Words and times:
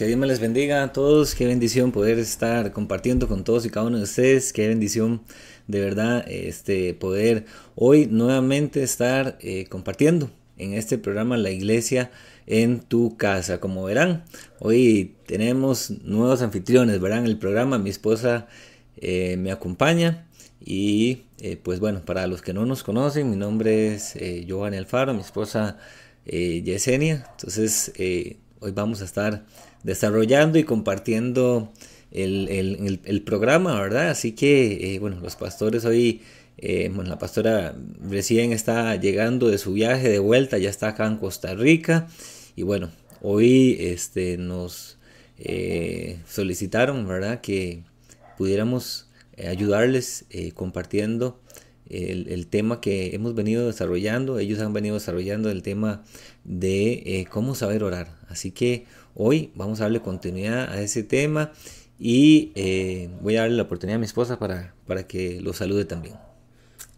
Que 0.00 0.06
Dios 0.06 0.18
me 0.18 0.26
les 0.26 0.40
bendiga 0.40 0.82
a 0.82 0.94
todos, 0.94 1.34
qué 1.34 1.44
bendición 1.44 1.92
poder 1.92 2.18
estar 2.18 2.72
compartiendo 2.72 3.28
con 3.28 3.44
todos 3.44 3.66
y 3.66 3.68
cada 3.68 3.84
uno 3.84 3.98
de 3.98 4.04
ustedes, 4.04 4.54
qué 4.54 4.66
bendición 4.66 5.20
de 5.68 5.78
verdad 5.82 6.24
este 6.26 6.94
poder 6.94 7.44
hoy 7.74 8.06
nuevamente 8.06 8.82
estar 8.82 9.36
eh, 9.42 9.66
compartiendo 9.66 10.30
en 10.56 10.72
este 10.72 10.96
programa 10.96 11.36
La 11.36 11.50
Iglesia 11.50 12.10
en 12.46 12.80
tu 12.80 13.18
casa. 13.18 13.60
Como 13.60 13.84
verán, 13.84 14.24
hoy 14.58 15.16
tenemos 15.26 15.90
nuevos 15.90 16.40
anfitriones, 16.40 16.98
verán 16.98 17.26
el 17.26 17.36
programa, 17.36 17.76
mi 17.76 17.90
esposa 17.90 18.46
eh, 18.96 19.36
me 19.36 19.52
acompaña 19.52 20.26
y 20.64 21.24
eh, 21.40 21.58
pues 21.62 21.78
bueno, 21.78 22.06
para 22.06 22.26
los 22.26 22.40
que 22.40 22.54
no 22.54 22.64
nos 22.64 22.82
conocen, 22.82 23.28
mi 23.28 23.36
nombre 23.36 23.96
es 23.96 24.14
Giovanni 24.46 24.78
Alfaro, 24.78 25.12
mi 25.12 25.20
esposa 25.20 25.76
Yesenia, 26.24 27.26
entonces 27.32 27.92
hoy 27.98 28.70
vamos 28.72 29.02
a 29.02 29.04
estar 29.04 29.44
desarrollando 29.82 30.58
y 30.58 30.64
compartiendo 30.64 31.72
el, 32.12 33.22
programa, 33.24 33.80
¿verdad? 33.80 34.10
Así 34.10 34.32
que, 34.32 34.94
eh, 34.94 34.98
bueno, 34.98 35.20
los 35.20 35.36
pastores 35.36 35.84
hoy, 35.84 36.22
eh, 36.58 36.90
bueno, 36.94 37.10
la 37.10 37.18
pastora 37.18 37.74
recién 38.08 38.52
está 38.52 38.96
llegando 38.96 39.48
de 39.48 39.58
su 39.58 39.72
viaje 39.72 40.08
de 40.08 40.18
vuelta, 40.18 40.58
ya 40.58 40.70
está 40.70 40.88
acá 40.88 41.06
en 41.06 41.16
Costa 41.16 41.54
Rica 41.54 42.08
y 42.56 42.62
bueno, 42.62 42.90
hoy 43.22 43.76
este, 43.80 44.36
nos 44.36 44.98
eh, 45.38 46.18
solicitaron, 46.28 47.06
¿verdad? 47.06 47.40
Que 47.40 47.82
pudiéramos 48.36 49.06
ayudarles 49.46 50.26
compartiendo 50.54 51.40
el, 51.88 52.46
tema 52.46 52.80
que 52.82 53.14
hemos 53.14 53.34
venido 53.34 53.66
desarrollando. 53.66 54.38
Ellos 54.38 54.60
han 54.60 54.74
venido 54.74 54.94
desarrollando 54.94 55.50
el 55.50 55.62
tema 55.62 56.02
de 56.44 57.26
cómo 57.30 57.54
saber 57.54 57.82
orar. 57.82 58.18
Así 58.28 58.50
que 58.50 58.84
hoy 59.14 59.52
vamos 59.54 59.80
a 59.80 59.84
darle 59.84 60.00
continuidad 60.00 60.70
a 60.70 60.80
ese 60.80 61.02
tema 61.02 61.52
y 61.98 62.52
eh, 62.54 63.10
voy 63.20 63.36
a 63.36 63.42
darle 63.42 63.56
la 63.56 63.64
oportunidad 63.64 63.96
a 63.96 63.98
mi 63.98 64.06
esposa 64.06 64.38
para, 64.38 64.74
para 64.86 65.06
que 65.06 65.40
lo 65.40 65.52
salude 65.52 65.84
también. 65.84 66.16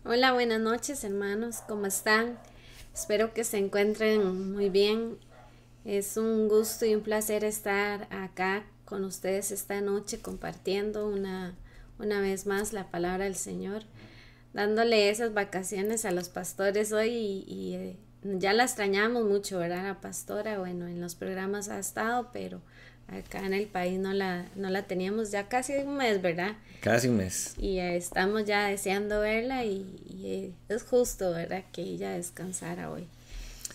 Hola, 0.04 0.32
buenas 0.32 0.60
noches 0.60 1.04
hermanos, 1.04 1.58
¿cómo 1.66 1.86
están? 1.86 2.38
Espero 2.94 3.32
que 3.32 3.44
se 3.44 3.58
encuentren 3.58 4.52
muy 4.52 4.68
bien. 4.68 5.16
Es 5.84 6.16
un 6.16 6.48
gusto 6.48 6.86
y 6.86 6.94
un 6.94 7.02
placer 7.02 7.42
estar 7.42 8.06
acá 8.10 8.64
con 8.84 9.04
ustedes 9.04 9.50
esta 9.50 9.80
noche 9.80 10.20
compartiendo 10.20 11.08
una, 11.08 11.56
una 11.98 12.20
vez 12.20 12.46
más 12.46 12.72
la 12.72 12.90
palabra 12.90 13.24
del 13.24 13.36
Señor, 13.36 13.84
dándole 14.52 15.08
esas 15.08 15.32
vacaciones 15.32 16.04
a 16.04 16.12
los 16.12 16.28
pastores 16.28 16.92
hoy 16.92 17.44
y, 17.46 17.74
eh, 17.74 17.96
ya 18.24 18.52
la 18.52 18.64
extrañamos 18.64 19.24
mucho, 19.24 19.58
¿verdad? 19.58 19.84
La 19.84 20.00
pastora, 20.00 20.58
bueno, 20.58 20.86
en 20.86 21.00
los 21.00 21.14
programas 21.14 21.69
ha 21.69 21.78
estado, 21.78 22.30
pero 22.32 22.60
acá 23.08 23.44
en 23.44 23.54
el 23.54 23.66
país 23.66 23.98
no 23.98 24.12
la, 24.12 24.46
no 24.56 24.70
la 24.70 24.82
teníamos 24.82 25.30
ya 25.30 25.48
casi 25.48 25.74
un 25.74 25.96
mes, 25.96 26.22
¿verdad? 26.22 26.56
Casi 26.80 27.08
un 27.08 27.16
mes. 27.19 27.54
Y 27.58 27.78
estamos 27.78 28.44
ya 28.44 28.66
deseando 28.66 29.20
verla 29.20 29.64
y, 29.64 29.86
eh, 30.24 30.52
es 30.69 30.82
justo, 30.82 31.32
¿verdad? 31.32 31.64
Que 31.72 31.82
ella 31.82 32.12
descansara 32.12 32.90
hoy. 32.90 33.06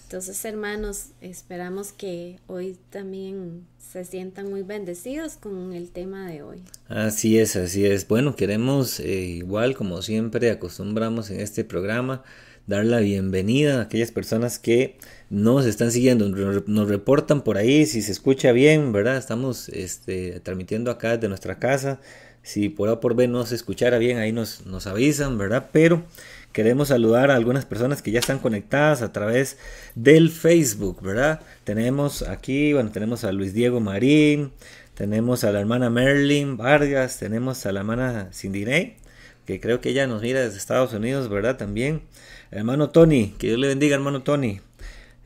Entonces, 0.04 0.44
hermanos, 0.46 1.08
esperamos 1.20 1.92
que 1.92 2.40
hoy 2.48 2.78
también 2.90 3.68
se 3.78 4.06
sientan 4.06 4.50
muy 4.50 4.64
bendecidos 4.64 5.36
con 5.36 5.74
el 5.74 5.90
tema 5.90 6.28
de 6.28 6.44
hoy. 6.44 6.64
Así 6.88 7.38
es, 7.38 7.58
así 7.58 7.86
es. 7.86 8.08
Bueno, 8.08 8.36
queremos, 8.36 9.02
eh, 9.02 9.20
igual 9.20 9.76
como 9.76 10.02
siempre 10.02 10.50
acostumbramos 10.50 11.30
en 11.30 11.42
este 11.42 11.66
programa, 11.66 12.24
dar 12.68 12.86
la 12.86 13.00
bienvenida 13.00 13.80
a 13.80 13.82
aquellas 13.84 14.12
personas 14.12 14.60
que 14.60 14.98
nos 15.30 15.66
están 15.66 15.92
siguiendo, 15.92 16.28
nos 16.28 16.90
reportan 16.90 17.42
por 17.42 17.58
ahí 17.58 17.86
si 17.86 18.02
se 18.02 18.12
escucha 18.12 18.52
bien, 18.52 18.92
¿verdad? 18.92 19.18
Estamos 19.18 19.70
este, 19.70 20.40
transmitiendo 20.42 20.92
acá 20.92 21.16
desde 21.16 21.30
nuestra 21.30 21.60
casa. 21.60 22.00
Si 22.44 22.70
por 22.70 22.90
A 22.90 23.00
por 23.00 23.16
B 23.16 23.28
no 23.28 23.46
se 23.46 23.56
escuchara 23.56 23.98
bien, 23.98 24.18
ahí 24.18 24.32
nos, 24.32 24.66
nos 24.66 24.86
avisan, 24.86 25.38
¿verdad? 25.38 25.70
Pero 25.72 26.04
queremos 26.52 26.90
saludar 26.90 27.32
a 27.32 27.36
algunas 27.36 27.66
personas 27.66 28.02
que 28.02 28.12
ya 28.12 28.20
están 28.20 28.40
conectadas 28.40 29.02
a 29.02 29.12
través 29.12 29.58
del 29.96 30.30
Facebook, 30.30 31.02
¿verdad? 31.02 31.42
Tenemos 31.64 32.22
aquí, 32.22 32.74
bueno, 32.74 32.92
tenemos 32.92 33.24
a 33.24 33.32
Luis 33.32 33.54
Diego 33.54 33.80
Marín, 33.80 34.52
tenemos 34.94 35.44
a 35.44 35.52
la 35.52 35.60
hermana 35.60 35.90
Merlin 35.90 36.58
Vargas, 36.58 37.18
tenemos 37.18 37.66
a 37.66 37.72
la 37.72 37.80
hermana 37.80 38.30
Cindy 38.34 38.66
que 39.46 39.62
creo 39.62 39.80
que 39.80 39.90
ella 39.90 40.08
nos 40.08 40.22
mira 40.22 40.42
desde 40.42 40.58
Estados 40.58 40.94
Unidos, 40.94 41.30
¿verdad? 41.30 41.56
También. 41.56 42.02
Hermano 42.52 42.90
Tony, 42.90 43.36
que 43.38 43.48
Dios 43.48 43.60
le 43.60 43.68
bendiga, 43.68 43.96
hermano 43.96 44.24
Tony. 44.24 44.62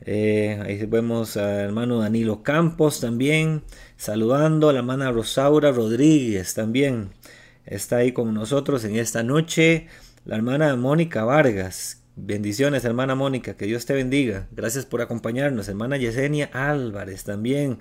Eh, 0.04 0.60
ahí 0.64 0.84
vemos 0.86 1.36
al 1.36 1.60
hermano 1.60 2.00
Danilo 2.00 2.42
Campos 2.42 2.98
también, 2.98 3.62
saludando 3.96 4.68
a 4.68 4.72
la 4.72 4.80
hermana 4.80 5.12
Rosaura 5.12 5.70
Rodríguez 5.70 6.54
también. 6.54 7.10
Está 7.64 7.98
ahí 7.98 8.12
con 8.12 8.34
nosotros 8.34 8.84
en 8.84 8.96
esta 8.96 9.22
noche. 9.22 9.86
La 10.24 10.36
hermana 10.36 10.74
Mónica 10.74 11.24
Vargas. 11.24 12.02
Bendiciones, 12.16 12.84
hermana 12.84 13.14
Mónica, 13.14 13.56
que 13.56 13.66
Dios 13.66 13.86
te 13.86 13.94
bendiga. 13.94 14.48
Gracias 14.50 14.84
por 14.84 15.00
acompañarnos. 15.00 15.68
Hermana 15.68 15.96
Yesenia 15.96 16.50
Álvarez 16.52 17.22
también. 17.24 17.78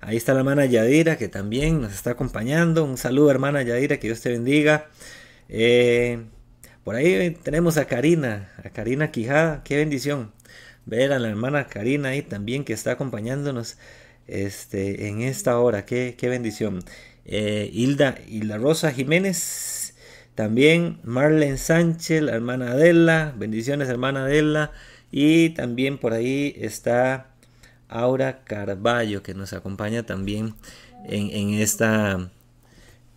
Ahí 0.00 0.16
está 0.16 0.34
la 0.34 0.40
hermana 0.40 0.66
Yadira, 0.66 1.18
que 1.18 1.28
también 1.28 1.80
nos 1.80 1.92
está 1.92 2.10
acompañando. 2.10 2.84
Un 2.84 2.96
saludo, 2.96 3.30
hermana 3.30 3.62
Yadira, 3.62 3.98
que 3.98 4.06
Dios 4.06 4.20
te 4.20 4.30
bendiga. 4.30 4.86
Eh, 5.48 6.24
por 6.84 6.96
ahí 6.96 7.30
tenemos 7.42 7.78
a 7.78 7.86
Karina, 7.86 8.52
a 8.62 8.70
Karina 8.70 9.10
Quijada, 9.10 9.62
qué 9.64 9.76
bendición. 9.78 10.32
Ver 10.86 11.12
a 11.12 11.18
la 11.18 11.28
hermana 11.28 11.66
Karina 11.66 12.10
ahí 12.10 12.22
también 12.22 12.64
que 12.64 12.74
está 12.74 12.92
acompañándonos 12.92 13.78
este, 14.26 15.08
en 15.08 15.22
esta 15.22 15.58
hora, 15.58 15.86
qué, 15.86 16.14
qué 16.18 16.28
bendición. 16.28 16.84
Eh, 17.24 17.70
Hilda, 17.72 18.16
Hilda 18.28 18.58
Rosa 18.58 18.92
Jiménez, 18.92 19.94
también 20.34 21.00
Marlene 21.04 21.56
Sánchez, 21.56 22.22
la 22.22 22.32
hermana 22.32 22.72
Adela, 22.72 23.34
bendiciones 23.36 23.88
hermana 23.88 24.24
Adela. 24.24 24.72
Y 25.10 25.50
también 25.50 25.98
por 25.98 26.12
ahí 26.12 26.54
está 26.58 27.30
Aura 27.88 28.42
Carballo 28.44 29.22
que 29.22 29.32
nos 29.32 29.52
acompaña 29.52 30.04
también 30.04 30.54
en, 31.06 31.30
en, 31.30 31.54
esta, 31.60 32.30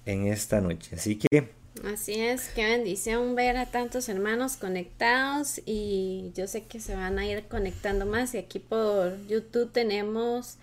en 0.05 0.27
esta 0.27 0.61
noche. 0.61 0.95
Así 0.95 1.17
que 1.17 1.49
Así 1.85 2.19
es, 2.19 2.49
qué 2.49 2.65
bendición 2.65 3.35
ver 3.35 3.55
a 3.57 3.67
tantos 3.67 4.09
hermanos 4.09 4.57
conectados 4.57 5.61
y 5.65 6.31
yo 6.35 6.47
sé 6.47 6.63
que 6.63 6.79
se 6.79 6.95
van 6.95 7.19
a 7.19 7.25
ir 7.27 7.43
conectando 7.43 8.05
más 8.05 8.33
y 8.33 8.39
aquí 8.39 8.59
por 8.59 9.25
YouTube 9.27 9.71
tenemos 9.71 10.57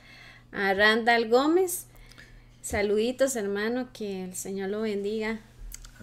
a 0.51 0.75
Randall 0.75 1.29
Gómez. 1.29 1.87
Saluditos 2.63 3.37
hermano, 3.37 3.91
que 3.93 4.25
el 4.25 4.35
Señor 4.35 4.71
lo 4.71 4.81
bendiga. 4.83 5.41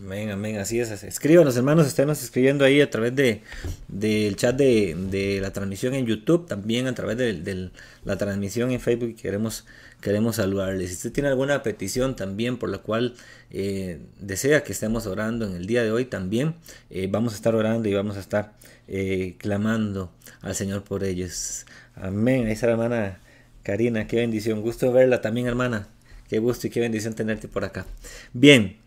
Amén, 0.04 0.32
amén, 0.32 0.58
así 0.58 0.80
es. 0.80 1.04
Escríbanos 1.04 1.56
hermanos, 1.58 1.86
esténos 1.86 2.24
escribiendo 2.24 2.66
ahí 2.66 2.82
a 2.82 2.90
través 2.90 3.16
de 3.16 3.44
del 3.88 4.36
chat 4.36 4.56
de, 4.56 4.96
de, 4.96 5.40
la 5.42 5.54
transmisión 5.54 5.94
en 5.94 6.08
YouTube, 6.08 6.48
también 6.48 6.88
a 6.88 6.96
través 6.96 7.18
de, 7.18 7.34
de 7.34 7.70
la 8.04 8.18
transmisión 8.18 8.72
en 8.72 8.80
Facebook 8.80 9.16
queremos 9.16 9.66
queremos 10.02 10.38
saludarles. 10.38 10.90
Si 10.90 10.96
usted 10.96 11.12
tiene 11.12 11.30
alguna 11.30 11.62
petición 11.62 12.16
también 12.16 12.58
por 12.58 12.70
la 12.70 12.80
cual 12.80 13.14
eh, 13.52 14.00
desea 14.20 14.64
que 14.64 14.72
estemos 14.72 15.06
orando 15.06 15.46
en 15.46 15.56
el 15.56 15.68
día 15.68 15.84
de 15.84 15.92
hoy, 15.92 16.06
también 16.06 16.56
eh, 16.90 17.08
vamos 17.10 17.34
a 17.34 17.36
estar 17.36 17.54
orando 17.54 17.88
y 17.88 17.94
vamos 17.94 18.18
a 18.18 18.22
estar 18.22 18.54
eh, 18.88 19.36
clamando 19.38 20.12
al 20.42 20.56
Señor 20.56 20.84
por 20.84 21.04
ellos. 21.04 21.68
Amén. 21.96 22.48
Ahí 22.48 22.54
está 22.54 22.66
la 22.66 22.74
hermana 22.74 23.20
Karina, 23.62 24.08
qué 24.08 24.18
bendición. 24.18 24.62
Gusto 24.62 24.92
verla 24.92 25.22
también, 25.22 25.46
hermana. 25.46 25.88
Qué 26.28 26.40
gusto 26.40 26.66
y 26.66 26.70
qué 26.72 26.80
bendición 26.80 27.14
tenerte 27.14 27.48
por 27.48 27.64
acá. 27.66 27.86
Bien. 28.34 28.82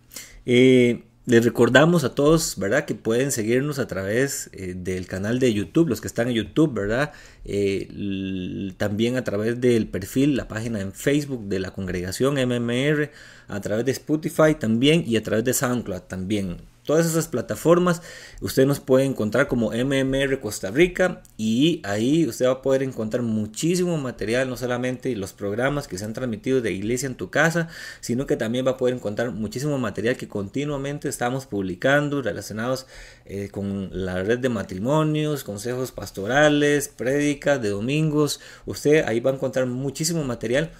Les 1.26 1.42
recordamos 1.42 2.04
a 2.04 2.14
todos, 2.14 2.58
¿verdad? 2.58 2.84
Que 2.84 2.94
pueden 2.94 3.32
seguirnos 3.32 3.78
a 3.78 3.86
través 3.86 4.50
eh, 4.52 4.74
del 4.76 5.06
canal 5.06 5.38
de 5.38 5.54
YouTube, 5.54 5.88
los 5.88 6.02
que 6.02 6.06
están 6.06 6.28
en 6.28 6.34
YouTube, 6.34 6.74
¿verdad? 6.74 7.12
Eh, 7.46 8.74
también 8.76 9.16
a 9.16 9.24
través 9.24 9.58
del 9.58 9.88
perfil, 9.88 10.36
la 10.36 10.48
página 10.48 10.80
en 10.82 10.92
Facebook 10.92 11.48
de 11.48 11.60
la 11.60 11.70
congregación 11.70 12.34
MMR, 12.34 13.10
a 13.48 13.60
través 13.62 13.86
de 13.86 13.92
Spotify 13.92 14.54
también 14.58 15.02
y 15.06 15.16
a 15.16 15.22
través 15.22 15.44
de 15.44 15.54
SoundCloud 15.54 16.02
también. 16.02 16.58
Todas 16.84 17.06
esas 17.06 17.28
plataformas 17.28 18.02
usted 18.42 18.66
nos 18.66 18.78
puede 18.78 19.06
encontrar 19.06 19.48
como 19.48 19.70
MMR 19.72 20.38
Costa 20.38 20.70
Rica 20.70 21.22
y 21.38 21.80
ahí 21.82 22.26
usted 22.26 22.46
va 22.46 22.52
a 22.52 22.62
poder 22.62 22.82
encontrar 22.82 23.22
muchísimo 23.22 23.96
material, 23.96 24.50
no 24.50 24.58
solamente 24.58 25.16
los 25.16 25.32
programas 25.32 25.88
que 25.88 25.96
se 25.96 26.04
han 26.04 26.12
transmitido 26.12 26.60
de 26.60 26.72
Iglesia 26.72 27.06
en 27.06 27.14
tu 27.14 27.30
casa, 27.30 27.68
sino 28.00 28.26
que 28.26 28.36
también 28.36 28.66
va 28.66 28.72
a 28.72 28.76
poder 28.76 28.94
encontrar 28.94 29.30
muchísimo 29.30 29.78
material 29.78 30.18
que 30.18 30.28
continuamente 30.28 31.08
estamos 31.08 31.46
publicando 31.46 32.20
relacionados 32.20 32.86
eh, 33.24 33.48
con 33.50 33.88
la 33.92 34.22
red 34.22 34.40
de 34.40 34.50
matrimonios, 34.50 35.42
consejos 35.42 35.90
pastorales, 35.90 36.88
prédicas 36.88 37.62
de 37.62 37.70
domingos. 37.70 38.40
Usted 38.66 39.04
ahí 39.06 39.20
va 39.20 39.30
a 39.30 39.34
encontrar 39.34 39.64
muchísimo 39.64 40.22
material 40.22 40.70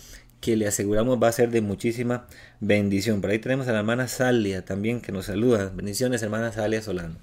que 0.45 0.57
le 0.57 0.67
aseguramos 0.67 1.19
va 1.23 1.29
a 1.29 1.33
ser 1.33 1.51
de 1.51 1.63
muchísima 1.63 2.27
bendición. 2.61 3.23
Por 3.23 3.31
ahí 3.31 3.39
tenemos 3.39 3.67
a 3.67 3.73
la 3.73 3.79
hermana 3.79 4.09
Salia 4.09 4.63
también 4.63 5.01
que 5.01 5.11
nos 5.11 5.25
saluda. 5.25 5.73
Bendiciones, 5.75 6.23
hermana 6.23 6.53
Salia 6.53 6.83
Solano. 6.83 7.17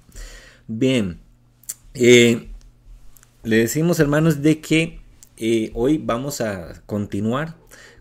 Bien, 0.66 1.20
eh, 1.94 2.48
le 3.44 3.56
decimos 3.58 4.00
hermanos 4.00 4.42
de 4.42 4.60
que 4.60 4.98
eh, 5.36 5.70
hoy 5.74 5.98
vamos 5.98 6.40
a 6.40 6.82
continuar 6.84 7.54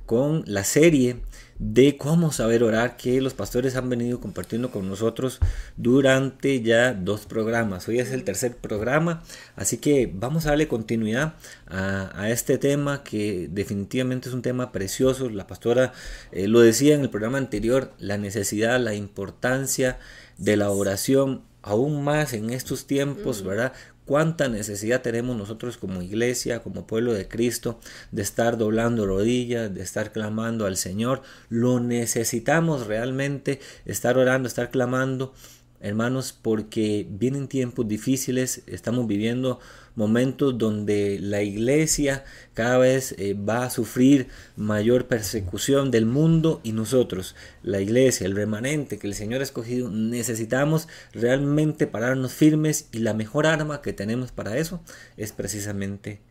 con 0.07 0.41
la 0.47 0.63
serie 0.63 1.17
de 1.61 1.95
cómo 1.95 2.31
saber 2.31 2.63
orar 2.63 2.97
que 2.97 3.21
los 3.21 3.35
pastores 3.35 3.75
han 3.75 3.87
venido 3.87 4.19
compartiendo 4.19 4.71
con 4.71 4.89
nosotros 4.89 5.39
durante 5.77 6.59
ya 6.63 6.93
dos 6.93 7.27
programas. 7.27 7.87
Hoy 7.87 7.99
es 7.99 8.11
el 8.11 8.23
tercer 8.23 8.57
programa, 8.57 9.21
así 9.55 9.77
que 9.77 10.11
vamos 10.11 10.47
a 10.47 10.49
darle 10.49 10.67
continuidad 10.67 11.35
a, 11.67 12.29
este 12.31 12.57
tema 12.57 13.03
que 13.03 13.47
definitivamente 13.51 14.27
es 14.27 14.33
un 14.33 14.41
tema 14.41 14.71
precioso. 14.71 15.29
La 15.29 15.45
pastora 15.45 15.93
eh, 16.31 16.47
lo 16.47 16.61
decía 16.61 16.95
en 16.95 17.01
el 17.01 17.11
programa 17.11 17.37
anterior, 17.37 17.93
la 17.99 18.17
necesidad, 18.17 18.79
la 18.79 18.95
importancia 18.95 19.99
de 20.39 20.57
la 20.57 20.71
oración 20.71 21.43
aún 21.61 22.03
más 22.03 22.33
en 22.33 22.49
estos 22.49 22.87
tiempos, 22.87 23.43
¿verdad? 23.43 23.73
Cuánta 24.11 24.49
necesidad 24.49 25.01
tenemos 25.01 25.37
nosotros 25.37 25.77
como 25.77 26.01
iglesia, 26.01 26.61
como 26.61 26.85
pueblo 26.85 27.13
de 27.13 27.29
Cristo, 27.29 27.79
de 28.11 28.21
estar 28.21 28.57
doblando 28.57 29.05
rodillas, 29.05 29.73
de 29.73 29.81
estar 29.81 30.11
clamando 30.11 30.65
al 30.65 30.75
Señor. 30.75 31.21
Lo 31.47 31.79
necesitamos 31.79 32.87
realmente, 32.87 33.61
estar 33.85 34.17
orando, 34.17 34.49
estar 34.49 34.69
clamando 34.69 35.33
hermanos, 35.81 36.37
porque 36.39 37.07
vienen 37.09 37.47
tiempos 37.47 37.87
difíciles, 37.87 38.63
estamos 38.67 39.07
viviendo 39.07 39.59
momentos 39.95 40.57
donde 40.57 41.19
la 41.19 41.41
iglesia 41.41 42.23
cada 42.53 42.77
vez 42.77 43.13
eh, 43.17 43.33
va 43.33 43.65
a 43.65 43.69
sufrir 43.69 44.27
mayor 44.55 45.07
persecución 45.07 45.91
del 45.91 46.05
mundo 46.05 46.61
y 46.63 46.71
nosotros, 46.71 47.35
la 47.63 47.81
iglesia, 47.81 48.25
el 48.25 48.35
remanente 48.35 48.97
que 48.97 49.07
el 49.07 49.15
Señor 49.15 49.41
ha 49.41 49.43
escogido, 49.43 49.89
necesitamos 49.89 50.87
realmente 51.13 51.87
pararnos 51.87 52.33
firmes 52.33 52.87
y 52.91 52.99
la 52.99 53.13
mejor 53.13 53.47
arma 53.47 53.81
que 53.81 53.93
tenemos 53.93 54.31
para 54.31 54.57
eso 54.57 54.81
es 55.17 55.31
precisamente 55.31 56.21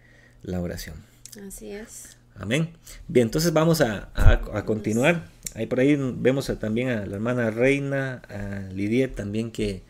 la 0.43 0.61
oración. 0.61 0.97
Así 1.47 1.71
es. 1.71 2.17
Amén. 2.37 2.71
Bien, 3.09 3.27
entonces 3.27 3.53
vamos 3.53 3.83
a, 3.83 4.11
a 4.15 4.65
continuar. 4.65 5.27
Ahí 5.55 5.67
por 5.67 5.81
ahí 5.81 5.97
vemos 5.99 6.53
también 6.59 6.91
a 6.91 7.07
la 7.07 7.17
hermana 7.17 7.51
Reina, 7.51 8.23
a 8.29 8.73
Lidia 8.73 9.13
también 9.13 9.51
que... 9.51 9.83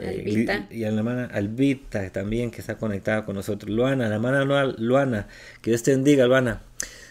Eh, 0.00 0.46
y 0.70 0.84
a 0.84 0.92
la 0.92 0.98
hermana 0.98 1.24
Albita 1.32 2.08
también 2.10 2.52
que 2.52 2.60
está 2.60 2.76
conectada 2.76 3.24
con 3.24 3.34
nosotros. 3.34 3.68
Luana, 3.68 4.08
la 4.08 4.14
hermana 4.14 4.44
Luana, 4.44 5.26
que 5.60 5.70
Dios 5.70 5.82
te 5.82 5.90
bendiga, 5.90 6.26
Luana. 6.26 6.62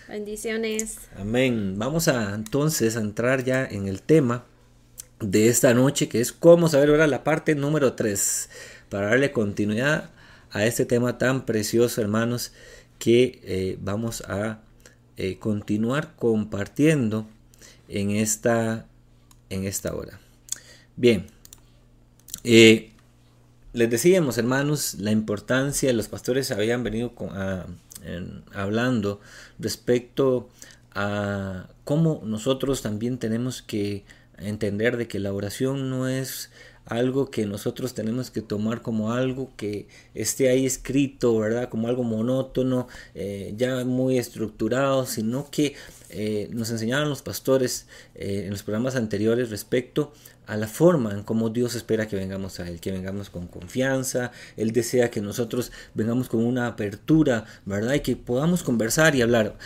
Bendiciones. 0.08 1.00
Amén. 1.18 1.76
Vamos 1.78 2.08
a 2.08 2.34
entonces 2.34 2.96
a 2.96 3.02
entrar 3.02 3.44
ya 3.44 3.66
en 3.66 3.90
el 3.90 4.02
tema 4.02 4.46
de 5.20 5.50
esta 5.50 5.74
noche, 5.74 6.08
que 6.08 6.22
es 6.22 6.32
cómo 6.32 6.70
saber 6.70 6.90
ahora 6.90 7.08
la 7.08 7.26
parte 7.26 7.56
número 7.56 7.94
3, 7.94 8.50
para 8.90 9.08
darle 9.08 9.34
continuidad 9.34 10.12
a 10.52 10.66
este 10.66 10.86
tema 10.86 11.18
tan 11.18 11.46
precioso, 11.46 12.02
hermanos, 12.02 12.54
que 13.00 13.42
eh, 13.44 13.78
vamos 13.82 14.22
a 14.22 14.62
eh, 15.18 15.40
continuar 15.40 16.16
compartiendo 16.16 17.28
en 17.88 18.12
esta, 18.12 18.88
en 19.50 19.66
esta 19.66 19.94
hora. 19.96 20.20
Bien, 20.96 21.28
eh, 22.44 22.92
les 23.74 23.90
decíamos, 23.90 24.38
hermanos, 24.38 24.96
la 24.96 25.12
importancia, 25.12 25.94
los 25.94 26.08
pastores 26.08 26.52
habían 26.52 26.84
venido 26.84 27.14
hablando 28.54 29.20
respecto 29.60 30.50
a 30.92 31.68
cómo 31.84 32.22
nosotros 32.26 32.82
también 32.82 33.20
tenemos 33.20 33.62
que 33.62 34.04
entender 34.40 34.98
de 34.98 35.08
que 35.08 35.20
la 35.20 35.34
oración 35.34 35.90
no 35.90 36.08
es 36.08 36.52
algo 36.88 37.30
que 37.30 37.46
nosotros 37.46 37.94
tenemos 37.94 38.32
que 38.32 38.42
tomar 38.42 38.82
como 38.82 39.12
algo 39.12 39.52
que 39.58 39.88
esté 40.14 40.50
ahí 40.50 40.66
escrito, 40.66 41.38
¿verdad? 41.38 41.70
Como 41.70 41.88
algo 41.88 42.04
monótono, 42.04 42.88
eh, 43.14 43.54
ya 43.58 43.84
muy 43.86 44.18
estructurado, 44.18 45.06
sino 45.06 45.50
que 45.52 45.76
eh, 46.10 46.48
nos 46.52 46.70
enseñaban 46.72 47.10
los 47.10 47.22
pastores 47.22 47.88
eh, 48.16 48.44
en 48.46 48.52
los 48.52 48.64
programas 48.64 48.96
anteriores 48.96 49.50
respecto 49.50 50.14
a 50.46 50.56
la 50.56 50.68
forma 50.68 51.12
en 51.12 51.24
cómo 51.24 51.50
Dios 51.50 51.76
espera 51.76 52.08
que 52.08 52.16
vengamos 52.16 52.62
a 52.62 52.68
Él, 52.70 52.80
que 52.80 52.92
vengamos 52.92 53.30
con 53.30 53.48
confianza, 53.48 54.32
Él 54.56 54.72
desea 54.72 55.12
que 55.12 55.20
nosotros 55.20 55.74
vengamos 55.94 56.30
con 56.30 56.46
una 56.46 56.68
apertura, 56.68 57.44
¿verdad? 57.66 57.96
Y 57.96 58.00
que 58.00 58.16
podamos 58.16 58.64
conversar 58.64 59.14
y 59.16 59.22
hablar. 59.22 59.58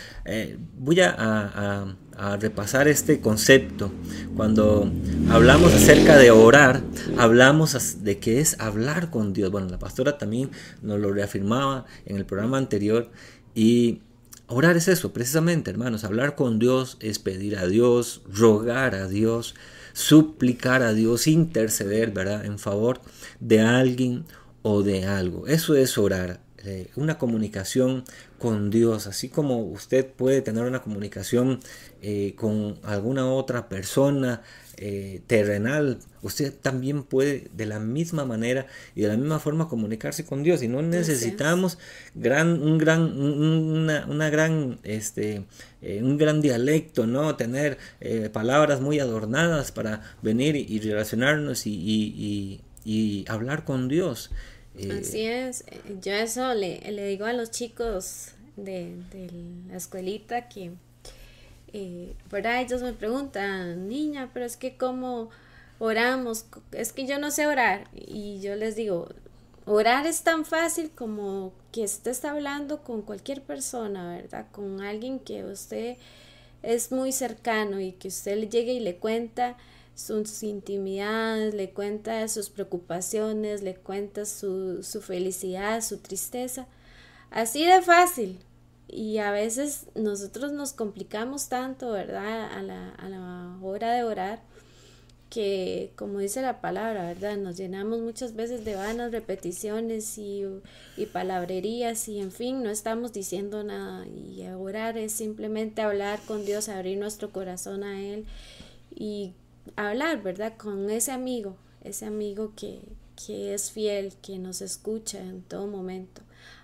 voy 0.76 1.00
a 1.00 1.94
repasar 2.38 2.88
este 2.88 3.20
concepto. 3.20 3.92
Cuando 4.36 4.90
hablamos 5.30 5.72
acerca 5.74 6.16
de 6.18 6.30
orar, 6.30 6.82
hablamos 7.18 8.02
de 8.04 8.18
que 8.18 8.40
es 8.40 8.58
hablar 8.60 9.10
con 9.10 9.32
Dios. 9.32 9.50
Bueno, 9.50 9.68
la 9.68 9.78
pastora 9.78 10.18
también 10.18 10.50
nos 10.82 11.00
lo 11.00 11.12
reafirmaba 11.12 11.86
en 12.06 12.16
el 12.16 12.26
programa 12.26 12.58
anterior 12.58 13.10
y 13.54 14.00
orar 14.46 14.76
es 14.76 14.88
eso, 14.88 15.12
precisamente, 15.12 15.70
hermanos. 15.70 16.04
Hablar 16.04 16.34
con 16.34 16.58
Dios 16.58 16.96
es 17.00 17.18
pedir 17.18 17.58
a 17.58 17.66
Dios, 17.66 18.22
rogar 18.32 18.94
a 18.94 19.08
Dios, 19.08 19.54
suplicar 19.92 20.82
a 20.82 20.92
Dios, 20.92 21.26
interceder, 21.26 22.10
¿verdad? 22.10 22.44
En 22.44 22.58
favor 22.58 23.00
de 23.40 23.60
alguien 23.60 24.24
o 24.62 24.82
de 24.82 25.04
algo. 25.04 25.46
Eso 25.46 25.74
es 25.74 25.98
orar. 25.98 26.40
Eh, 26.64 26.90
una 26.94 27.18
comunicación 27.18 28.04
con 28.38 28.70
Dios, 28.70 29.08
así 29.08 29.28
como 29.28 29.58
usted 29.64 30.06
puede 30.06 30.42
tener 30.42 30.62
una 30.62 30.80
comunicación 30.80 31.58
eh, 32.02 32.34
con 32.36 32.78
alguna 32.82 33.32
otra 33.32 33.68
persona 33.70 34.42
eh, 34.76 35.22
terrenal, 35.26 35.98
usted 36.20 36.52
también 36.52 37.04
puede 37.04 37.48
de 37.54 37.64
la 37.64 37.78
misma 37.78 38.24
manera 38.24 38.66
y 38.94 39.02
de 39.02 39.08
la 39.08 39.16
misma 39.16 39.38
forma 39.38 39.68
comunicarse 39.68 40.26
con 40.26 40.42
Dios. 40.42 40.62
Y 40.62 40.68
no 40.68 40.82
necesitamos 40.82 41.78
gran, 42.14 42.62
un 42.62 42.76
gran, 42.76 43.18
una, 43.18 44.28
gran, 44.28 44.80
este, 44.82 45.44
un 45.80 46.18
gran 46.18 46.40
dialecto, 46.40 47.06
no 47.06 47.36
tener 47.36 47.78
palabras 48.32 48.80
muy 48.80 48.98
adornadas 48.98 49.72
para 49.72 50.02
venir 50.22 50.56
y, 50.56 50.80
relacionarnos 50.80 51.66
y, 51.66 52.60
y 52.84 53.24
hablar 53.28 53.64
con 53.64 53.88
Dios. 53.88 54.30
Así 54.74 55.26
es, 55.26 55.64
yo 56.00 56.12
eso 56.12 56.54
le, 56.54 56.80
le, 56.92 57.06
digo 57.06 57.26
a 57.26 57.34
los 57.34 57.50
chicos 57.50 58.28
de, 58.56 58.96
la 59.68 59.76
escuelita 59.76 60.48
que, 60.48 60.70
eh. 61.72 62.14
Ellos 62.60 62.82
me 62.82 62.92
preguntan, 62.92 63.88
niña, 63.88 64.30
pero 64.32 64.46
es 64.46 64.56
que 64.56 64.76
cómo 64.76 65.30
oramos, 65.78 66.46
es 66.72 66.92
que 66.92 67.06
yo 67.06 67.18
no 67.18 67.30
sé 67.30 67.46
orar. 67.46 67.88
Y 67.94 68.40
yo 68.40 68.56
les 68.56 68.76
digo, 68.76 69.08
orar 69.66 70.06
es 70.06 70.22
tan 70.22 70.44
fácil 70.44 70.90
como 70.90 71.52
que 71.72 71.84
estés 71.84 72.24
hablando 72.24 72.82
con 72.82 73.02
cualquier 73.02 73.42
persona, 73.42 74.14
¿verdad? 74.14 74.46
Con 74.52 74.80
alguien 74.80 75.18
que 75.18 75.44
usted 75.44 75.96
es 76.62 76.92
muy 76.92 77.12
cercano 77.12 77.80
y 77.80 77.92
que 77.92 78.08
usted 78.08 78.36
le 78.38 78.48
llegue 78.48 78.74
y 78.74 78.80
le 78.80 78.96
cuenta 78.96 79.56
sus 79.94 80.42
intimidades, 80.42 81.54
le 81.54 81.70
cuenta 81.70 82.26
sus 82.28 82.50
preocupaciones, 82.50 83.62
le 83.62 83.74
cuenta 83.74 84.24
su, 84.24 84.82
su 84.82 85.02
felicidad, 85.02 85.82
su 85.82 85.98
tristeza. 85.98 86.66
Así 87.30 87.64
de 87.64 87.82
fácil. 87.82 88.38
Y 88.92 89.18
a 89.18 89.30
veces 89.30 89.86
nosotros 89.94 90.52
nos 90.52 90.74
complicamos 90.74 91.48
tanto, 91.48 91.92
¿verdad? 91.92 92.52
A 92.52 92.62
la, 92.62 92.90
a 92.90 93.08
la 93.08 93.56
hora 93.62 93.94
de 93.94 94.04
orar, 94.04 94.42
que 95.30 95.92
como 95.96 96.18
dice 96.18 96.42
la 96.42 96.60
palabra, 96.60 97.06
¿verdad? 97.06 97.38
Nos 97.38 97.56
llenamos 97.56 98.00
muchas 98.02 98.36
veces 98.36 98.66
de 98.66 98.74
vanas 98.74 99.10
repeticiones 99.10 100.18
y, 100.18 100.44
y 100.98 101.06
palabrerías 101.06 102.06
y 102.08 102.20
en 102.20 102.30
fin, 102.30 102.62
no 102.62 102.68
estamos 102.68 103.14
diciendo 103.14 103.64
nada. 103.64 104.06
Y 104.06 104.46
orar 104.48 104.98
es 104.98 105.12
simplemente 105.12 105.80
hablar 105.80 106.20
con 106.26 106.44
Dios, 106.44 106.68
abrir 106.68 106.98
nuestro 106.98 107.30
corazón 107.30 107.84
a 107.84 107.98
Él 108.02 108.26
y 108.94 109.32
hablar, 109.76 110.22
¿verdad? 110.22 110.58
Con 110.58 110.90
ese 110.90 111.12
amigo, 111.12 111.56
ese 111.82 112.04
amigo 112.04 112.52
que, 112.54 112.82
que 113.26 113.54
es 113.54 113.70
fiel, 113.70 114.12
que 114.20 114.38
nos 114.38 114.60
escucha 114.60 115.18
en 115.18 115.40
todo 115.40 115.66
momento. 115.66 116.20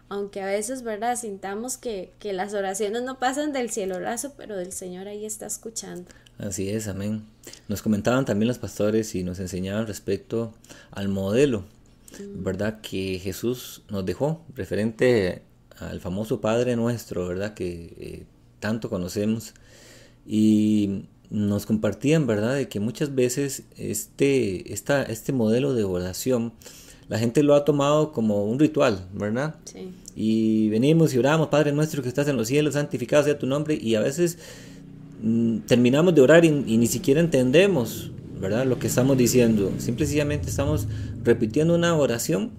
Aunque 0.09 0.41
a 0.41 0.47
veces, 0.47 0.83
¿verdad? 0.83 1.17
Sintamos 1.17 1.77
que, 1.77 2.13
que 2.19 2.33
las 2.33 2.55
oraciones 2.55 3.03
no 3.03 3.19
pasan 3.19 3.53
del 3.53 3.71
cielo 3.71 4.01
raso, 4.01 4.33
pero 4.37 4.59
el 4.59 4.73
Señor 4.73 5.07
ahí 5.07 5.25
está 5.25 5.47
escuchando. 5.47 6.11
Así 6.39 6.71
es, 6.71 6.87
amén. 6.87 7.25
Nos 7.67 7.83
comentaban 7.83 8.25
también 8.25 8.49
los 8.49 8.59
pastores 8.59 9.15
y 9.15 9.25
nos 9.25 9.41
enseñaban 9.41 9.87
respecto 9.87 10.55
al 10.93 11.09
modelo, 11.09 11.65
mm. 12.19 12.45
¿verdad? 12.45 12.81
Que 12.81 13.19
Jesús 13.19 13.83
nos 13.91 14.07
dejó, 14.07 14.45
referente 14.55 15.43
al 15.79 16.01
famoso 16.01 16.41
Padre 16.41 16.77
nuestro, 16.77 17.27
¿verdad? 17.27 17.55
Que 17.55 17.95
eh, 17.99 18.27
tanto 18.61 18.89
conocemos. 18.89 19.55
Y 20.27 21.07
nos 21.31 21.67
compartían, 21.67 22.27
¿verdad?, 22.27 22.55
de 22.55 22.69
que 22.69 22.81
muchas 22.81 23.15
veces 23.15 23.65
este, 23.77 24.73
esta, 24.73 25.03
este 25.03 25.33
modelo 25.33 25.75
de 25.75 25.85
oración, 25.85 26.53
la 27.09 27.19
gente 27.19 27.43
lo 27.43 27.55
ha 27.55 27.65
tomado 27.65 28.13
como 28.13 28.45
un 28.45 28.59
ritual, 28.59 29.07
¿verdad? 29.15 29.57
Sí. 29.65 29.91
Y 30.15 30.69
venimos 30.69 31.15
y 31.15 31.19
oramos, 31.19 31.49
Padre 31.49 31.73
nuestro 31.73 32.03
que 32.03 32.09
estás 32.09 32.29
en 32.29 32.37
los 32.37 32.49
cielos, 32.49 32.75
santificado 32.75 33.25
sea 33.25 33.39
tu 33.39 33.47
nombre, 33.47 33.79
y 33.81 33.95
a 33.95 34.01
veces 34.01 34.39
mm, 35.23 35.59
terminamos 35.61 36.15
de 36.15 36.21
orar 36.21 36.45
y, 36.45 36.51
ni 36.51 36.87
siquiera 36.87 37.21
entendemos, 37.21 38.11
¿verdad?, 38.41 38.67
lo 38.67 38.79
que 38.79 38.89
estamos 38.89 39.17
diciendo. 39.17 39.73
Simplemente 39.79 40.49
estamos 40.49 40.87
repitiendo 41.25 41.75
una 41.75 41.97
oración 41.97 42.51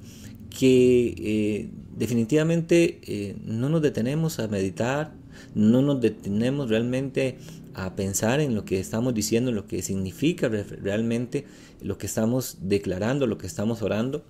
que 0.49 1.15
eh, 1.17 1.69
definitivamente 1.95 2.99
eh, 3.03 3.35
no 3.45 3.69
nos 3.69 3.81
detenemos 3.81 4.39
a 4.39 4.47
meditar, 4.47 5.13
no 5.53 5.81
nos 5.81 6.01
detenemos 6.01 6.69
realmente 6.69 7.37
a 7.73 7.95
pensar 7.95 8.39
en 8.39 8.55
lo 8.55 8.65
que 8.65 8.79
estamos 8.79 9.13
diciendo, 9.13 9.51
lo 9.51 9.67
que 9.67 9.81
significa 9.81 10.49
realmente 10.49 11.45
lo 11.81 11.97
que 11.97 12.07
estamos 12.07 12.57
declarando, 12.61 13.27
lo 13.27 13.37
que 13.37 13.47
estamos 13.47 13.81
orando. 13.81 14.23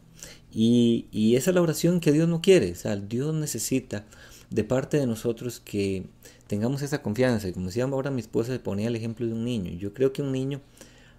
Y, 0.51 1.07
y 1.11 1.35
esa 1.35 1.51
es 1.51 1.55
la 1.55 1.61
oración 1.61 1.99
que 1.99 2.11
Dios 2.11 2.27
no 2.27 2.41
quiere. 2.41 2.71
O 2.71 2.75
sea, 2.75 2.95
Dios 2.95 3.33
necesita 3.33 4.05
de 4.49 4.63
parte 4.63 4.97
de 4.97 5.07
nosotros 5.07 5.59
que 5.59 6.05
tengamos 6.47 6.81
esa 6.81 7.01
confianza. 7.01 7.47
Y 7.47 7.53
como 7.53 7.67
decía 7.67 7.85
ahora 7.85 8.11
mi 8.11 8.21
esposa, 8.21 8.57
ponía 8.61 8.87
el 8.87 8.95
ejemplo 8.95 9.25
de 9.25 9.33
un 9.33 9.45
niño. 9.45 9.71
Yo 9.73 9.93
creo 9.93 10.11
que 10.11 10.21
un 10.21 10.31
niño, 10.31 10.61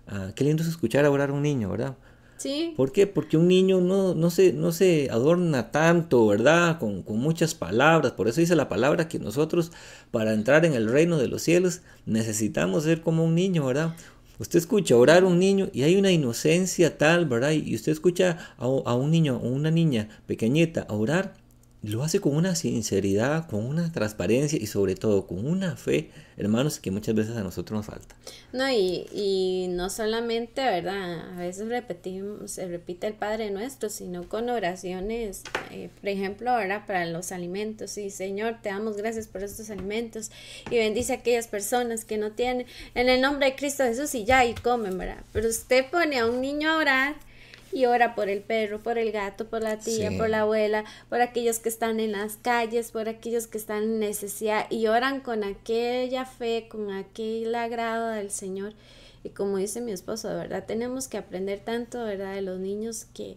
ah, 0.09 0.33
qué 0.35 0.45
lindo 0.45 0.62
es 0.62 0.69
escuchar 0.69 1.07
orar 1.07 1.31
a 1.31 1.33
un 1.33 1.43
niño, 1.43 1.71
¿verdad? 1.71 1.97
Sí. 2.37 2.73
¿Por 2.75 2.90
qué? 2.90 3.07
Porque 3.07 3.37
un 3.37 3.49
niño 3.49 3.83
no, 3.83 4.14
no, 4.14 4.31
se, 4.31 4.55
no 4.55 4.73
se 4.73 5.11
adorna 5.11 5.71
tanto, 5.71 6.26
¿verdad? 6.26 6.79
Con, 6.79 7.02
con, 7.02 7.19
muchas 7.19 7.55
palabras. 7.55 8.12
Por 8.12 8.29
eso 8.29 8.40
dice 8.40 8.57
la 8.57 8.71
palabra 8.71 9.09
que 9.09 9.19
nosotros, 9.19 9.73
para 10.11 10.33
entrar 10.33 10.64
en 10.64 10.73
el 10.73 10.90
reino 10.90 11.19
de 11.19 11.29
los 11.29 11.43
cielos, 11.43 11.83
necesitamos 12.07 12.85
ser 12.85 13.02
como 13.02 13.25
un 13.25 13.35
niño, 13.35 13.67
¿verdad? 13.67 13.95
Usted 14.40 14.59
escucha 14.59 14.97
orar 14.97 15.23
a 15.23 15.26
un 15.26 15.38
niño 15.38 15.68
y 15.70 15.82
hay 15.82 15.97
una 15.97 16.11
inocencia 16.11 16.97
tal, 16.97 17.26
¿verdad? 17.26 17.50
Y 17.50 17.75
usted 17.75 17.92
escucha 17.92 18.38
a, 18.56 18.64
a 18.64 18.94
un 18.94 19.11
niño 19.11 19.37
o 19.37 19.49
una 19.49 19.70
niña 19.70 20.09
pequeñita 20.26 20.87
orar 20.88 21.35
lo 21.82 22.02
hace 22.02 22.20
con 22.20 22.37
una 22.37 22.54
sinceridad, 22.54 23.49
con 23.49 23.64
una 23.64 23.90
transparencia 23.90 24.58
y 24.60 24.66
sobre 24.66 24.96
todo 24.96 25.26
con 25.26 25.46
una 25.46 25.76
fe, 25.76 26.10
hermanos, 26.37 26.78
que 26.78 26.90
muchas 26.90 27.14
veces 27.14 27.37
a 27.37 27.42
nosotros 27.42 27.78
nos 27.78 27.87
falta. 27.87 28.14
No, 28.52 28.70
y, 28.70 29.66
no 29.70 29.88
solamente, 29.88 30.62
¿verdad? 30.62 31.30
A 31.34 31.38
veces 31.38 31.68
repetimos, 31.68 32.50
se 32.50 32.68
repite 32.68 33.06
el 33.06 33.14
Padre 33.14 33.50
Nuestro, 33.50 33.88
sino 33.88 34.28
con 34.28 34.50
oraciones, 34.50 35.42
eh, 35.70 35.88
por 36.00 36.08
ejemplo, 36.10 36.50
ahora 36.50 36.84
para 36.87 37.06
los 37.06 37.32
alimentos. 37.32 37.96
Y 37.96 38.10
Señor, 38.10 38.58
te 38.62 38.68
damos 38.68 38.99
gracias 38.99 39.26
por 39.26 39.42
estos 39.42 39.70
alimentos 39.70 40.30
y 40.70 40.76
bendice 40.76 41.14
a 41.14 41.16
aquellas 41.16 41.46
personas 41.46 42.04
que 42.04 42.18
no 42.18 42.32
tienen, 42.32 42.66
en 42.94 43.08
el 43.08 43.22
nombre 43.22 43.46
de 43.46 43.56
Cristo 43.56 43.84
Jesús 43.84 44.14
y 44.14 44.25
ya, 44.26 44.44
y 44.44 44.54
comen, 44.54 44.99
¿verdad? 44.99 45.25
Pero 45.32 45.49
usted 45.49 45.87
pone 45.90 46.18
a 46.18 46.26
un 46.26 46.42
niño 46.42 46.70
a 46.70 46.76
orar 46.76 47.29
y 47.73 47.87
ora 47.87 48.15
por 48.15 48.29
el 48.29 48.41
perro, 48.43 48.81
por 48.81 48.99
el 48.99 49.12
gato, 49.12 49.49
por 49.49 49.62
la 49.62 49.79
tía, 49.79 50.11
por 50.17 50.29
la 50.29 50.41
abuela, 50.41 50.85
por 51.09 51.21
aquellos 51.21 51.59
que 51.59 51.69
están 51.69 52.00
en 52.00 52.12
las 52.12 52.37
calles, 52.37 52.91
por 52.91 53.09
aquellos 53.09 53.47
que 53.47 53.59
están 53.59 53.85
en 53.85 53.99
necesidad 54.00 54.67
y 54.71 54.89
oran 54.89 55.21
con 55.21 55.45
aquella 55.45 56.25
fe, 56.25 56.67
con 56.69 56.91
aquel 56.91 57.55
agrado 57.55 58.09
del 58.09 58.31
Señor. 58.31 58.75
Y 59.23 59.31
como 59.31 59.59
dice 59.59 59.81
mi 59.81 59.93
esposo, 59.93 60.29
de 60.29 60.37
verdad 60.37 60.65
tenemos 60.67 61.07
que 61.07 61.19
aprender 61.19 61.61
tanto, 61.61 62.05
¿verdad? 62.05 62.35
De 62.35 62.43
los 62.43 62.59
niños 62.59 63.07
que, 63.15 63.37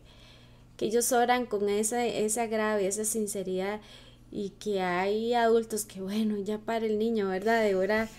que 0.78 0.86
ellos 0.86 1.12
oran 1.12 1.46
con 1.46 1.70
esa, 1.70 2.06
ese 2.06 2.42
agrado 2.42 2.80
y 2.80 2.86
esa 2.86 3.06
sinceridad 3.06 3.82
y 4.32 4.50
que 4.60 4.82
hay 4.82 5.36
adultos 5.36 5.86
que, 5.86 6.02
bueno, 6.02 6.40
ya 6.40 6.58
para 6.58 6.86
el 6.86 6.98
niño, 6.98 7.30
¿verdad? 7.30 7.62
De 7.62 7.76
orar, 7.76 8.10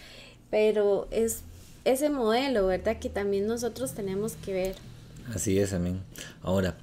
pero 0.50 1.09
es 1.11 1.42
ese 1.85 2.09
modelo, 2.09 2.66
¿verdad? 2.66 2.98
Que 3.00 3.09
también 3.09 3.46
nosotros 3.46 3.94
tenemos 3.94 4.35
que 4.37 4.53
ver. 4.53 4.93
Así 5.32 5.58
es, 5.58 5.72
amén. 5.72 6.02
Ahora, 6.42 6.76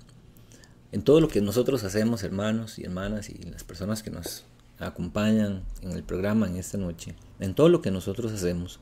en 0.91 1.03
todo 1.03 1.21
lo 1.21 1.27
que 1.27 1.41
nosotros 1.41 1.83
hacemos, 1.83 2.23
hermanos 2.23 2.79
y 2.79 2.83
hermanas, 2.83 3.29
y 3.29 3.35
las 3.43 3.63
personas 3.63 4.03
que 4.03 4.11
nos 4.11 4.43
acompañan 4.79 5.63
en 5.81 5.91
el 5.91 6.03
programa 6.03 6.47
en 6.47 6.57
esta 6.57 6.77
noche, 6.77 7.15
en 7.39 7.53
todo 7.53 7.69
lo 7.69 7.81
que 7.81 7.91
nosotros 7.91 8.31
hacemos, 8.31 8.79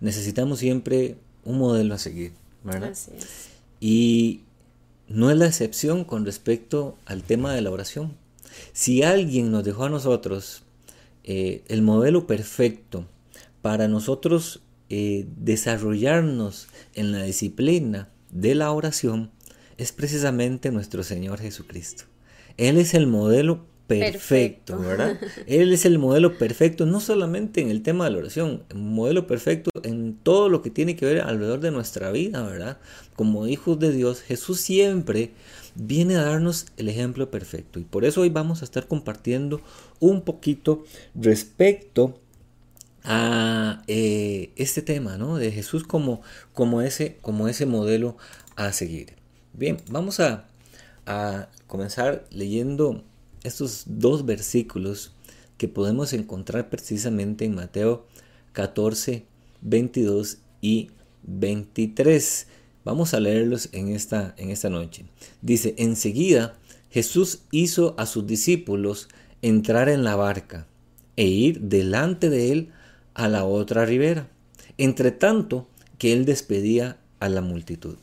necesitamos 0.00 0.58
siempre 0.58 1.16
un 1.44 1.58
modelo 1.58 1.94
a 1.94 1.98
seguir, 1.98 2.32
¿verdad? 2.62 2.90
Así 2.90 3.10
es. 3.16 3.48
Y 3.80 4.42
no 5.08 5.30
es 5.30 5.36
la 5.36 5.46
excepción 5.46 6.04
con 6.04 6.24
respecto 6.24 6.96
al 7.04 7.22
tema 7.22 7.52
de 7.52 7.60
la 7.60 7.70
oración. 7.70 8.16
Si 8.72 9.02
alguien 9.02 9.50
nos 9.50 9.64
dejó 9.64 9.84
a 9.84 9.90
nosotros 9.90 10.62
eh, 11.24 11.62
el 11.68 11.82
modelo 11.82 12.26
perfecto 12.26 13.06
para 13.60 13.88
nosotros 13.88 14.60
eh, 14.88 15.26
desarrollarnos 15.36 16.68
en 16.94 17.12
la 17.12 17.22
disciplina 17.24 18.08
de 18.34 18.54
la 18.54 18.70
oración 18.72 19.30
es 19.78 19.92
precisamente 19.92 20.70
nuestro 20.70 21.02
Señor 21.02 21.40
Jesucristo. 21.40 22.04
Él 22.58 22.76
es 22.76 22.92
el 22.92 23.06
modelo 23.06 23.66
perfecto, 23.86 24.78
¿verdad? 24.78 25.18
Él 25.46 25.72
es 25.72 25.84
el 25.84 25.98
modelo 25.98 26.36
perfecto, 26.36 26.86
no 26.86 27.00
solamente 27.00 27.60
en 27.60 27.70
el 27.70 27.82
tema 27.82 28.04
de 28.04 28.10
la 28.10 28.18
oración, 28.18 28.64
un 28.74 28.94
modelo 28.94 29.26
perfecto 29.26 29.70
en 29.82 30.16
todo 30.16 30.48
lo 30.48 30.62
que 30.62 30.70
tiene 30.70 30.96
que 30.96 31.06
ver 31.06 31.20
alrededor 31.20 31.60
de 31.60 31.70
nuestra 31.70 32.10
vida, 32.10 32.42
¿verdad? 32.42 32.78
Como 33.16 33.46
hijos 33.46 33.78
de 33.78 33.92
Dios, 33.92 34.20
Jesús 34.20 34.60
siempre 34.60 35.32
viene 35.74 36.16
a 36.16 36.24
darnos 36.24 36.66
el 36.76 36.88
ejemplo 36.88 37.30
perfecto. 37.30 37.78
Y 37.78 37.84
por 37.84 38.04
eso 38.04 38.22
hoy 38.22 38.30
vamos 38.30 38.62
a 38.62 38.64
estar 38.64 38.86
compartiendo 38.86 39.60
un 40.00 40.22
poquito 40.22 40.84
respecto 41.14 42.20
a 43.04 43.82
eh, 43.86 44.52
este 44.56 44.82
tema, 44.82 45.16
¿no? 45.18 45.36
De 45.36 45.52
Jesús 45.52 45.84
como, 45.84 46.22
como, 46.52 46.80
ese, 46.80 47.18
como 47.20 47.48
ese 47.48 47.66
modelo 47.66 48.16
a 48.56 48.72
seguir. 48.72 49.14
Bien, 49.52 49.76
vamos 49.90 50.20
a, 50.20 50.46
a 51.06 51.48
comenzar 51.66 52.24
leyendo 52.30 53.04
estos 53.42 53.84
dos 53.86 54.24
versículos 54.24 55.14
que 55.58 55.68
podemos 55.68 56.12
encontrar 56.12 56.70
precisamente 56.70 57.44
en 57.44 57.54
Mateo 57.54 58.06
14, 58.52 59.26
22 59.60 60.38
y 60.60 60.90
23. 61.22 62.46
Vamos 62.84 63.14
a 63.14 63.20
leerlos 63.20 63.68
en 63.72 63.88
esta, 63.88 64.34
en 64.36 64.50
esta 64.50 64.70
noche. 64.70 65.04
Dice, 65.42 65.74
enseguida 65.78 66.58
Jesús 66.90 67.42
hizo 67.50 67.94
a 67.98 68.06
sus 68.06 68.26
discípulos 68.26 69.08
entrar 69.42 69.88
en 69.88 70.04
la 70.04 70.16
barca 70.16 70.66
e 71.16 71.26
ir 71.26 71.60
delante 71.60 72.30
de 72.30 72.52
él 72.52 72.72
a 73.14 73.28
la 73.28 73.44
otra 73.44 73.86
ribera, 73.86 74.28
entre 74.76 75.10
tanto 75.10 75.66
que 75.98 76.12
él 76.12 76.24
despedía 76.24 76.98
a 77.20 77.28
la 77.28 77.40
multitud. 77.40 77.96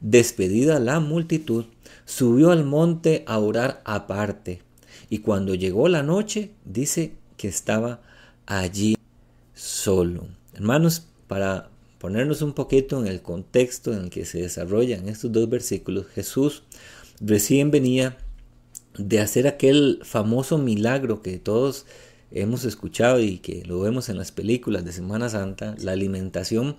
Despedida 0.00 0.78
la 0.78 1.00
multitud, 1.00 1.64
subió 2.04 2.50
al 2.50 2.64
monte 2.64 3.24
a 3.26 3.38
orar 3.38 3.80
aparte, 3.84 4.60
y 5.08 5.18
cuando 5.18 5.54
llegó 5.54 5.88
la 5.88 6.02
noche, 6.02 6.50
dice 6.64 7.12
que 7.36 7.48
estaba 7.48 8.00
allí 8.46 8.96
solo. 9.54 10.26
Hermanos, 10.52 11.06
para 11.26 11.70
ponernos 11.98 12.42
un 12.42 12.52
poquito 12.52 13.00
en 13.00 13.06
el 13.06 13.22
contexto 13.22 13.92
en 13.92 14.04
el 14.04 14.10
que 14.10 14.26
se 14.26 14.42
desarrollan 14.42 15.08
estos 15.08 15.32
dos 15.32 15.48
versículos, 15.48 16.06
Jesús 16.14 16.62
recién 17.20 17.70
venía 17.70 18.18
de 18.98 19.20
hacer 19.20 19.46
aquel 19.46 20.00
famoso 20.02 20.58
milagro 20.58 21.22
que 21.22 21.38
todos 21.38 21.86
hemos 22.34 22.64
escuchado 22.64 23.20
y 23.20 23.38
que 23.38 23.62
lo 23.64 23.80
vemos 23.80 24.08
en 24.08 24.18
las 24.18 24.32
películas 24.32 24.84
de 24.84 24.92
Semana 24.92 25.28
Santa, 25.28 25.74
la 25.78 25.92
alimentación 25.92 26.76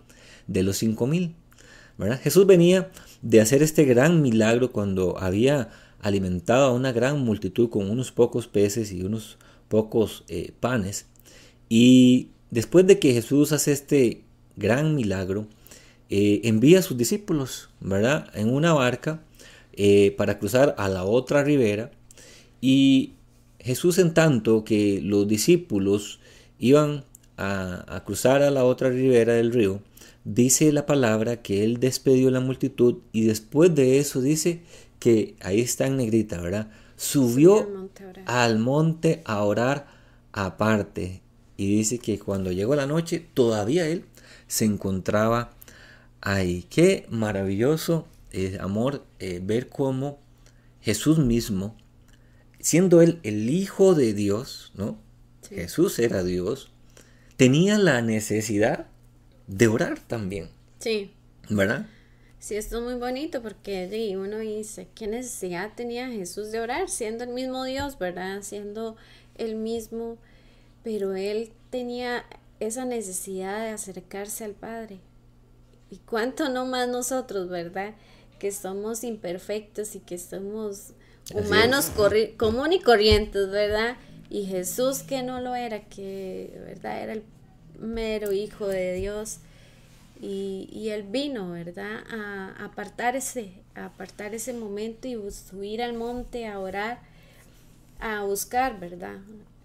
de 0.48 0.64
los 0.64 0.78
cinco 0.78 1.08
mil. 1.08 1.36
Jesús 2.22 2.46
venía 2.46 2.92
de 3.22 3.40
hacer 3.40 3.64
este 3.64 3.86
gran 3.86 4.22
milagro 4.22 4.72
cuando 4.72 5.18
había 5.18 5.70
alimentado 6.02 6.66
a 6.68 6.74
una 6.74 6.92
gran 6.92 7.22
multitud 7.22 7.70
con 7.70 7.90
unos 7.90 8.12
pocos 8.12 8.48
peces 8.48 8.92
y 8.92 9.02
unos 9.02 9.38
pocos 9.70 10.26
eh, 10.28 10.52
panes. 10.60 11.08
Y 11.70 12.30
después 12.52 12.86
de 12.86 13.00
que 13.00 13.14
Jesús 13.14 13.54
hace 13.54 13.72
este 13.72 14.24
gran 14.58 14.94
milagro, 14.94 15.48
eh, 16.10 16.42
envía 16.44 16.80
a 16.80 16.84
sus 16.84 16.98
discípulos, 16.98 17.70
¿verdad? 17.80 18.30
En 18.36 18.54
una 18.54 18.74
barca 18.74 19.24
eh, 19.74 20.14
para 20.18 20.38
cruzar 20.38 20.76
a 20.78 20.90
la 20.90 21.06
otra 21.06 21.44
ribera. 21.44 21.92
Y 22.62 23.14
Jesús 23.66 23.98
en 23.98 24.14
tanto 24.14 24.64
que 24.64 25.02
los 25.02 25.28
discípulos 25.28 26.20
iban 26.60 27.04
a, 27.36 28.04
cruzar 28.06 28.44
a 28.44 28.52
la 28.52 28.64
otra 28.64 28.92
ribera 28.92 29.34
del 29.34 29.52
río, 29.52 29.82
dice 30.24 30.72
la 30.72 30.86
palabra 30.86 31.42
que 31.42 31.64
él 31.64 31.80
despedió 31.80 32.28
a 32.28 32.32
la 32.32 32.42
multitud 32.42 33.00
y 33.12 33.24
después 33.24 33.74
de 33.74 33.98
eso 33.98 34.22
dice 34.22 34.62
que 35.00 35.36
ahí 35.42 35.62
está 35.62 35.88
en 35.88 35.98
negrita, 35.98 36.40
¿verdad? 36.40 36.70
Subió 36.96 37.90
al 38.28 38.60
monte 38.60 39.24
a 39.26 39.42
orar 39.42 39.88
aparte 40.32 41.24
y 41.58 41.76
dice 41.76 41.98
que 41.98 42.20
cuando 42.20 42.52
llegó 42.52 42.76
la 42.76 42.86
noche 42.86 43.26
todavía 43.34 43.88
él 43.88 44.06
se 44.46 44.66
encontraba 44.66 45.56
ahí. 46.22 46.68
Qué 46.70 47.08
maravilloso 47.10 48.06
eh, 48.32 48.60
amor 48.62 49.04
eh, 49.18 49.42
ver 49.44 49.70
cómo 49.70 50.20
Jesús 50.82 51.18
mismo 51.18 51.76
siendo 52.66 53.04
él 53.04 53.20
el 53.22 53.48
Hijo 53.48 53.94
de 53.94 54.16
Dios, 54.16 54.72
¿no? 54.74 54.98
Jesús 55.48 56.00
era 56.00 56.24
Dios, 56.24 56.72
tenía 57.38 57.78
la 57.78 58.02
necesidad 58.02 58.88
de 59.46 59.68
orar 59.68 60.00
también. 60.00 60.50
Sí. 60.80 61.12
¿Verdad? 61.48 61.86
Sí, 62.40 62.56
esto 62.56 62.80
es 62.80 62.84
muy 62.84 62.96
bonito 62.96 63.44
porque 63.44 64.16
uno 64.18 64.40
dice, 64.40 64.88
¿qué 64.96 65.06
necesidad 65.06 65.74
tenía 65.76 66.10
Jesús 66.10 66.52
de 66.52 66.60
orar? 66.60 66.90
Siendo 66.90 67.24
el 67.24 67.30
mismo 67.30 67.66
Dios, 67.66 68.00
¿verdad? 68.00 68.42
Siendo 68.42 68.96
el 69.36 69.54
mismo, 69.54 70.18
pero 70.84 71.16
él 71.16 71.52
tenía 71.70 72.26
esa 72.60 72.84
necesidad 72.84 73.60
de 73.60 73.70
acercarse 73.70 74.44
al 74.44 74.54
Padre. 74.54 74.98
¿Y 75.92 75.98
cuánto 75.98 76.50
no 76.50 76.66
más 76.66 76.90
nosotros, 76.90 77.48
verdad? 77.48 77.94
Que 78.40 78.52
somos 78.52 79.04
imperfectos 79.04 79.94
y 79.96 80.00
que 80.00 80.18
somos 80.18 80.94
humanos 81.34 81.92
común 82.38 82.74
y 82.74 82.80
corrientes, 82.80 83.50
¿verdad? 83.50 83.98
Y 84.30 84.46
Jesús 84.46 85.04
que 85.04 85.24
no 85.24 85.40
lo 85.42 85.56
era, 85.56 85.82
que 85.82 86.60
verdad 86.66 87.02
era 87.02 87.14
el 87.14 87.24
mero 87.80 88.32
hijo 88.32 88.68
de 88.68 88.94
Dios. 88.94 89.40
Y, 90.22 90.70
y 90.72 90.90
él 90.90 91.04
vino, 91.04 91.52
¿verdad? 91.52 92.04
A, 92.10 92.66
apartar 92.66 93.16
ese, 93.16 93.52
a 93.76 93.86
apartar 93.86 94.34
ese 94.34 94.54
momento 94.54 95.08
y 95.08 95.18
subir 95.32 95.82
al 95.82 95.94
monte 95.94 96.48
a 96.48 96.60
orar, 96.60 97.00
a 98.00 98.24
buscar, 98.24 98.80
¿verdad? 98.80 99.18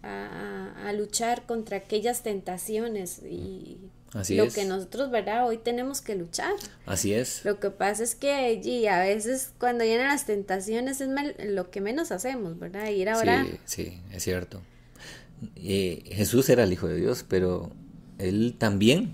A, 0.03 0.89
a, 0.89 0.93
luchar 0.93 1.47
contra 1.47 1.77
aquellas 1.77 2.23
tentaciones 2.23 3.23
y 3.23 3.79
lo 4.13 4.49
que 4.49 4.65
nosotros, 4.65 5.11
¿verdad? 5.11 5.47
Hoy 5.47 5.59
tenemos 5.59 6.01
que 6.01 6.17
luchar. 6.17 6.53
Así 6.87 7.15
es. 7.15 7.45
Lo 7.45 7.61
que 7.61 7.71
pasa 7.71 8.03
es 8.03 8.15
que 8.15 8.33
allí 8.33 8.87
a 8.87 8.99
veces 9.01 9.53
cuando 9.59 9.85
vienen 9.85 10.09
las 10.09 10.27
tentaciones 10.27 11.01
es 11.01 11.09
lo 11.45 11.71
que 11.71 11.81
menos 11.81 12.11
hacemos, 12.11 12.59
¿verdad? 12.59 12.89
Ir 12.89 13.09
a 13.09 13.19
orar. 13.19 13.47
Sí, 13.67 13.85
sí, 13.85 14.03
es 14.13 14.25
cierto. 14.25 14.61
Jesús 15.57 16.49
era 16.49 16.65
el 16.65 16.73
Hijo 16.73 16.89
de 16.89 16.97
Dios, 16.97 17.25
pero 17.27 17.71
él 18.19 18.57
también, 18.59 19.13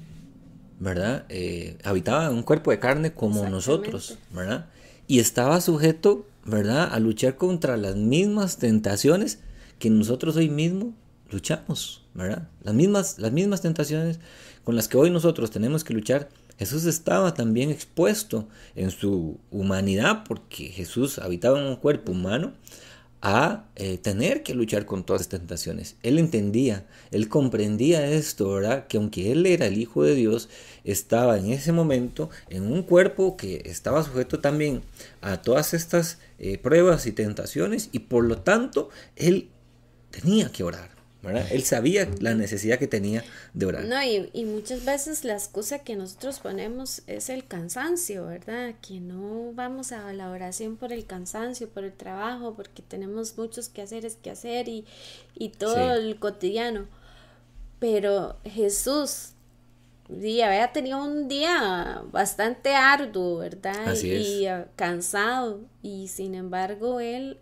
¿verdad? 0.80 1.24
Eh, 1.28 1.76
habitaba 1.84 2.26
en 2.26 2.34
un 2.34 2.42
cuerpo 2.42 2.70
de 2.70 2.78
carne 2.78 3.12
como 3.12 3.48
nosotros, 3.48 4.18
¿verdad? 4.32 4.66
Y 5.06 5.20
estaba 5.20 5.60
sujeto, 5.60 6.26
¿verdad? 6.44 6.88
A 6.92 6.98
luchar 7.00 7.36
contra 7.36 7.76
las 7.76 7.96
mismas 7.96 8.56
tentaciones 8.58 9.40
que 9.78 9.90
nosotros 9.90 10.36
hoy 10.36 10.48
mismo 10.48 10.94
luchamos, 11.30 12.02
¿verdad? 12.14 12.48
Las 12.62 12.74
mismas, 12.74 13.18
las 13.18 13.32
mismas 13.32 13.60
tentaciones 13.60 14.18
con 14.66 14.74
las 14.74 14.88
que 14.88 14.96
hoy 14.96 15.10
nosotros 15.10 15.52
tenemos 15.52 15.84
que 15.84 15.94
luchar, 15.94 16.28
Jesús 16.58 16.86
estaba 16.86 17.34
también 17.34 17.70
expuesto 17.70 18.48
en 18.74 18.90
su 18.90 19.38
humanidad, 19.52 20.24
porque 20.26 20.64
Jesús 20.70 21.20
habitaba 21.20 21.60
en 21.60 21.66
un 21.66 21.76
cuerpo 21.76 22.10
humano, 22.10 22.52
a 23.22 23.66
eh, 23.76 23.96
tener 23.96 24.42
que 24.42 24.54
luchar 24.54 24.84
con 24.84 25.04
todas 25.04 25.20
las 25.20 25.28
tentaciones. 25.28 25.94
Él 26.02 26.18
entendía, 26.18 26.84
él 27.12 27.28
comprendía 27.28 28.10
esto, 28.10 28.54
¿verdad? 28.54 28.88
Que 28.88 28.96
aunque 28.96 29.30
él 29.30 29.46
era 29.46 29.66
el 29.66 29.78
Hijo 29.78 30.02
de 30.02 30.16
Dios, 30.16 30.48
estaba 30.82 31.38
en 31.38 31.52
ese 31.52 31.70
momento 31.70 32.28
en 32.48 32.64
un 32.64 32.82
cuerpo 32.82 33.36
que 33.36 33.62
estaba 33.66 34.02
sujeto 34.02 34.40
también 34.40 34.82
a 35.20 35.42
todas 35.42 35.74
estas 35.74 36.18
eh, 36.40 36.58
pruebas 36.58 37.06
y 37.06 37.12
tentaciones 37.12 37.88
y 37.92 38.00
por 38.00 38.24
lo 38.24 38.38
tanto 38.38 38.90
él 39.14 39.48
tenía 40.10 40.50
que 40.50 40.64
orar. 40.64 40.95
Él 41.28 41.62
sabía 41.64 42.08
la 42.20 42.34
necesidad 42.34 42.78
que 42.78 42.86
tenía 42.86 43.24
de 43.54 43.66
orar. 43.66 43.84
No, 43.84 44.02
y, 44.02 44.30
y, 44.32 44.44
muchas 44.44 44.84
veces 44.84 45.24
la 45.24 45.34
excusa 45.34 45.80
que 45.80 45.96
nosotros 45.96 46.40
ponemos 46.40 47.02
es 47.06 47.28
el 47.30 47.46
cansancio, 47.46 48.26
¿verdad? 48.26 48.74
Que 48.86 49.00
no 49.00 49.52
vamos 49.54 49.92
a 49.92 50.12
la 50.12 50.30
oración 50.30 50.76
por 50.76 50.92
el 50.92 51.06
cansancio, 51.06 51.68
por 51.68 51.84
el 51.84 51.92
trabajo, 51.92 52.54
porque 52.54 52.82
tenemos 52.82 53.36
muchos 53.36 53.68
quehaceres 53.68 54.16
que 54.22 54.30
hacer 54.30 54.68
y, 54.68 54.84
y 55.34 55.50
todo 55.50 55.94
el 55.94 56.18
cotidiano. 56.18 56.86
Pero 57.78 58.36
Jesús 58.44 59.32
y 60.08 60.40
había 60.40 60.72
tenido 60.72 61.02
un 61.02 61.26
día 61.26 62.02
bastante 62.12 62.74
arduo, 62.74 63.38
¿verdad? 63.38 63.94
y, 63.94 64.46
ah, 64.46 64.68
cansado. 64.76 65.60
Y 65.82 66.08
sin 66.08 66.34
embargo, 66.34 67.00
él 67.00 67.38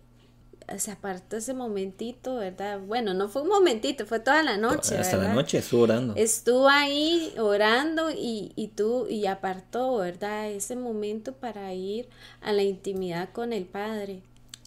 se 0.78 0.90
apartó 0.90 1.36
ese 1.36 1.54
momentito, 1.54 2.36
¿verdad? 2.36 2.80
Bueno, 2.80 3.14
no 3.14 3.28
fue 3.28 3.42
un 3.42 3.48
momentito, 3.48 4.06
fue 4.06 4.20
toda 4.20 4.42
la 4.42 4.56
noche. 4.56 4.96
Hasta 4.96 5.16
la 5.16 5.32
noche 5.34 5.58
estuvo 5.58 5.82
orando. 5.82 6.14
Estuvo 6.16 6.68
ahí 6.68 7.34
orando 7.38 8.10
y, 8.10 8.52
y 8.56 8.68
tú, 8.68 9.06
y 9.08 9.26
apartó, 9.26 9.98
¿verdad? 9.98 10.50
Ese 10.50 10.76
momento 10.76 11.32
para 11.32 11.72
ir 11.74 12.08
a 12.40 12.52
la 12.52 12.62
intimidad 12.62 13.28
con 13.32 13.52
el 13.52 13.64
Padre. 13.64 14.20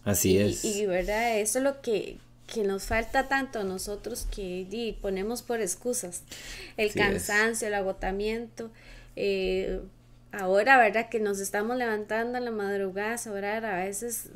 Así 0.03 0.37
es. 0.37 0.63
Y, 0.63 0.85
¿verdad? 0.85 1.39
Eso 1.39 1.57
es 1.59 1.63
lo 1.63 1.81
que, 1.81 2.17
que 2.45 2.63
nos 2.63 2.83
falta 2.83 3.27
tanto 3.27 3.59
a 3.59 3.63
nosotros 3.63 4.27
que 4.33 4.97
ponemos 5.01 5.41
por 5.41 5.61
excusas. 5.61 6.23
El 6.77 6.93
cansancio, 6.93 7.67
el 7.67 7.73
agotamiento. 7.73 8.69
Eh, 9.15 9.81
ahora, 10.31 10.77
¿verdad? 10.77 11.09
Que 11.09 11.19
nos 11.19 11.39
estamos 11.39 11.75
levantando 11.75 12.37
a 12.37 12.41
la 12.41 12.51
madrugada 12.51 13.15
a 13.25 13.31
orar, 13.31 13.65
a 13.65 13.83
veces 13.83 14.29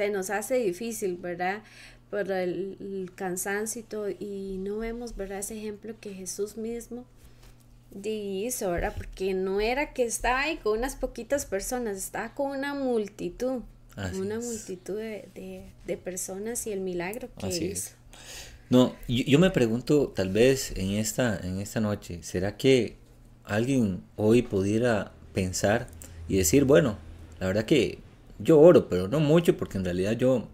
se 0.00 0.08
nos 0.08 0.30
hace 0.30 0.54
difícil, 0.54 1.18
¿verdad? 1.18 1.62
Por 2.08 2.30
el, 2.32 3.10
cansancio 3.14 3.80
y 3.80 3.84
todo, 3.84 4.08
y 4.08 4.56
no 4.58 4.78
vemos, 4.78 5.14
¿verdad? 5.14 5.40
Ese 5.40 5.58
ejemplo 5.58 5.94
que 6.00 6.14
Jesús 6.14 6.56
mismo 6.56 7.04
hizo, 8.02 8.70
¿verdad? 8.70 8.94
Porque 8.96 9.34
no 9.34 9.60
era 9.60 9.92
que 9.92 10.04
estaba 10.04 10.40
ahí 10.40 10.56
con 10.56 10.78
unas 10.78 10.96
poquitas 10.96 11.44
personas, 11.44 11.98
estaba 11.98 12.34
con 12.34 12.56
una 12.56 12.72
multitud, 12.72 13.60
una 14.14 14.40
multitud 14.40 14.96
de, 14.96 15.68
de, 15.86 15.96
personas 15.98 16.66
y 16.66 16.72
el 16.72 16.80
milagro 16.80 17.28
que 17.38 17.46
Así 17.46 17.66
Es. 17.66 17.94
No, 18.70 18.96
yo, 19.06 19.24
yo, 19.24 19.38
me 19.38 19.50
pregunto, 19.50 20.08
tal 20.08 20.30
vez 20.30 20.72
en 20.76 20.92
esta, 20.92 21.38
en 21.42 21.60
esta 21.60 21.80
noche, 21.80 22.22
¿será 22.22 22.56
que 22.56 22.96
alguien 23.44 24.02
hoy 24.16 24.40
pudiera 24.40 25.12
pensar 25.34 25.88
y 26.26 26.38
decir, 26.38 26.64
bueno, 26.64 26.96
la 27.38 27.48
verdad 27.48 27.66
que 27.66 27.98
yo 28.42 28.60
oro, 28.60 28.88
pero 28.88 29.08
no 29.08 29.20
mucho 29.20 29.56
porque 29.56 29.78
en 29.78 29.84
realidad 29.84 30.12
yo 30.12 30.48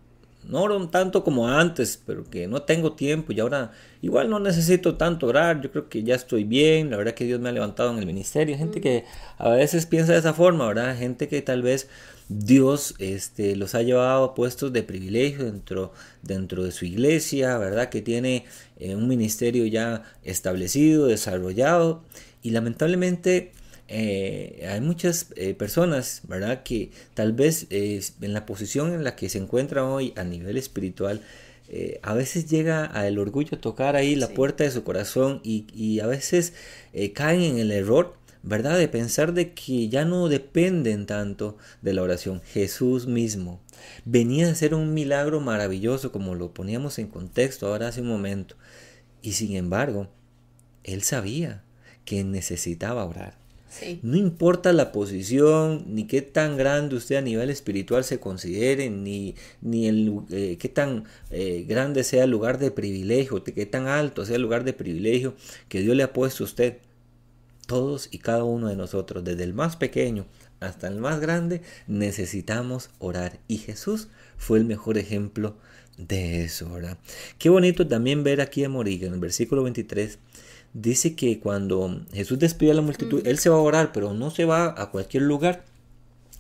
no 0.49 0.63
oro 0.63 0.89
tanto 0.89 1.25
como 1.25 1.49
antes, 1.49 2.01
pero 2.05 2.25
que 2.25 2.47
no 2.47 2.63
tengo 2.63 2.93
tiempo 2.93 3.33
y 3.33 3.41
ahora 3.41 3.73
igual 4.01 4.31
no 4.31 4.39
necesito 4.39 4.97
tanto 4.97 5.27
orar, 5.27 5.61
yo 5.61 5.71
creo 5.71 5.89
que 5.89 6.05
ya 6.05 6.15
estoy 6.15 6.45
bien, 6.45 6.91
la 6.91 6.97
verdad 6.97 7.15
que 7.15 7.25
Dios 7.25 7.41
me 7.41 7.49
ha 7.49 7.53
levantado 7.53 7.91
en 7.91 7.99
el 7.99 8.07
ministerio, 8.07 8.57
gente 8.57 8.81
que 8.81 9.05
a 9.39 9.51
veces 9.51 9.87
piensa 9.87 10.13
de 10.13 10.19
esa 10.19 10.35
forma, 10.35 10.69
¿verdad? 10.69 10.97
Gente 10.97 11.29
que 11.29 11.43
tal 11.43 11.63
vez 11.63 11.89
Dios 12.29 12.95
este, 12.99 13.57
los 13.57 13.75
ha 13.75 13.83
llevado 13.83 14.25
a 14.25 14.35
puestos 14.35 14.73
de 14.73 14.83
privilegio 14.83 15.45
dentro, 15.45 15.93
dentro 16.23 16.65
de 16.65 16.73
su 16.73 16.85
iglesia, 16.85 17.57
¿verdad? 17.59 17.89
Que 17.89 18.03
tiene 18.03 18.45
eh, 18.79 18.95
un 18.95 19.09
ministerio 19.09 19.67
ya 19.67 20.03
establecido, 20.23 21.07
desarrollado 21.07 22.03
y 22.43 22.51
lamentablemente 22.51 23.53
eh, 23.89 24.69
hay 24.71 24.81
muchas 24.81 25.29
eh, 25.37 25.55
personas, 25.55 26.23
¿verdad? 26.27 26.63
Que 26.63 26.91
tal 27.15 27.33
vez 27.33 27.67
eh, 27.71 28.01
en 28.21 28.33
la 28.33 28.47
posición 28.47 28.93
en 28.93 29.05
la 29.05 29.17
que 29.17 29.29
se 29.29 29.39
encuentran 29.39 29.85
hoy 29.85 30.13
a 30.17 30.25
nivel 30.25 30.57
espiritual, 30.57 31.21
a 32.03 32.15
veces 32.15 32.49
llega 32.49 32.85
al 32.85 33.19
orgullo 33.19 33.57
a 33.57 33.61
tocar 33.61 33.97
ahí 33.97 34.15
la 34.15 34.29
puerta 34.29 34.63
de 34.63 34.71
su 34.71 34.85
corazón 34.85 35.41
y, 35.43 35.67
y 35.75 35.99
a 35.99 36.07
veces 36.07 36.53
caen 37.15 37.43
en 37.43 37.59
el 37.59 37.73
error, 37.73 38.15
¿verdad? 38.45 38.79
De 38.79 38.87
pensar 38.87 39.35
de 39.35 39.53
que 39.53 39.89
ya 39.89 40.05
no 40.05 40.29
dependen 40.29 41.07
tanto 41.07 41.59
de 41.83 41.93
la 41.93 42.03
oración. 42.03 42.41
Jesús 42.53 43.09
mismo 43.09 43.61
venía 44.05 44.47
a 44.47 44.53
hacer 44.53 44.75
un 44.75 44.95
milagro 44.95 45.41
maravilloso 45.41 46.13
como 46.13 46.37
lo 46.37 46.55
poníamos 46.55 47.01
en 47.01 47.09
contexto 47.09 47.67
ahora 47.67 47.89
hace 47.89 48.01
un 48.01 48.09
momento. 48.09 48.55
Y 49.21 49.33
sin 49.33 49.57
embargo, 49.57 50.07
él 50.85 51.03
sabía 51.03 51.65
que 52.05 52.23
necesitaba 52.23 53.05
orar. 53.05 53.46
No 54.03 54.17
importa 54.17 54.73
la 54.73 54.93
posición, 54.93 55.85
ni 55.89 56.07
qué 56.07 56.23
tan 56.23 56.57
grande 56.57 56.97
usted 56.97 57.17
a 57.17 57.21
nivel 57.21 57.51
espiritual 57.51 58.05
se 58.05 58.21
considere, 58.21 58.91
ni, 58.91 59.35
ni 59.61 59.89
el, 59.89 60.21
eh, 60.31 60.57
qué 60.59 60.69
tan 60.69 61.05
eh, 61.31 61.65
grande 61.69 62.05
sea 62.05 62.25
el 62.25 62.31
lugar 62.31 62.59
de 62.59 62.71
privilegio, 62.71 63.43
qué 63.43 63.67
tan 63.67 63.87
alto 63.87 64.25
sea 64.25 64.37
el 64.37 64.43
lugar 64.43 64.65
de 64.65 64.73
privilegio 64.73 65.35
que 65.69 65.81
Dios 65.81 65.97
le 65.97 66.03
ha 66.03 66.13
puesto 66.13 66.45
a 66.45 66.47
usted. 66.47 66.79
Todos 67.67 68.09
y 68.13 68.19
cada 68.19 68.45
uno 68.45 68.69
de 68.69 68.77
nosotros, 68.77 69.25
desde 69.25 69.43
el 69.43 69.53
más 69.53 69.75
pequeño 69.77 70.27
hasta 70.61 70.87
el 70.87 70.99
más 70.99 71.21
grande, 71.21 71.63
necesitamos 71.89 72.91
orar. 72.99 73.41
Y 73.49 73.59
Jesús 73.59 74.09
fue 74.37 74.59
el 74.59 74.65
mejor 74.65 74.99
ejemplo 74.99 75.57
de 75.99 76.45
eso, 76.45 76.71
¿verdad? 76.71 76.99
Qué 77.39 77.49
bonito 77.49 77.87
también 77.87 78.23
ver 78.23 78.41
aquí 78.41 78.65
a 78.65 78.69
Moriga 78.69 79.07
en 79.07 79.15
el 79.15 79.21
versículo 79.21 79.63
23 79.63 80.19
dice 80.75 81.15
que 81.15 81.41
cuando 81.41 82.03
Jesús 82.13 82.39
despidió 82.39 82.73
a 82.73 82.77
la 82.77 82.83
multitud, 82.83 83.27
Él 83.27 83.39
se 83.39 83.49
va 83.49 83.57
a 83.57 83.61
orar, 83.61 83.93
pero 83.93 84.13
no 84.13 84.31
se 84.31 84.45
va 84.45 84.75
a 84.77 84.91
cualquier 84.91 85.23
lugar. 85.23 85.65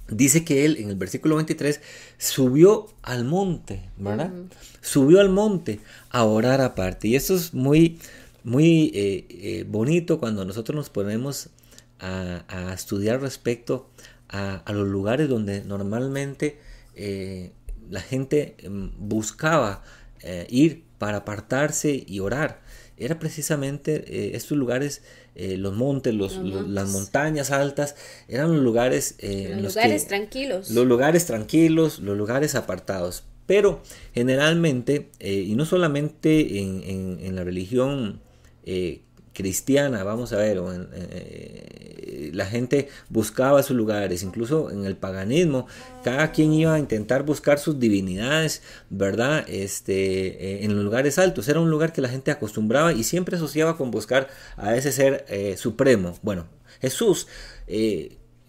Dice 0.08 0.44
que 0.44 0.64
Él, 0.64 0.76
en 0.76 0.90
el 0.90 0.96
versículo 0.96 1.36
23, 1.36 1.80
subió 2.18 2.86
al 3.02 3.24
monte, 3.24 3.88
¿verdad? 3.96 4.32
Subió 4.80 5.20
al 5.20 5.30
monte 5.30 5.80
a 6.10 6.24
orar 6.24 6.60
aparte. 6.60 7.08
Y 7.08 7.16
eso 7.16 7.34
es 7.34 7.54
muy, 7.54 7.98
muy 8.44 8.92
eh, 8.94 9.26
eh, 9.30 9.64
bonito 9.68 10.20
cuando 10.20 10.44
nosotros 10.44 10.76
nos 10.76 10.90
ponemos 10.90 11.48
a, 11.98 12.72
estudiar 12.74 13.20
respecto 13.20 13.90
a, 14.28 14.62
los 14.72 14.86
lugares 14.86 15.28
donde 15.28 15.64
normalmente 15.64 16.60
eh, 16.94 17.52
la 17.90 18.00
gente 18.00 18.56
mm, 18.68 18.86
buscaba 18.98 19.82
ir 20.48 20.82
para 20.98 21.18
apartarse 21.18 22.04
y 22.04 22.18
orar 22.18 22.60
era 22.96 23.18
precisamente 23.18 24.04
eh, 24.06 24.37
estos 24.37 24.56
lugares, 24.56 25.02
eh, 25.35 25.56
los 25.56 25.74
montes, 25.74 26.14
los, 26.14 26.38
las 26.38 26.88
montañas 26.88 27.50
altas, 27.50 27.94
eran 28.28 28.54
los 28.54 28.62
lugares... 28.62 29.16
Eh, 29.18 29.56
los, 29.61 29.74
lugares 29.74 30.06
tranquilos. 30.06 30.70
Los 30.70 30.87
lugares 30.87 31.26
tranquilos, 31.26 31.98
los 31.98 32.16
lugares 32.16 32.54
apartados. 32.54 33.24
Pero 33.46 33.80
generalmente, 34.12 35.11
y 35.20 35.54
no 35.54 35.66
solamente 35.66 36.59
en, 36.59 36.82
en, 37.20 37.37
la 37.37 37.44
religión 37.44 38.20
cristiana, 39.37 40.03
vamos 40.03 40.33
a 40.33 40.38
ver, 40.38 40.59
eh, 40.94 42.31
la 42.33 42.46
gente 42.46 42.88
buscaba 43.11 43.62
sus 43.62 43.77
lugares, 43.77 44.22
incluso 44.22 44.70
en 44.70 44.87
el 44.87 44.96
paganismo, 44.96 45.66
cada 46.03 46.33
quien 46.33 46.55
iba 46.55 46.72
a 46.72 46.79
intentar 46.79 47.22
buscar 47.22 47.59
sus 47.59 47.79
divinidades, 47.79 48.62
¿verdad? 48.88 49.44
Este, 49.46 49.92
eh, 49.92 50.64
en 50.64 50.75
los 50.75 50.83
lugares 50.83 51.18
altos, 51.18 51.49
era 51.49 51.61
un 51.61 51.70
lugar 51.70 51.92
que 51.92 52.01
la 52.01 52.09
gente 52.09 52.31
acostumbraba 52.31 52.94
y 52.94 53.05
siempre 53.05 53.37
asociaba 53.37 53.77
con 53.77 53.90
buscar 53.90 54.29
a 54.57 54.75
ese 54.75 54.90
ser 54.90 55.27
eh, 55.29 55.57
supremo. 55.59 56.18
Bueno, 56.22 56.46
Jesús 56.81 57.27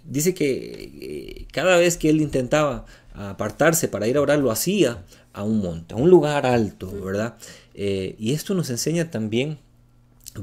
dice 0.05 0.33
que 0.33 1.47
cada 1.51 1.77
vez 1.77 1.97
que 1.97 2.09
él 2.09 2.21
intentaba 2.21 2.85
apartarse 3.13 3.89
para 3.89 4.07
ir 4.07 4.15
a 4.15 4.21
orar, 4.21 4.39
lo 4.39 4.51
hacía 4.51 5.03
a 5.33 5.43
un 5.43 5.59
monte, 5.59 5.95
a 5.95 5.97
un 5.97 6.09
lugar 6.09 6.45
alto, 6.45 6.89
¿verdad? 7.03 7.35
y 7.73 8.33
esto 8.33 8.55
nos 8.55 8.69
enseña 8.69 9.11
también 9.11 9.59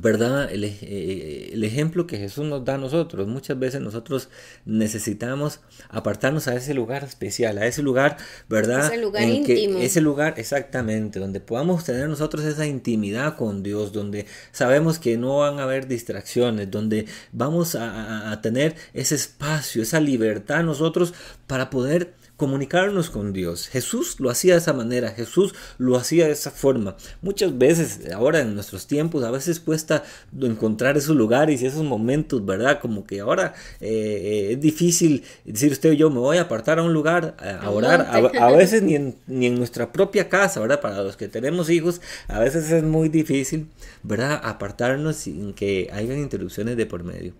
¿verdad? 0.00 0.48
Eh, 0.52 1.50
el, 1.52 1.64
ejemplo 1.64 2.06
que 2.06 2.18
Jesús 2.18 2.44
nos 2.44 2.64
da 2.64 2.74
a 2.74 2.78
nosotros. 2.78 3.26
Muchas 3.28 3.58
veces 3.58 3.80
nosotros 3.80 4.28
necesitamos 4.64 5.60
apartarnos 5.88 6.48
a 6.48 6.54
ese 6.54 6.74
lugar 6.74 7.04
especial, 7.04 7.58
a 7.58 7.66
ese 7.66 7.82
lugar, 7.82 8.16
¿verdad? 8.48 8.86
Ese 8.86 9.00
lugar 9.00 9.28
íntimo. 9.28 9.78
ese 9.78 10.00
lugar, 10.00 10.34
exactamente, 10.36 11.18
donde 11.18 11.40
podamos 11.40 11.84
tener 11.84 12.08
nosotros 12.08 12.44
esa 12.44 12.66
intimidad 12.66 13.36
con 13.36 13.62
Dios, 13.62 13.92
donde 13.92 14.26
sabemos 14.52 14.98
que 14.98 15.16
no 15.16 15.38
van 15.38 15.58
a 15.58 15.64
haber 15.64 15.86
distracciones, 15.86 16.70
donde 16.70 17.06
vamos 17.32 17.74
a, 17.74 18.30
a 18.30 18.40
tener 18.40 18.74
ese 18.92 19.14
espacio, 19.14 19.82
esa 19.82 20.00
libertad 20.00 20.62
nosotros 20.64 21.14
para 21.46 21.70
poder 21.70 22.14
comunicarnos 22.36 23.10
con 23.10 23.32
Dios. 23.32 23.68
Jesús 23.68 24.18
lo 24.18 24.30
hacía 24.30 24.54
de 24.54 24.58
esa 24.58 24.72
manera, 24.72 25.10
Jesús 25.10 25.54
lo 25.78 25.96
hacía 25.96 26.26
de 26.26 26.32
esa 26.32 26.50
forma. 26.50 26.96
Muchas 27.22 27.56
veces, 27.56 28.00
ahora 28.12 28.40
en 28.40 28.54
nuestros 28.54 28.86
tiempos, 28.86 29.22
a 29.22 29.30
veces 29.30 29.60
cuesta 29.60 30.02
encontrar 30.40 30.96
esos 30.96 31.14
lugares 31.14 31.62
y 31.62 31.66
esos 31.66 31.84
momentos, 31.84 32.44
¿verdad? 32.44 32.80
Como 32.80 33.06
que 33.06 33.20
ahora 33.20 33.54
eh, 33.80 33.88
eh, 33.88 34.52
es 34.52 34.60
difícil 34.60 35.22
decir 35.44 35.72
usted 35.72 35.92
yo 35.92 36.10
me 36.10 36.18
voy 36.18 36.38
a 36.38 36.42
apartar 36.42 36.78
a 36.78 36.82
un 36.82 36.92
lugar 36.92 37.36
a, 37.38 37.70
orar, 37.70 38.08
a, 38.10 38.50
veces 38.52 38.82
ni 38.82 38.96
en, 38.96 39.16
ni 39.26 39.46
en 39.46 39.54
nuestra 39.54 39.92
propia 39.92 40.28
casa, 40.28 40.60
¿verdad? 40.60 40.80
Para 40.80 41.02
los 41.02 41.16
que 41.16 41.28
tenemos 41.28 41.70
hijos, 41.70 42.00
a 42.26 42.40
veces 42.40 42.70
es 42.70 42.82
muy 42.82 43.08
difícil, 43.08 43.68
¿verdad? 44.02 44.40
Apartarnos 44.42 45.16
sin 45.16 45.54
que 45.54 45.88
haya 45.92 46.16
interrupciones 46.16 46.76
de 46.76 46.86
por 46.86 47.04
medio. 47.04 47.32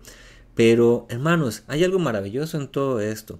Pero, 0.55 1.05
hermanos, 1.09 1.63
hay 1.67 1.83
algo 1.83 1.99
maravilloso 1.99 2.57
en 2.57 2.69
todo 2.69 3.01
esto. 3.01 3.39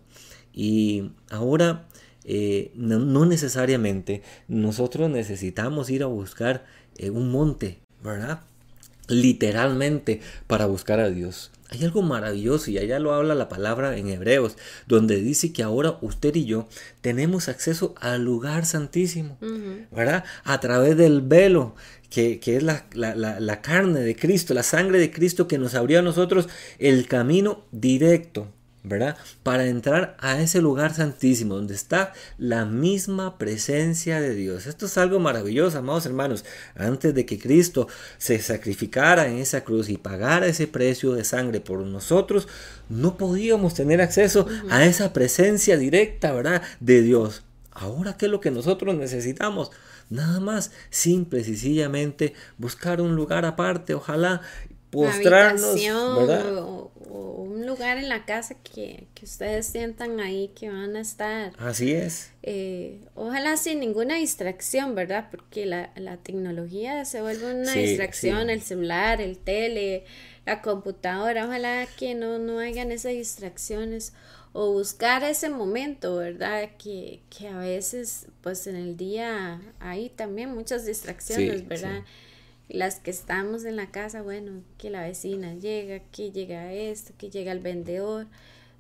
Y 0.56 1.12
ahora 1.30 1.86
eh, 2.24 2.72
no, 2.76 3.26
necesariamente 3.26 4.24
nosotros 4.48 5.10
necesitamos 5.10 5.90
ir 5.90 6.02
a 6.02 6.08
buscar 6.08 6.66
eh, 6.98 7.10
un 7.10 7.30
monte, 7.30 7.80
¿verdad? 8.02 8.40
Literalmente 9.08 10.22
para 10.48 10.66
buscar 10.66 11.00
a 11.02 11.10
Dios. 11.10 11.52
Hay 11.70 11.84
algo 11.84 12.02
maravilloso 12.02 12.72
y 12.72 12.78
allá 12.78 13.00
lo 13.00 13.14
habla 13.14 13.36
la 13.36 13.50
palabra 13.50 13.98
en 13.98 14.08
Hebreos, 14.08 14.56
donde 14.88 15.18
dice 15.18 15.52
que 15.52 15.62
ahora 15.62 15.98
usted 16.02 16.34
y 16.36 16.46
yo 16.46 16.68
tenemos 17.02 17.50
acceso 17.50 17.94
al 18.00 18.24
lugar 18.24 18.66
santísimo, 18.66 19.38
¿verdad? 19.92 20.24
A 20.44 20.60
través 20.60 20.96
del 20.96 21.22
velo, 21.22 21.76
que, 22.10 22.40
es 22.44 22.64
la, 22.64 22.86
la, 22.94 23.62
carne 23.62 24.00
de 24.00 24.16
Cristo, 24.16 24.54
la 24.54 24.64
sangre 24.64 25.00
de 25.00 25.12
Cristo 25.12 25.48
que 25.48 25.58
nos 25.58 25.76
abrió 25.76 26.00
a 26.00 26.04
nosotros 26.04 26.48
el 26.80 27.08
camino 27.08 27.66
directo 27.72 28.48
¿verdad? 28.86 29.18
Para 29.44 29.66
entrar 29.66 30.16
a 30.20 30.40
ese 30.40 30.62
lugar 30.62 30.94
santísimo 30.94 31.56
donde 31.56 31.74
está 31.74 32.14
la 32.38 32.66
misma 32.66 33.38
presencia 33.38 34.22
de 34.22 34.36
Dios. 34.36 34.68
Esto 34.68 34.86
es 34.86 34.98
algo 34.98 35.20
maravilloso, 35.20 35.78
amados 35.78 36.06
hermanos. 36.06 36.46
Antes 36.76 37.14
de 37.14 37.26
que 37.26 37.40
Cristo 37.40 37.88
se 38.18 38.40
sacrificara 38.40 39.28
en 39.28 39.38
esa 39.38 39.64
cruz 39.64 39.90
y 39.90 39.98
pagara 39.98 40.48
ese 40.48 40.68
precio 40.68 41.14
de 41.14 41.24
sangre 41.24 41.60
por 41.60 41.80
nosotros, 41.80 42.48
no 42.90 43.18
podíamos 43.18 43.74
tener 43.74 44.02
acceso 44.02 44.48
a 44.70 44.86
esa 44.86 45.14
presencia 45.14 45.78
directa, 45.78 46.32
¿verdad? 46.32 46.62
De 46.80 47.02
Dios. 47.02 47.44
Ahora, 47.72 48.16
¿qué 48.16 48.28
es 48.28 48.32
lo 48.32 48.40
que 48.40 48.52
nosotros 48.52 48.96
necesitamos? 48.96 49.72
Nada 50.10 50.40
más, 50.40 50.72
simple 50.92 51.40
y 51.40 51.44
sencillamente, 51.44 52.34
buscar 52.58 53.02
un 53.02 53.16
lugar 53.16 53.44
aparte, 53.44 53.96
ojalá 53.96 54.42
postrarnos, 54.96 55.76
¿verdad? 55.76 56.58
O, 56.58 56.92
un 57.08 57.66
lugar 57.66 57.98
en 57.98 58.10
la 58.10 58.26
casa 58.26 58.56
que, 58.56 59.08
ustedes 59.24 59.66
sientan 59.68 60.20
ahí 60.20 60.52
que 60.56 60.70
van 60.70 60.96
a 60.96 61.02
estar. 61.02 61.54
Así 61.58 61.94
es. 61.94 62.32
Eh, 62.44 63.00
ojalá 63.16 63.58
sin 63.58 63.80
ninguna 63.80 64.16
distracción, 64.16 64.96
¿verdad? 64.96 65.30
Porque 65.32 65.66
la, 65.66 66.18
tecnología 66.24 67.06
se 67.06 67.22
vuelve 67.22 67.54
una 67.54 67.74
distracción, 67.74 68.50
el 68.50 68.62
celular, 68.62 69.22
el 69.22 69.38
tele, 69.38 70.06
la 70.46 70.62
computadora, 70.62 71.46
ojalá 71.46 71.88
que 71.98 72.14
no, 72.14 72.38
no 72.40 72.60
hayan 72.60 72.92
esas 72.92 73.14
distracciones 73.14 74.14
o 74.58 74.72
buscar 74.72 75.22
ese 75.24 75.50
momento, 75.50 76.16
¿verdad? 76.16 76.70
Que, 76.78 77.20
que 77.30 77.50
a 77.50 77.58
veces, 77.58 78.28
pues 78.42 78.68
en 78.68 78.78
el 78.78 78.96
día 78.96 79.60
hay 79.80 80.10
también 80.10 80.54
muchas 80.54 80.86
distracciones, 80.86 81.68
¿verdad? 81.68 82.04
Las 82.70 83.00
que 83.00 83.12
estamos 83.12 83.66
en 83.66 83.76
la 83.76 83.92
casa, 83.92 84.22
bueno, 84.22 84.64
que 84.78 84.90
la 84.90 85.04
vecina 85.04 85.54
llega, 85.54 86.00
que 86.12 86.32
llega 86.32 86.74
esto, 86.74 87.14
que 87.18 87.30
llega 87.30 87.52
el 87.52 87.60
vendedor, 87.60 88.28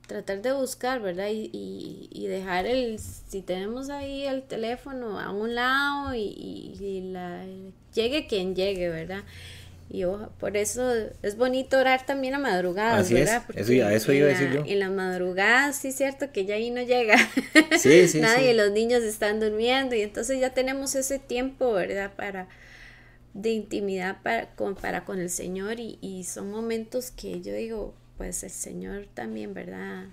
tratar 0.07 0.41
de 0.41 0.53
buscar, 0.53 1.01
¿verdad? 1.01 1.29
Y, 1.31 2.09
y, 2.11 2.27
dejar 2.27 2.65
el, 2.65 2.99
si 2.99 3.41
tenemos 3.41 3.89
ahí 3.89 4.25
el 4.25 4.43
teléfono 4.43 5.19
a 5.19 5.31
un 5.31 5.55
lado 5.55 6.13
y, 6.15 7.09
la, 7.11 7.45
llegue 7.93 8.27
quien 8.27 8.55
llegue, 8.55 8.89
¿verdad? 8.89 9.23
Y 9.87 10.03
por 10.39 10.57
eso 10.57 10.91
es 11.21 11.37
bonito 11.37 11.77
orar 11.77 12.07
también 12.07 12.33
a 12.33 12.39
madrugadas, 12.39 13.11
¿verdad? 13.11 13.43
eso, 13.49 13.59
eso 13.59 14.11
iba 14.11 14.25
a 14.25 14.29
decir 14.29 14.51
yo. 14.51 14.63
En 14.65 14.79
las 14.79 14.89
madrugadas, 14.89 15.77
sí 15.77 15.89
es 15.89 15.95
cierto 15.95 16.31
que 16.31 16.45
ya 16.45 16.55
ahí 16.55 16.71
no 16.71 16.81
llega. 16.81 17.17
Sí, 17.77 18.07
sí, 18.07 18.19
Nadie, 18.21 18.55
los 18.55 18.71
niños 18.71 19.03
están 19.03 19.39
durmiendo 19.39 19.95
y 19.95 20.01
entonces 20.01 20.39
ya 20.39 20.55
tenemos 20.55 20.95
ese 20.95 21.19
tiempo, 21.19 21.71
¿verdad? 21.71 22.11
Para 22.15 22.47
de 23.35 23.51
intimidad 23.51 24.21
para 24.23 24.55
con, 24.55 24.75
para 24.75 25.03
con 25.03 25.19
el 25.19 25.29
Señor 25.29 25.79
y, 25.79 26.23
son 26.23 26.49
momentos 26.49 27.11
que 27.11 27.41
yo 27.41 27.53
digo, 27.53 27.93
pues 28.17 28.41
el 28.43 28.49
Señor 28.49 29.07
también, 29.13 29.53
¿verdad? 29.53 30.05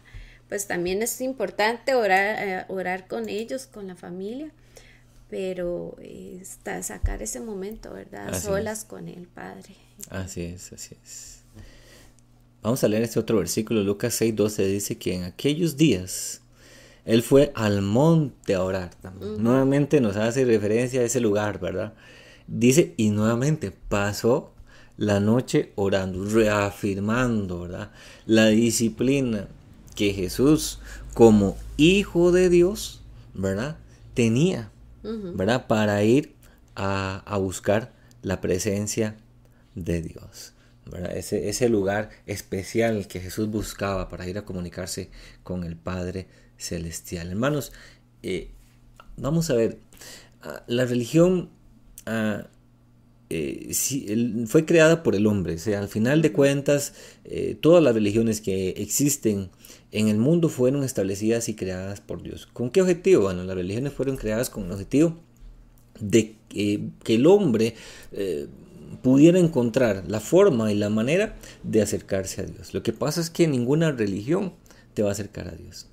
Pues 0.49 0.67
también 0.67 1.03
es 1.03 1.21
importante 1.21 1.95
orar, 1.95 2.37
eh, 2.41 2.65
orar 2.69 3.07
con 3.07 3.29
ellos, 3.29 3.67
con 3.67 3.87
la 3.87 3.95
familia, 3.95 4.51
pero 5.31 5.97
está, 6.01 6.83
sacar 6.83 7.23
ese 7.23 7.41
momento, 7.41 7.93
¿verdad? 7.95 8.39
Solas 8.39 8.85
con 8.85 9.09
el 9.09 9.29
Padre. 9.29 9.77
Así 10.11 10.43
es, 10.43 10.73
así 10.73 10.97
es. 11.03 11.43
Vamos 12.61 12.83
a 12.83 12.89
leer 12.89 13.05
este 13.05 13.21
otro 13.21 13.39
versículo, 13.39 13.85
Lucas 13.85 14.21
6:12 14.21 14.67
dice 14.67 14.99
que 14.99 15.15
en 15.15 15.25
aquellos 15.25 15.77
días 15.77 16.43
él 17.05 17.23
fue 17.23 17.53
al 17.55 17.83
monte 17.83 18.55
a 18.55 18.65
orar. 18.65 18.91
Nuevamente 19.39 20.01
nos 20.01 20.17
hace 20.17 20.45
referencia 20.45 21.01
a 21.01 21.05
ese 21.05 21.21
lugar, 21.21 21.61
¿verdad? 21.61 21.95
Dice, 22.47 22.95
y 22.97 23.11
nuevamente 23.11 23.71
pasó 23.71 24.53
la 24.97 25.21
noche 25.21 25.73
orando, 25.75 26.25
reafirmando, 26.25 27.63
¿verdad? 27.63 27.91
La 28.27 28.49
disciplina 28.49 29.49
que 29.95 30.13
Jesús, 30.13 30.79
como 31.15 31.57
hijo 31.77 32.33
de 32.33 32.49
Dios, 32.49 33.03
¿verdad? 33.35 33.79
Tenía, 34.15 34.71
¿verdad? 35.03 35.67
Para 35.67 36.03
ir 36.05 36.35
a, 36.75 37.37
buscar 37.39 37.93
la 38.23 38.41
presencia 38.41 39.17
de 39.75 40.03
Dios. 40.03 40.53
¿verdad? 40.87 41.17
Ese, 41.17 41.49
ese 41.49 41.69
lugar 41.69 42.11
especial 42.27 43.07
que 43.07 43.21
Jesús 43.21 43.49
buscaba 43.49 44.09
para 44.09 44.29
ir 44.29 44.39
a 44.39 44.45
comunicarse 44.45 45.11
con 45.43 45.65
el 45.65 45.77
Padre 45.77 46.27
Celestial. 46.57 47.31
Hermanos, 47.31 47.73
eh, 48.23 48.51
vamos 49.17 49.51
a 49.51 49.55
ver, 49.55 49.79
ah, 50.43 50.63
la 50.67 50.85
religión 50.85 51.51
Eh, 53.35 53.73
fue 54.47 54.67
creada 54.67 55.03
por 55.03 55.15
el 55.15 55.27
hombre. 55.27 55.57
Al 55.75 55.89
final 55.89 56.21
de 56.21 56.33
cuentas, 56.33 56.93
eh, 57.25 57.57
todas 57.59 57.83
las 57.83 57.95
religiones 57.95 58.43
que 58.43 58.71
existen 58.71 59.49
en 59.91 60.09
el 60.09 60.19
mundo 60.19 60.51
fueron 60.51 60.85
establecidas 60.85 61.49
y 61.49 61.55
creadas 61.55 62.03
por 62.03 62.23
Dios. 62.23 62.47
¿Con 62.53 62.71
qué 62.71 62.83
objetivo? 62.83 63.23
Bueno, 63.23 63.45
las 63.45 63.57
religiones 63.57 63.95
fueron 63.95 64.17
creadas 64.17 64.51
con 64.51 64.65
el 64.65 64.73
objetivo 64.73 65.17
de 65.99 66.35
que 66.49 67.15
el 67.15 67.27
hombre 67.27 67.75
eh, 68.13 68.49
pudiera 69.03 69.39
encontrar 69.39 70.05
la 70.09 70.21
forma 70.21 70.71
y 70.71 70.75
la 70.75 70.91
manera 70.91 71.37
de 71.63 71.81
acercarse 71.81 72.43
a 72.43 72.45
Dios. 72.45 72.75
Lo 72.75 72.83
que 72.83 72.93
pasa 72.93 73.23
es 73.23 73.31
que 73.31 73.49
ninguna 73.49 73.93
religión 73.93 74.53
te 74.93 75.03
va 75.03 75.09
a 75.09 75.13
acercar 75.13 75.49
a 75.49 75.53
Dios. 75.53 75.87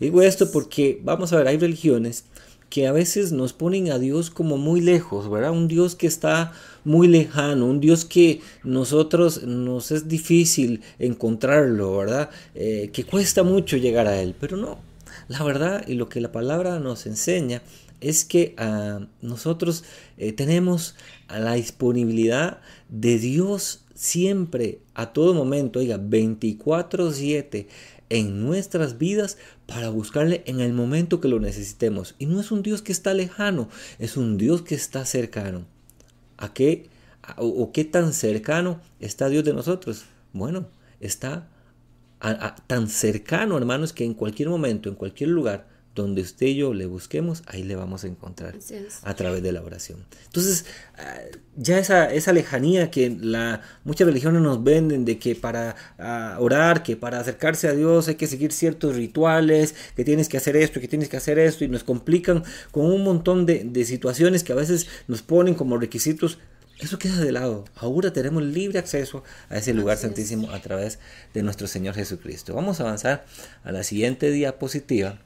Digo 0.00 0.22
esto 0.22 0.50
porque, 0.50 1.00
vamos 1.02 1.32
a 1.32 1.36
ver, 1.36 1.48
hay 1.48 1.58
religiones 1.58 2.24
que 2.70 2.86
a 2.86 2.92
veces 2.92 3.32
nos 3.32 3.52
ponen 3.52 3.90
a 3.90 3.98
Dios 3.98 4.30
como 4.30 4.56
muy 4.58 4.80
lejos, 4.80 5.30
¿verdad? 5.30 5.52
Un 5.52 5.68
Dios 5.68 5.94
que 5.94 6.06
está 6.06 6.52
muy 6.84 7.08
lejano, 7.08 7.66
un 7.66 7.80
Dios 7.80 8.04
que 8.04 8.40
nosotros 8.64 9.42
nos 9.44 9.90
es 9.90 10.08
difícil 10.08 10.82
encontrarlo, 10.98 11.96
¿verdad? 11.96 12.30
Eh, 12.54 12.90
que 12.92 13.04
cuesta 13.04 13.42
mucho 13.42 13.76
llegar 13.76 14.06
a 14.06 14.20
Él, 14.20 14.34
pero 14.38 14.56
no. 14.56 14.78
La 15.28 15.42
verdad 15.42 15.86
y 15.86 15.94
lo 15.94 16.08
que 16.08 16.20
la 16.20 16.32
palabra 16.32 16.78
nos 16.78 17.06
enseña 17.06 17.62
es 18.00 18.24
que 18.24 18.54
ah, 18.58 19.06
nosotros 19.22 19.84
eh, 20.18 20.32
tenemos 20.32 20.94
la 21.28 21.54
disponibilidad 21.54 22.60
de 22.88 23.18
Dios 23.18 23.84
siempre, 23.94 24.80
a 24.94 25.12
todo 25.12 25.34
momento, 25.34 25.78
oiga, 25.78 25.98
24/7 25.98 27.66
en 28.08 28.44
nuestras 28.44 28.98
vidas 28.98 29.38
para 29.66 29.88
buscarle 29.90 30.42
en 30.46 30.60
el 30.60 30.72
momento 30.72 31.20
que 31.20 31.28
lo 31.28 31.40
necesitemos. 31.40 32.14
Y 32.18 32.26
no 32.26 32.40
es 32.40 32.50
un 32.50 32.62
Dios 32.62 32.82
que 32.82 32.92
está 32.92 33.14
lejano, 33.14 33.68
es 33.98 34.16
un 34.16 34.38
Dios 34.38 34.62
que 34.62 34.74
está 34.74 35.04
cercano. 35.04 35.66
¿A 36.36 36.52
qué 36.52 36.88
o, 37.36 37.72
qué 37.72 37.84
tan 37.84 38.12
cercano 38.12 38.80
está 39.00 39.28
Dios 39.28 39.44
de 39.44 39.52
nosotros? 39.52 40.04
Bueno, 40.32 40.68
está 41.00 41.48
tan 42.66 42.88
cercano, 42.88 43.56
hermanos, 43.56 43.92
que 43.92 44.04
en 44.04 44.14
cualquier 44.14 44.48
momento, 44.48 44.88
en 44.88 44.94
cualquier 44.94 45.30
lugar, 45.30 45.66
donde 45.96 46.22
usted 46.22 46.46
y 46.46 46.56
yo 46.56 46.74
le 46.74 46.86
busquemos, 46.86 47.42
ahí 47.46 47.64
le 47.64 47.74
vamos 47.74 48.04
a 48.04 48.06
encontrar 48.06 48.54
a 49.02 49.14
través 49.14 49.42
de 49.42 49.50
la 49.50 49.62
oración. 49.62 50.04
Entonces, 50.26 50.66
ah, 50.98 51.18
ya 51.56 51.78
esa, 51.78 52.12
esa 52.12 52.32
lejanía 52.32 52.90
que 52.90 53.16
la, 53.18 53.62
muchas 53.82 54.06
religiones 54.06 54.42
nos 54.42 54.62
venden 54.62 55.04
de 55.04 55.18
que 55.18 55.34
para 55.34 55.74
ah, 55.98 56.36
orar, 56.38 56.82
que 56.82 56.96
para 56.96 57.18
acercarse 57.18 57.66
a 57.66 57.72
Dios 57.72 58.08
hay 58.08 58.14
que 58.14 58.26
seguir 58.26 58.52
ciertos 58.52 58.94
rituales, 58.94 59.74
que 59.96 60.04
tienes 60.04 60.28
que 60.28 60.36
hacer 60.36 60.56
esto, 60.56 60.80
que 60.80 60.88
tienes 60.88 61.08
que 61.08 61.16
hacer 61.16 61.38
esto, 61.38 61.64
y 61.64 61.68
nos 61.68 61.82
complican 61.82 62.44
con 62.70 62.86
un 62.86 63.02
montón 63.02 63.46
de, 63.46 63.64
de 63.64 63.84
situaciones 63.84 64.44
que 64.44 64.52
a 64.52 64.56
veces 64.56 64.86
nos 65.08 65.22
ponen 65.22 65.54
como 65.54 65.78
requisitos. 65.78 66.38
Eso 66.78 66.98
queda 66.98 67.18
de 67.18 67.32
lado. 67.32 67.64
Ahora 67.74 68.12
tenemos 68.12 68.42
libre 68.42 68.78
acceso 68.78 69.24
a 69.48 69.56
ese 69.56 69.72
lugar 69.72 69.96
santísimo 69.96 70.50
a 70.50 70.60
través 70.60 70.98
de 71.32 71.42
nuestro 71.42 71.66
Señor 71.66 71.94
Jesucristo. 71.94 72.54
Vamos 72.54 72.80
a 72.80 72.82
avanzar 72.82 73.24
a 73.64 73.72
la 73.72 73.82
siguiente 73.82 74.30
diapositiva 74.30 75.18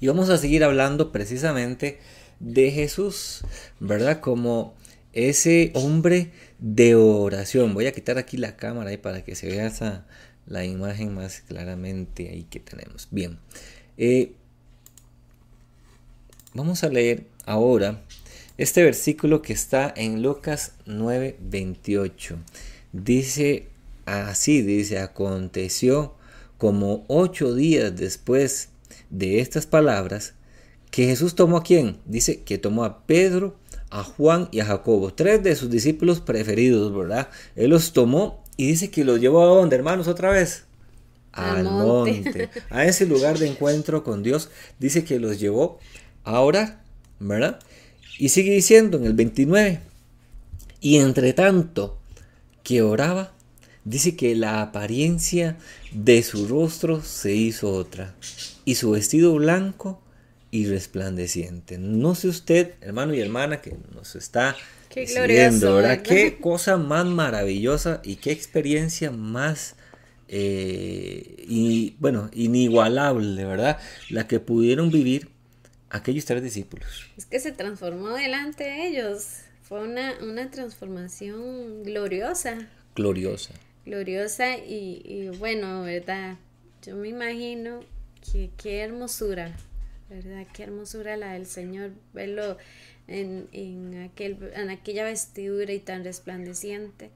y 0.00 0.08
vamos 0.08 0.28
a 0.28 0.38
seguir 0.38 0.64
hablando 0.64 1.12
precisamente 1.12 1.98
de 2.40 2.70
Jesús, 2.70 3.42
¿verdad? 3.80 4.20
Como 4.20 4.74
ese 5.12 5.70
hombre 5.74 6.30
de 6.58 6.94
oración. 6.94 7.74
Voy 7.74 7.86
a 7.86 7.92
quitar 7.92 8.18
aquí 8.18 8.36
la 8.36 8.56
cámara 8.56 8.90
ahí 8.90 8.98
para 8.98 9.24
que 9.24 9.34
se 9.34 9.48
vea 9.48 9.66
esa, 9.66 10.06
la 10.46 10.64
imagen 10.64 11.14
más 11.14 11.40
claramente 11.40 12.28
ahí 12.28 12.44
que 12.44 12.60
tenemos. 12.60 13.08
Bien. 13.10 13.38
Eh, 13.96 14.32
vamos 16.52 16.84
a 16.84 16.88
leer 16.88 17.26
ahora 17.46 18.02
este 18.58 18.82
versículo 18.82 19.42
que 19.42 19.52
está 19.52 19.92
en 19.96 20.22
Lucas 20.22 20.72
9:28. 20.86 22.36
Dice 22.92 23.68
así, 24.04 24.62
dice, 24.62 24.98
aconteció 24.98 26.14
como 26.58 27.04
ocho 27.08 27.54
días 27.54 27.94
después 27.96 28.70
de 29.10 29.40
estas 29.40 29.66
palabras 29.66 30.34
que 30.90 31.06
Jesús 31.06 31.34
tomó 31.34 31.58
a 31.58 31.62
quién? 31.62 31.98
Dice 32.06 32.42
que 32.42 32.58
tomó 32.58 32.84
a 32.84 33.06
Pedro, 33.06 33.56
a 33.90 34.02
Juan 34.02 34.48
y 34.50 34.60
a 34.60 34.64
Jacobo, 34.64 35.12
tres 35.12 35.42
de 35.42 35.54
sus 35.56 35.70
discípulos 35.70 36.20
preferidos, 36.20 36.94
¿verdad? 36.94 37.28
Él 37.54 37.70
los 37.70 37.92
tomó 37.92 38.42
y 38.56 38.68
dice 38.68 38.90
que 38.90 39.04
los 39.04 39.20
llevó 39.20 39.42
a 39.42 39.46
dónde, 39.46 39.76
hermanos, 39.76 40.08
otra 40.08 40.30
vez. 40.30 40.64
Al, 41.32 41.64
monte. 41.64 42.48
a 42.70 42.86
ese 42.86 43.04
lugar 43.04 43.38
de 43.38 43.48
encuentro 43.48 44.02
con 44.02 44.22
Dios. 44.22 44.48
Dice 44.78 45.04
que 45.04 45.20
los 45.20 45.38
llevó 45.38 45.78
a 46.24 46.40
orar, 46.40 46.80
¿verdad? 47.20 47.60
Y 48.18 48.30
sigue 48.30 48.52
diciendo 48.52 48.96
en 48.96 49.04
el 49.04 49.12
29, 49.12 49.80
y 50.80 50.96
entre 50.96 51.34
tanto 51.34 51.98
que 52.62 52.80
oraba, 52.80 53.32
dice 53.84 54.16
que 54.16 54.34
la 54.34 54.62
apariencia 54.62 55.58
de 55.92 56.22
su 56.22 56.48
rostro 56.48 57.02
se 57.02 57.34
hizo 57.34 57.70
otra 57.70 58.14
y 58.66 58.74
su 58.74 58.90
vestido 58.90 59.32
blanco 59.36 60.02
y 60.50 60.66
resplandeciente. 60.66 61.78
No 61.78 62.14
sé 62.14 62.28
usted, 62.28 62.74
hermano 62.82 63.14
y 63.14 63.20
hermana, 63.20 63.62
que 63.62 63.74
nos 63.94 64.16
está 64.16 64.56
qué 64.90 65.06
siguiendo, 65.06 65.76
¿verdad? 65.76 66.02
Qué 66.02 66.38
cosa 66.38 66.76
más 66.76 67.06
maravillosa 67.06 68.02
y 68.04 68.16
qué 68.16 68.32
experiencia 68.32 69.10
más, 69.10 69.76
eh, 70.28 71.44
y, 71.48 71.94
bueno, 72.00 72.28
inigualable, 72.34 73.44
¿verdad? 73.44 73.78
La 74.10 74.26
que 74.26 74.40
pudieron 74.40 74.90
vivir 74.90 75.28
aquellos 75.88 76.24
tres 76.24 76.42
discípulos. 76.42 77.06
Es 77.16 77.24
que 77.24 77.38
se 77.38 77.52
transformó 77.52 78.08
delante 78.14 78.64
de 78.64 78.88
ellos. 78.88 79.42
Fue 79.62 79.80
una, 79.80 80.14
una 80.22 80.50
transformación 80.50 81.84
gloriosa. 81.84 82.68
Gloriosa. 82.96 83.54
Gloriosa 83.84 84.58
y, 84.58 85.02
y 85.04 85.28
bueno, 85.38 85.82
¿verdad? 85.82 86.36
Yo 86.82 86.96
me 86.96 87.08
imagino 87.08 87.80
Qué, 88.30 88.50
qué 88.56 88.80
hermosura, 88.80 89.54
¿verdad? 90.10 90.46
Qué 90.52 90.64
hermosura 90.64 91.16
la 91.16 91.32
del 91.32 91.46
Señor, 91.46 91.92
verlo 92.12 92.56
en, 93.08 93.48
en, 93.52 94.02
aquel, 94.02 94.50
en 94.54 94.70
aquella 94.70 95.04
vestidura 95.04 95.72
y 95.72 95.78
tan 95.78 96.04
resplandeciente 96.04 97.10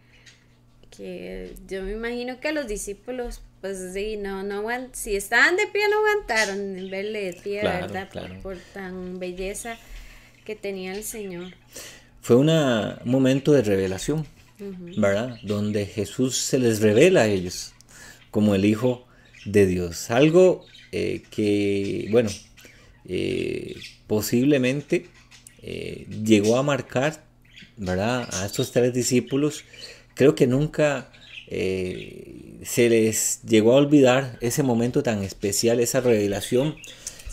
que 0.90 1.54
yo 1.68 1.82
me 1.82 1.92
imagino 1.92 2.40
que 2.40 2.52
los 2.52 2.66
discípulos 2.66 3.42
pues 3.60 3.92
sí, 3.92 4.16
no, 4.16 4.42
no 4.42 4.66
si 4.92 5.16
estaban 5.16 5.56
de 5.56 5.66
pie 5.66 5.82
no 5.90 5.98
aguantaron 5.98 6.78
en 6.78 6.90
verle 6.90 7.24
de 7.24 7.32
pie, 7.34 7.62
¿verdad? 7.62 8.08
Por, 8.42 8.56
tan 8.72 9.18
belleza 9.18 9.76
que 10.44 10.56
tenía 10.56 10.94
el 10.94 11.04
Señor. 11.04 11.52
Fue 12.22 12.36
un 12.36 12.50
momento 13.04 13.52
de 13.52 13.62
revelación, 13.62 14.26
¿verdad? 14.96 15.38
Donde 15.42 15.84
Jesús 15.84 16.38
se 16.38 16.58
les 16.58 16.80
revela 16.80 17.22
a 17.22 17.26
ellos 17.26 17.74
como 18.30 18.54
el 18.54 18.64
Hijo 18.64 19.06
de 19.44 19.66
Dios. 19.66 20.10
Algo 20.10 20.64
eh, 20.92 21.22
que, 21.30 22.08
bueno, 22.10 22.30
eh, 23.06 23.76
posiblemente 24.06 25.06
eh, 25.62 26.06
llegó 26.24 26.56
a 26.56 26.62
marcar, 26.62 27.24
¿verdad? 27.76 28.28
A 28.32 28.46
estos 28.46 28.72
tres 28.72 28.92
discípulos. 28.92 29.64
Creo 30.14 30.34
que 30.34 30.46
nunca 30.46 31.10
se 31.50 32.88
les 32.88 33.42
llegó 33.42 33.72
a 33.72 33.76
olvidar 33.76 34.38
ese 34.40 34.62
momento 34.62 35.02
tan 35.02 35.24
especial, 35.24 35.80
esa 35.80 36.00
revelación 36.00 36.76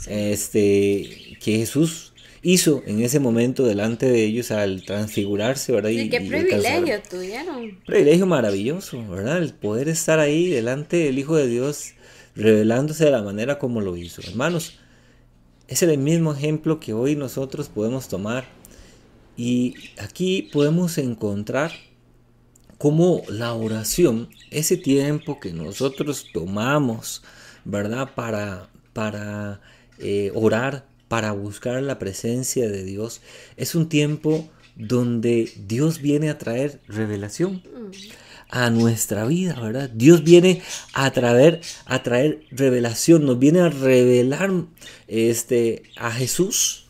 este, 0.08 1.38
que 1.40 1.58
Jesús 1.60 2.14
hizo 2.42 2.82
en 2.88 3.02
ese 3.02 3.20
momento 3.20 3.66
delante 3.66 4.08
de 4.08 4.24
ellos 4.24 4.52
al 4.52 4.84
transfigurarse, 4.84 5.72
¿verdad? 5.72 5.90
Y, 5.90 6.10
qué 6.10 6.22
privilegio 6.22 7.02
tuvieron. 7.10 7.78
Privilegio 7.86 8.26
maravilloso, 8.26 9.06
¿verdad? 9.08 9.38
El 9.38 9.54
poder 9.54 9.90
estar 9.90 10.20
ahí 10.20 10.48
delante 10.48 10.98
del 10.98 11.20
Hijo 11.20 11.36
de 11.36 11.48
Dios 11.48 11.94
revelándose 12.38 13.06
de 13.06 13.12
la 13.12 13.24
manera 13.24 13.60
como 13.60 13.82
lo 13.82 13.98
hizo. 13.98 14.22
Hermanos, 14.22 14.74
es 15.68 15.82
el 15.82 15.98
mismo 15.98 16.34
ejemplo 16.34 16.80
que 16.80 16.94
hoy 16.94 17.16
nosotros 17.16 17.68
podemos 17.68 18.08
tomar 18.08 18.46
y 19.36 19.76
aquí 20.00 20.50
podemos 20.54 20.98
encontrar 20.98 21.72
cómo 22.78 23.24
la 23.28 23.54
oración, 23.54 24.30
ese 24.52 24.78
tiempo 24.78 25.40
que 25.40 25.52
nosotros 25.52 26.28
tomamos, 26.32 27.24
¿verdad? 27.66 28.14
Para, 28.16 28.70
para 28.94 29.60
eh, 29.98 30.32
orar, 30.36 30.88
para 31.08 31.32
buscar 31.32 31.82
la 31.82 31.98
presencia 31.98 32.70
de 32.70 32.84
Dios, 32.84 33.22
es 33.58 33.74
un 33.74 33.90
tiempo 33.90 34.48
donde 34.76 35.52
Dios 35.66 36.02
viene 36.02 36.30
a 36.30 36.38
traer 36.38 36.82
revelación. 36.88 37.64
Mm 37.66 38.27
a 38.50 38.70
nuestra 38.70 39.26
vida, 39.26 39.60
¿verdad? 39.60 39.90
Dios 39.90 40.24
viene 40.24 40.62
a 40.94 41.12
traer, 41.12 41.62
a 41.86 42.04
traer 42.04 42.44
revelación, 42.52 43.26
nos 43.26 43.40
viene 43.40 43.62
a 43.62 43.70
revelar 43.70 44.52
este, 45.08 45.84
a 45.98 46.12
Jesús 46.12 46.88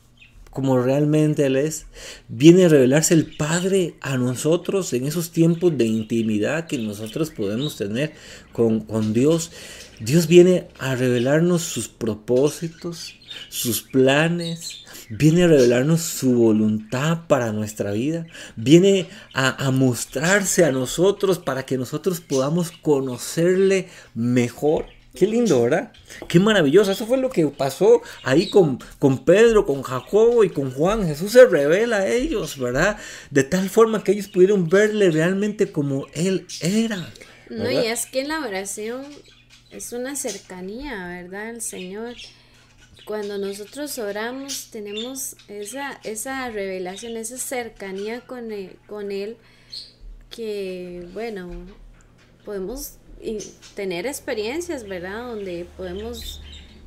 como 0.57 0.81
realmente 0.81 1.45
Él 1.45 1.55
es. 1.55 1.85
Viene 2.27 2.65
a 2.65 2.69
revelarse 2.69 3.13
el 3.13 3.35
Padre 3.37 3.93
a 4.01 4.17
nosotros 4.17 4.91
en 4.93 5.05
esos 5.05 5.31
tiempos 5.31 5.77
de 5.77 5.85
intimidad 5.85 6.65
que 6.65 6.79
nosotros 6.79 7.29
podemos 7.29 7.75
tener 7.75 8.13
con, 8.53 8.79
con 8.79 9.13
Dios. 9.13 9.51
Dios 9.99 10.25
viene 10.25 10.67
a 10.79 10.95
revelarnos 10.95 11.61
sus 11.61 11.87
propósitos, 11.87 13.13
sus 13.49 13.83
planes, 13.83 14.83
viene 15.09 15.43
a 15.43 15.47
revelarnos 15.47 16.01
su 16.01 16.33
voluntad 16.33 17.27
para 17.27 17.51
nuestra 17.51 17.91
vida, 17.91 18.25
viene 18.55 19.07
a, 19.33 19.71
mostrarse 19.71 20.65
a 20.65 20.71
nosotros 20.71 21.39
para 21.39 21.65
que 21.65 21.77
nosotros 21.77 22.19
podamos 22.19 22.71
conocerle 22.71 23.87
mejor. 24.13 24.85
Qué 25.13 25.25
lindo, 25.25 25.63
¿verdad? 25.63 25.91
Qué 26.27 26.39
maravilloso. 26.39 26.91
Eso 26.91 27.07
fue 27.07 27.17
lo 27.17 27.31
que 27.31 27.47
pasó 27.47 28.03
ahí 28.23 28.49
con, 28.49 28.77
con 28.99 29.25
Pedro, 29.25 29.65
con 29.65 29.81
Jacobo 29.81 30.43
y 30.43 30.49
con 30.49 30.71
Juan. 30.71 31.07
Jesús 31.07 31.31
se 31.31 31.45
revela 31.45 31.97
a 31.97 32.07
ellos, 32.07 32.59
¿verdad? 32.59 32.97
De 33.31 33.43
tal 33.43 33.69
forma 33.69 34.03
que 34.03 34.11
ellos 34.11 34.27
pudieron 34.27 34.69
verle 34.69 35.09
realmente 35.09 35.71
como 35.71 36.05
Él 36.13 36.45
era. 36.61 37.09
No, 37.49 37.71
y 37.71 37.77
es 37.77 38.05
que 38.05 38.25
la 38.25 38.41
oración 38.41 39.05
es 39.71 39.91
una 39.91 40.15
cercanía, 40.15 41.07
¿verdad? 41.07 41.49
El 41.49 41.61
Señor 41.61 42.15
cuando 43.07 43.37
nosotros 43.37 43.97
oramos 43.99 44.69
tenemos 44.69 45.37
esa, 45.47 45.99
esa 46.03 46.49
revelación, 46.49 47.15
esa 47.15 47.37
cercanía 47.37 48.19
con 48.21 48.51
él, 48.51 48.77
con 48.85 49.13
él 49.13 49.37
que, 50.29 51.07
bueno, 51.13 51.49
podemos 52.43 52.97
tener 53.75 54.05
experiencias, 54.05 54.83
¿verdad? 54.83 55.29
Donde 55.29 55.65
podemos 55.77 56.41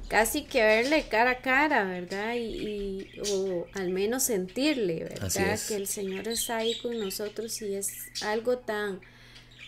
casi 0.09 0.43
que 0.43 0.63
verle 0.63 1.07
cara 1.09 1.31
a 1.31 1.41
cara, 1.41 1.85
¿verdad? 1.85 2.35
Y, 2.37 3.09
o 3.33 3.67
al 3.73 3.89
menos 3.89 4.25
sentirle, 4.25 5.05
¿verdad? 5.05 5.59
Que 5.67 5.75
el 5.75 5.87
Señor 5.87 6.29
está 6.29 6.59
ahí 6.59 6.79
con 6.81 6.99
nosotros 7.01 7.63
y 7.63 7.75
es 7.75 8.11
algo 8.23 8.59
tan, 8.59 9.01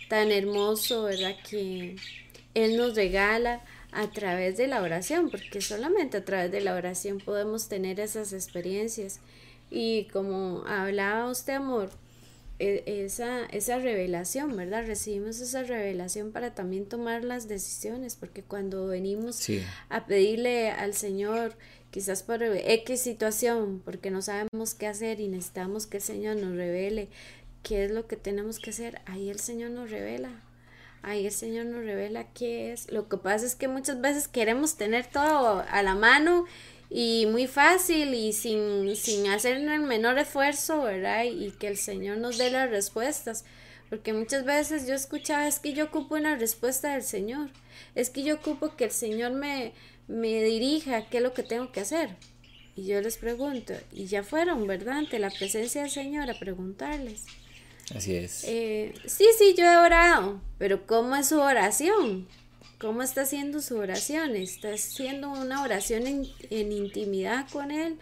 tan 0.07 0.31
hermoso, 0.31 1.03
¿verdad? 1.03 1.35
Que 1.49 1.95
Él 2.53 2.77
nos 2.77 2.95
regala 2.95 3.63
a 3.95 4.09
través 4.11 4.57
de 4.57 4.67
la 4.67 4.81
oración, 4.81 5.29
porque 5.29 5.61
solamente 5.61 6.17
a 6.17 6.25
través 6.25 6.51
de 6.51 6.61
la 6.61 6.75
oración 6.75 7.19
podemos 7.19 7.67
tener 7.67 7.99
esas 7.99 8.33
experiencias. 8.33 9.19
Y 9.69 10.05
como 10.05 10.63
hablaba 10.67 11.29
usted, 11.29 11.53
amor, 11.53 11.89
e, 12.59 12.83
esa, 12.85 13.45
esa 13.45 13.79
revelación, 13.79 14.55
¿verdad? 14.55 14.85
Recibimos 14.85 15.39
esa 15.39 15.63
revelación 15.63 16.31
para 16.31 16.53
también 16.53 16.85
tomar 16.85 17.23
las 17.23 17.47
decisiones, 17.47 18.15
porque 18.15 18.43
cuando 18.43 18.87
venimos 18.87 19.47
a 19.89 20.05
pedirle 20.05 20.69
al 20.71 20.93
Señor, 20.93 21.55
quizás 21.91 22.23
por 22.23 22.43
X 22.43 23.01
situación, 23.01 23.81
porque 23.83 24.11
no 24.11 24.21
sabemos 24.21 24.73
qué 24.75 24.87
hacer 24.87 25.19
y 25.19 25.27
necesitamos 25.27 25.87
que 25.87 25.97
el 25.97 26.03
Señor 26.03 26.37
nos 26.37 26.55
revele 26.55 27.09
qué 27.63 27.85
es 27.85 27.91
lo 27.91 28.07
que 28.07 28.17
tenemos 28.17 28.59
que 28.59 28.69
hacer, 28.69 29.01
ahí 29.05 29.29
el 29.29 29.39
Señor 29.39 29.71
nos 29.71 29.89
revela. 29.89 30.29
Ahí 31.03 31.25
el 31.25 31.33
Señor 31.33 31.65
nos 31.65 31.83
revela 31.83 32.27
qué 32.33 32.71
es. 32.71 32.89
Lo 32.89 33.09
que 33.09 33.17
pasa 33.17 33.45
es 33.45 33.55
que 33.55 33.67
muchas 33.67 33.99
veces 33.99 34.29
queremos 34.29 34.77
tener 34.77 35.05
todo 35.05 35.65
a 35.69 35.83
la 35.83 35.95
mano 35.95 36.45
y 36.89 37.25
muy 37.25 37.45
fácil 37.45 38.13
y 38.13 38.31
sin, 38.31 38.95
sin 38.95 39.27
hacer 39.27 39.57
el 39.57 39.81
menor 39.81 40.17
esfuerzo, 40.17 40.83
¿verdad? 40.83 41.25
Y 41.25 41.51
que 41.51 41.67
el 41.67 41.77
Señor 41.77 42.19
nos 42.19 42.37
dé 42.37 42.49
las 42.49 42.69
respuestas. 42.69 43.43
Porque 43.89 44.13
muchas 44.13 44.45
veces 44.45 44.87
yo 44.87 44.95
escuchaba, 44.95 45.45
es 45.45 45.59
que 45.59 45.73
yo 45.73 45.85
ocupo 45.85 46.15
una 46.15 46.37
respuesta 46.37 46.93
del 46.93 47.03
Señor. 47.03 47.49
Es 47.95 48.09
que 48.09 48.23
yo 48.23 48.35
ocupo 48.35 48.77
que 48.77 48.85
el 48.85 48.91
Señor 48.91 49.33
me, 49.33 49.73
me 50.07 50.41
dirija 50.41 51.09
qué 51.09 51.17
es 51.17 51.23
lo 51.23 51.33
que 51.33 51.43
tengo 51.43 51.71
que 51.73 51.81
hacer. 51.81 52.15
Y 52.77 52.85
yo 52.85 53.01
les 53.01 53.17
pregunto, 53.17 53.73
y 53.91 54.05
ya 54.05 54.23
fueron, 54.23 54.65
¿verdad? 54.67 54.99
Ante 54.99 55.19
la 55.19 55.29
presencia 55.29 55.81
del 55.81 55.91
Señor 55.91 56.29
a 56.29 56.39
preguntarles. 56.39 57.25
Así 57.95 58.15
es. 58.15 58.43
Eh, 58.45 58.93
sí, 59.05 59.25
sí, 59.37 59.55
yo 59.57 59.65
he 59.65 59.77
orado, 59.77 60.41
pero 60.57 60.87
¿cómo 60.87 61.15
es 61.15 61.29
su 61.29 61.39
oración? 61.39 62.27
¿Cómo 62.79 63.01
está 63.01 63.21
haciendo 63.21 63.61
su 63.61 63.77
oración? 63.77 64.35
¿Está 64.35 64.73
haciendo 64.73 65.29
una 65.29 65.61
oración 65.63 66.05
en, 66.05 66.71
intimidad 66.71 67.49
con 67.49 67.71
Él? 67.71 67.97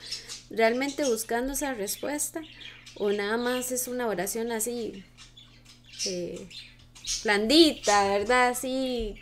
¿Realmente 0.50 1.08
buscando 1.08 1.54
esa 1.54 1.74
respuesta? 1.74 2.42
¿O 2.96 3.12
nada 3.12 3.38
más 3.38 3.72
es 3.72 3.88
una 3.88 4.08
oración 4.08 4.52
así, 4.52 5.04
eh, 6.06 6.48
blandita, 7.24 8.08
¿verdad? 8.10 8.50
Así 8.50 9.16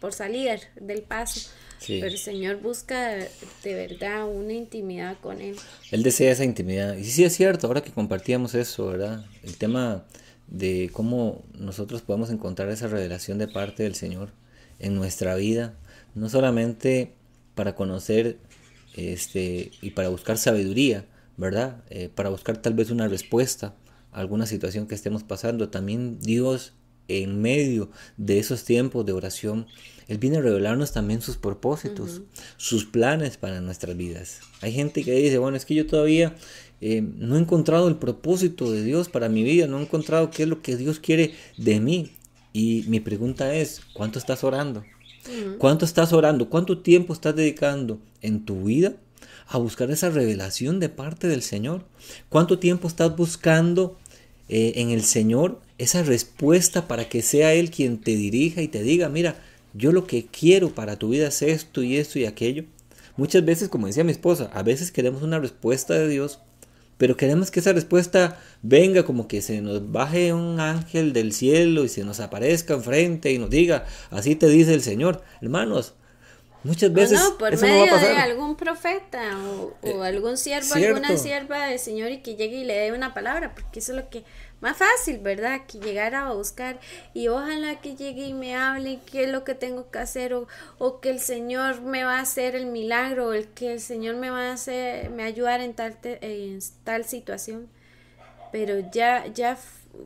por 0.00 0.12
salir 0.12 0.60
del 0.76 1.02
paso. 1.02 1.50
Pero 1.86 2.06
el 2.06 2.18
Señor 2.18 2.60
busca 2.60 3.16
de 3.62 3.74
verdad 3.74 4.28
una 4.28 4.52
intimidad 4.52 5.16
con 5.20 5.40
Él. 5.40 5.56
Él 5.90 6.02
desea 6.02 6.32
esa 6.32 6.44
intimidad. 6.44 6.96
Y 6.96 7.04
sí 7.04 7.24
es 7.24 7.34
cierto, 7.34 7.66
ahora 7.66 7.82
que 7.82 7.92
compartíamos 7.92 8.54
eso, 8.54 8.86
¿verdad? 8.86 9.24
El 9.42 9.56
tema 9.56 10.04
de 10.46 10.90
cómo 10.92 11.42
nosotros 11.58 12.02
podemos 12.02 12.30
encontrar 12.30 12.68
esa 12.70 12.88
revelación 12.88 13.38
de 13.38 13.48
parte 13.48 13.82
del 13.82 13.94
Señor 13.94 14.30
en 14.78 14.94
nuestra 14.94 15.34
vida, 15.36 15.74
no 16.14 16.28
solamente 16.28 17.12
para 17.54 17.74
conocer 17.74 18.38
este, 18.94 19.70
y 19.80 19.90
para 19.90 20.08
buscar 20.08 20.38
sabiduría, 20.38 21.06
¿verdad? 21.36 21.82
Eh, 21.90 22.08
para 22.14 22.28
buscar 22.28 22.58
tal 22.58 22.74
vez 22.74 22.90
una 22.90 23.08
respuesta 23.08 23.74
a 24.12 24.20
alguna 24.20 24.46
situación 24.46 24.86
que 24.86 24.94
estemos 24.94 25.22
pasando. 25.22 25.68
También 25.68 26.18
Dios 26.20 26.72
en 27.08 27.42
medio 27.42 27.90
de 28.16 28.38
esos 28.38 28.64
tiempos 28.64 29.04
de 29.04 29.12
oración, 29.12 29.66
Él 30.08 30.18
viene 30.18 30.38
a 30.38 30.42
revelarnos 30.42 30.92
también 30.92 31.22
sus 31.22 31.36
propósitos, 31.36 32.22
sus 32.56 32.84
planes 32.84 33.36
para 33.36 33.60
nuestras 33.60 33.96
vidas. 33.96 34.40
Hay 34.60 34.72
gente 34.72 35.02
que 35.02 35.12
dice, 35.12 35.38
bueno, 35.38 35.56
es 35.56 35.64
que 35.64 35.74
yo 35.74 35.86
todavía 35.86 36.34
eh, 36.80 37.02
no 37.02 37.36
he 37.36 37.40
encontrado 37.40 37.88
el 37.88 37.96
propósito 37.96 38.70
de 38.70 38.82
Dios 38.84 39.08
para 39.08 39.28
mi 39.28 39.42
vida, 39.42 39.66
no 39.66 39.78
he 39.78 39.82
encontrado 39.82 40.30
qué 40.30 40.42
es 40.42 40.48
lo 40.48 40.60
que 40.60 40.76
Dios 40.76 41.00
quiere 41.00 41.34
de 41.56 41.80
mí. 41.80 42.12
Y 42.52 42.84
mi 42.88 43.00
pregunta 43.00 43.54
es, 43.54 43.80
¿cuánto 43.94 44.18
estás 44.18 44.44
orando? 44.44 44.84
¿Cuánto 45.58 45.86
estás 45.86 46.12
orando? 46.12 46.50
¿Cuánto 46.50 46.78
tiempo 46.78 47.14
estás 47.14 47.34
dedicando 47.34 47.98
en 48.20 48.44
tu 48.44 48.64
vida 48.64 48.94
a 49.46 49.56
buscar 49.58 49.90
esa 49.90 50.10
revelación 50.10 50.80
de 50.80 50.90
parte 50.90 51.28
del 51.28 51.42
Señor? 51.42 51.84
¿Cuánto 52.28 52.58
tiempo 52.58 52.86
estás 52.88 53.16
buscando 53.16 53.98
eh, 54.48 54.74
en 54.76 54.90
el 54.90 55.02
Señor 55.02 55.62
esa 55.78 56.02
respuesta 56.02 56.86
para 56.86 57.08
que 57.08 57.22
sea 57.22 57.54
Él 57.54 57.70
quien 57.70 57.98
te 57.98 58.14
dirija 58.14 58.60
y 58.60 58.68
te 58.68 58.82
diga, 58.82 59.08
mira, 59.08 59.42
yo 59.74 59.92
lo 59.92 60.06
que 60.06 60.26
quiero 60.26 60.70
para 60.70 60.98
tu 60.98 61.10
vida 61.10 61.28
es 61.28 61.42
esto 61.42 61.82
y 61.82 61.98
esto 61.98 62.18
y 62.18 62.24
aquello? 62.24 62.64
Muchas 63.16 63.44
veces, 63.44 63.68
como 63.68 63.86
decía 63.86 64.04
mi 64.04 64.12
esposa, 64.12 64.50
a 64.54 64.62
veces 64.62 64.90
queremos 64.90 65.22
una 65.22 65.38
respuesta 65.38 65.94
de 65.94 66.08
Dios 66.08 66.40
pero 66.96 67.16
queremos 67.16 67.50
que 67.50 67.60
esa 67.60 67.72
respuesta 67.72 68.38
venga 68.62 69.04
como 69.04 69.26
que 69.26 69.42
se 69.42 69.60
nos 69.60 69.90
baje 69.90 70.32
un 70.32 70.60
ángel 70.60 71.12
del 71.12 71.32
cielo 71.32 71.84
y 71.84 71.88
se 71.88 72.04
nos 72.04 72.20
aparezca 72.20 72.74
enfrente 72.74 73.32
y 73.32 73.38
nos 73.38 73.50
diga, 73.50 73.84
así 74.10 74.36
te 74.36 74.46
dice 74.46 74.74
el 74.74 74.82
Señor. 74.82 75.22
Hermanos, 75.40 75.94
muchas 76.62 76.92
veces... 76.92 77.18
No, 77.18 77.36
por 77.36 77.60
medio 77.60 77.98
de 77.98 78.16
algún 78.16 78.56
profeta 78.56 79.36
o, 79.44 79.74
o 79.82 80.04
eh, 80.04 80.06
algún 80.06 80.36
siervo, 80.36 80.72
alguna 80.74 81.16
sierva 81.16 81.66
del 81.66 81.80
Señor 81.80 82.12
y 82.12 82.18
que 82.18 82.36
llegue 82.36 82.58
y 82.58 82.64
le 82.64 82.74
dé 82.74 82.92
una 82.92 83.12
palabra, 83.12 83.54
porque 83.54 83.80
eso 83.80 83.92
es 83.92 83.98
lo 83.98 84.08
que 84.08 84.24
más 84.64 84.78
fácil, 84.78 85.18
¿verdad? 85.18 85.66
Que 85.66 85.78
llegar 85.78 86.14
a 86.14 86.32
buscar 86.32 86.80
y 87.12 87.28
ojalá 87.28 87.82
que 87.82 87.96
llegue 87.96 88.28
y 88.28 88.32
me 88.32 88.56
hable 88.56 88.98
qué 89.04 89.24
es 89.24 89.30
lo 89.30 89.44
que 89.44 89.54
tengo 89.54 89.90
que 89.90 89.98
hacer 89.98 90.32
o, 90.32 91.00
que 91.02 91.10
el 91.10 91.20
Señor 91.20 91.82
me 91.82 92.02
va 92.02 92.16
a 92.16 92.22
hacer 92.22 92.56
el 92.56 92.64
milagro 92.64 93.28
o 93.28 93.32
el 93.34 93.46
que 93.48 93.74
el 93.74 93.80
Señor 93.80 94.16
me 94.16 94.30
va 94.30 94.48
a 94.48 94.52
hacer, 94.54 95.10
me 95.10 95.22
ayudar 95.22 95.60
en 95.60 95.74
tal, 95.74 95.98
en 96.02 96.60
tal 96.82 97.04
situación. 97.04 97.68
Pero 98.52 98.78
ya, 98.90 99.26
ya 99.26 99.58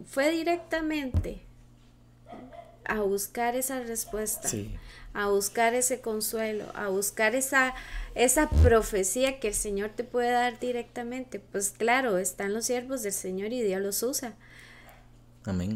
fue 0.09 0.33
directamente 0.33 1.41
a 2.85 3.01
buscar 3.03 3.55
esa 3.55 3.79
respuesta. 3.79 4.49
a 5.15 5.29
buscar 5.29 5.75
ese 5.75 6.01
consuelo, 6.01 6.65
a 6.75 6.89
buscar 6.89 7.35
esa, 7.35 7.75
esa 8.15 8.51
profecía 8.51 9.39
que 9.39 9.49
el 9.49 9.55
Señor 9.55 9.91
te 9.91 10.03
puede 10.03 10.33
dar 10.33 10.59
directamente. 10.59 11.39
Pues 11.39 11.71
claro, 11.71 12.19
están 12.19 12.53
los 12.53 12.67
siervos 12.67 13.03
del 13.03 13.13
Señor 13.13 13.53
y 13.53 13.63
Dios 13.63 13.81
los 13.81 14.03
usa. 14.03 14.35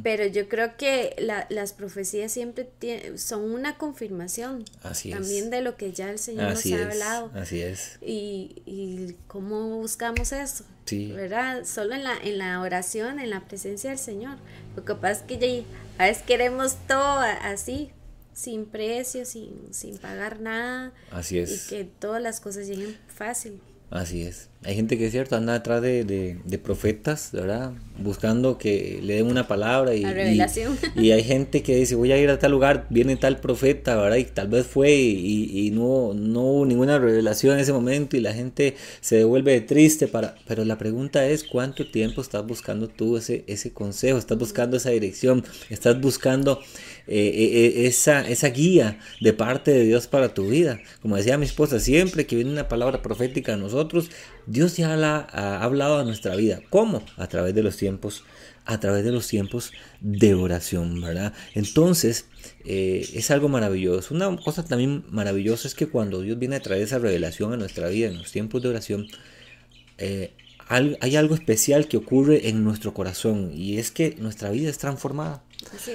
Pero 0.03 0.27
yo 0.27 0.49
creo 0.49 0.77
que 0.77 1.16
las 1.49 1.73
profecías 1.73 2.33
siempre 2.33 2.68
son 3.16 3.51
una 3.51 3.79
confirmación 3.79 4.64
también 4.83 5.51
de 5.51 5.62
lo 5.62 5.77
que 5.77 5.93
ya 5.93 6.11
el 6.11 6.18
Señor 6.18 6.51
nos 6.51 6.66
ha 6.66 6.91
hablado. 6.91 7.31
Así 7.35 7.62
es. 7.62 7.99
Y, 8.01 8.62
y 8.66 9.16
cómo 9.27 9.79
buscamos 9.79 10.33
eso. 10.33 10.64
¿Verdad? 10.91 11.64
Solo 11.64 11.95
en 11.95 12.05
la, 12.05 12.16
en 12.23 12.39
la 12.39 12.61
oración, 12.61 13.18
en 13.18 13.31
la 13.31 13.41
presencia 13.47 13.91
del 13.91 13.99
Señor. 13.99 14.37
Lo 14.77 14.85
que 14.85 14.95
pasa 14.95 15.20
es 15.20 15.23
que 15.23 15.39
ya, 15.39 15.64
a 16.03 16.07
veces 16.07 16.23
queremos 16.23 16.77
todo 16.87 17.18
así, 17.20 17.91
sin 18.35 18.66
precio, 18.66 19.25
sin, 19.25 19.73
sin 19.73 19.99
pagar 19.99 20.41
nada. 20.41 20.93
Así 21.11 21.39
es. 21.39 21.66
Y 21.66 21.68
que 21.68 21.85
todas 21.85 22.20
las 22.20 22.41
cosas 22.41 22.66
lleguen 22.66 22.99
fácil. 23.09 23.61
Así 23.93 24.22
es. 24.22 24.49
Hay 24.64 24.74
gente 24.74 24.97
que 24.97 25.07
es 25.07 25.12
cierto, 25.12 25.36
anda 25.36 25.53
detrás 25.53 25.82
de, 25.82 26.05
de, 26.05 26.59
profetas, 26.59 27.30
¿verdad? 27.32 27.72
Buscando 27.99 28.57
que 28.57 29.01
le 29.03 29.16
den 29.16 29.26
una 29.26 29.47
palabra 29.47 29.95
y, 29.95 30.03
y, 30.97 31.11
hay 31.11 31.22
gente 31.22 31.62
que 31.62 31.76
dice, 31.76 31.95
voy 31.95 32.11
a 32.11 32.16
ir 32.16 32.30
a 32.30 32.38
tal 32.38 32.53
lugar, 32.53 32.86
viene 32.88 33.16
tal 33.16 33.38
profeta, 33.38 33.97
¿verdad? 33.97 34.16
Y 34.16 34.24
tal 34.24 34.49
vez 34.49 34.66
fue 34.66 34.93
y, 34.93 35.70
no, 35.72 36.14
no 36.14 36.40
hubo 36.40 36.64
ninguna 36.64 36.99
revelación 36.99 37.55
en 37.55 37.61
ese 37.61 37.72
momento 37.74 38.16
y 38.16 38.20
la 38.20 38.32
gente 38.32 38.76
se 39.03 39.16
devuelve 39.16 39.61
triste. 39.61 40.09
Para... 40.09 40.36
Pero 40.47 40.64
la 40.64 40.78
pregunta 40.78 41.26
es, 41.26 41.45
¿cuánto 41.45 41.90
tiempo 41.90 42.22
estás 42.22 42.47
buscando 42.47 42.88
tú 42.88 43.18
ese, 43.18 43.45
ese 43.47 43.72
consejo? 43.72 44.16
¿Estás 44.16 44.38
buscando 44.38 44.78
esa 44.78 44.90
dirección? 44.90 45.45
¿Estás 45.68 46.01
buscando 46.01 46.61
eh, 47.09 47.16
eh, 47.16 47.66
eh, 47.82 47.86
esa, 47.86 48.28
esa 48.28 48.48
guía 48.50 49.00
de 49.20 49.32
parte 49.32 49.72
de 49.72 49.84
Dios 49.84 50.07
para 50.07 50.34
tu 50.34 50.48
vida. 50.48 50.80
Como 51.00 51.16
decía 51.16 51.36
mi 51.36 51.46
esposa, 51.46 51.80
siempre 51.80 52.26
que 52.26 52.36
viene 52.36 52.53
una 52.53 52.68
palabra 52.68 53.03
profética 53.03 53.55
a 53.55 53.57
nosotros, 53.57 54.11
Dios 54.46 54.76
ya 54.76 54.96
la 54.96 55.26
ha 55.32 55.62
hablado 55.64 55.98
a 55.98 56.05
nuestra 56.05 56.36
vida. 56.36 56.61
¿Cómo? 56.70 57.03
A 57.16 57.26
través 57.26 57.55
de 57.55 57.62
los 57.62 57.76
tiempos, 57.76 58.24
a 58.64 58.78
través 58.78 59.05
de 59.05 59.11
los 59.11 59.26
tiempos 59.26 59.72
de 60.00 60.34
oración, 60.34 61.00
¿verdad? 61.00 61.32
Entonces, 61.55 62.26
es 62.64 63.30
algo 63.32 63.48
maravilloso. 63.48 64.14
Una 64.14 64.36
cosa 64.36 64.64
también 64.64 65.05
maravillosa 65.11 65.66
es 65.66 65.74
que 65.74 65.88
cuando 65.88 66.20
Dios 66.20 66.38
viene 66.38 66.57
a 66.57 66.61
traer 66.61 66.82
esa 66.82 66.98
revelación 66.98 67.53
a 67.53 67.57
nuestra 67.57 67.88
vida 67.88 68.07
en 68.09 68.18
los 68.18 68.30
tiempos 68.30 68.62
de 68.62 68.68
oración, 68.68 69.09
hay 70.68 71.16
algo 71.16 71.34
especial 71.34 71.88
que 71.88 71.96
ocurre 71.96 72.48
en 72.48 72.62
nuestro 72.62 72.94
corazón 72.94 73.50
y 73.53 73.78
es 73.78 73.90
que 73.90 74.16
nuestra 74.18 74.50
vida 74.50 74.70
es 74.70 74.78
transformada. 74.78 75.42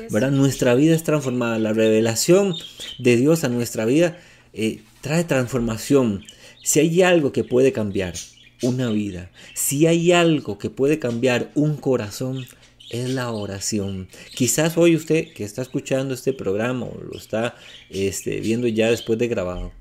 ¿Verdad? 0.09 0.31
Nuestra 0.31 0.75
vida 0.75 0.95
es 0.95 1.03
transformada. 1.03 1.59
La 1.59 1.73
revelación 1.73 2.55
de 2.99 3.15
Dios 3.15 3.43
a 3.43 3.49
nuestra 3.49 3.85
vida 3.85 4.17
eh, 4.53 4.81
trae 5.01 5.23
transformación. 5.23 6.23
Si 6.63 6.79
hay 6.79 7.01
algo 7.01 7.31
que 7.31 7.43
puede 7.43 7.71
cambiar 7.71 8.13
una 8.61 8.89
vida, 8.89 9.31
si 9.53 9.87
hay 9.87 10.11
algo 10.11 10.57
que 10.57 10.69
puede 10.69 10.99
cambiar 10.99 11.51
un 11.55 11.77
corazón, 11.77 12.45
es 12.89 13.09
la 13.09 13.31
oración. 13.31 14.07
Quizás 14.33 14.77
hoy 14.77 14.95
usted 14.95 15.33
que 15.33 15.43
está 15.43 15.61
escuchando 15.61 16.13
este 16.13 16.33
programa 16.33 16.85
o 16.85 17.01
lo 17.01 17.17
está 17.17 17.55
este, 17.89 18.39
viendo 18.39 18.67
ya 18.67 18.89
después 18.89 19.19
de 19.19 19.27
grabado, 19.27 19.71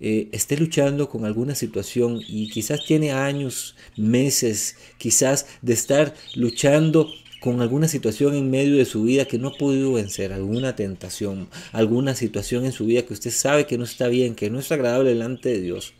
eh, 0.00 0.28
esté 0.30 0.56
luchando 0.56 1.08
con 1.08 1.24
alguna 1.24 1.56
situación 1.56 2.20
y 2.26 2.48
quizás 2.50 2.84
tiene 2.84 3.10
años, 3.10 3.74
meses, 3.96 4.76
quizás 4.96 5.46
de 5.60 5.72
estar 5.72 6.14
luchando 6.36 7.10
con 7.40 7.60
alguna 7.60 7.88
situación 7.88 8.34
en 8.34 8.50
medio 8.50 8.76
de 8.76 8.84
su 8.84 9.04
vida 9.04 9.26
que 9.26 9.38
no 9.38 9.48
ha 9.48 9.56
podido 9.56 9.92
vencer, 9.92 10.32
alguna 10.32 10.76
tentación, 10.76 11.48
alguna 11.72 12.14
situación 12.14 12.64
en 12.64 12.72
su 12.72 12.86
vida 12.86 13.02
que 13.02 13.14
usted 13.14 13.30
sabe 13.30 13.66
que 13.66 13.78
no 13.78 13.84
está 13.84 14.08
bien, 14.08 14.34
que 14.34 14.50
no 14.50 14.58
es 14.58 14.70
agradable 14.72 15.10
delante 15.10 15.50
de 15.50 15.60
Dios 15.60 15.94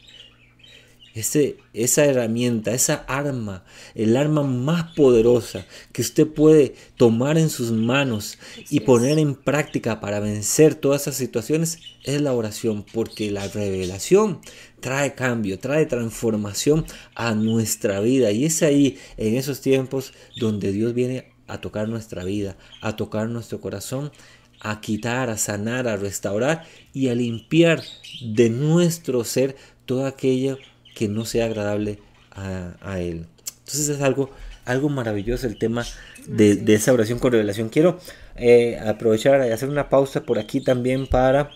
esa 1.18 2.04
herramienta, 2.04 2.72
esa 2.72 3.04
arma, 3.08 3.64
el 3.94 4.16
arma 4.16 4.42
más 4.42 4.92
poderosa 4.94 5.66
que 5.92 6.02
usted 6.02 6.26
puede 6.26 6.74
tomar 6.96 7.38
en 7.38 7.50
sus 7.50 7.72
manos 7.72 8.38
y 8.70 8.80
poner 8.80 9.18
en 9.18 9.34
práctica 9.34 10.00
para 10.00 10.20
vencer 10.20 10.74
todas 10.74 11.02
esas 11.02 11.16
situaciones 11.16 11.78
es 12.04 12.20
la 12.20 12.32
oración, 12.32 12.84
porque 12.92 13.30
la 13.30 13.48
revelación 13.48 14.40
trae 14.80 15.14
cambio, 15.14 15.58
trae 15.58 15.86
transformación 15.86 16.86
a 17.14 17.34
nuestra 17.34 18.00
vida. 18.00 18.30
Y 18.30 18.44
es 18.44 18.62
ahí, 18.62 18.98
en 19.16 19.36
esos 19.36 19.60
tiempos, 19.60 20.12
donde 20.36 20.72
Dios 20.72 20.94
viene 20.94 21.32
a 21.46 21.60
tocar 21.60 21.88
nuestra 21.88 22.24
vida, 22.24 22.56
a 22.80 22.96
tocar 22.96 23.28
nuestro 23.28 23.60
corazón 23.60 24.12
a 24.60 24.80
quitar, 24.80 25.30
a 25.30 25.36
sanar, 25.36 25.88
a 25.88 25.96
restaurar 25.96 26.64
y 26.92 27.08
a 27.08 27.14
limpiar 27.14 27.82
de 28.22 28.50
nuestro 28.50 29.24
ser 29.24 29.56
todo 29.86 30.06
aquello 30.06 30.58
que 30.98 31.06
no 31.06 31.24
sea 31.24 31.44
agradable 31.44 32.00
a, 32.32 32.98
Él. 32.98 33.26
Entonces 33.60 33.88
es 33.88 34.02
algo, 34.02 34.30
algo 34.64 34.88
maravilloso 34.88 35.46
el 35.46 35.56
tema 35.56 35.86
de, 36.26 36.60
esa 36.74 36.92
oración 36.92 37.20
con 37.20 37.30
revelación. 37.30 37.68
Quiero 37.68 38.00
eh, 38.34 38.80
aprovechar 38.84 39.46
y 39.46 39.52
hacer 39.52 39.68
una 39.68 39.88
pausa 39.88 40.24
por 40.24 40.40
aquí 40.40 40.60
también 40.60 41.06
para 41.06 41.50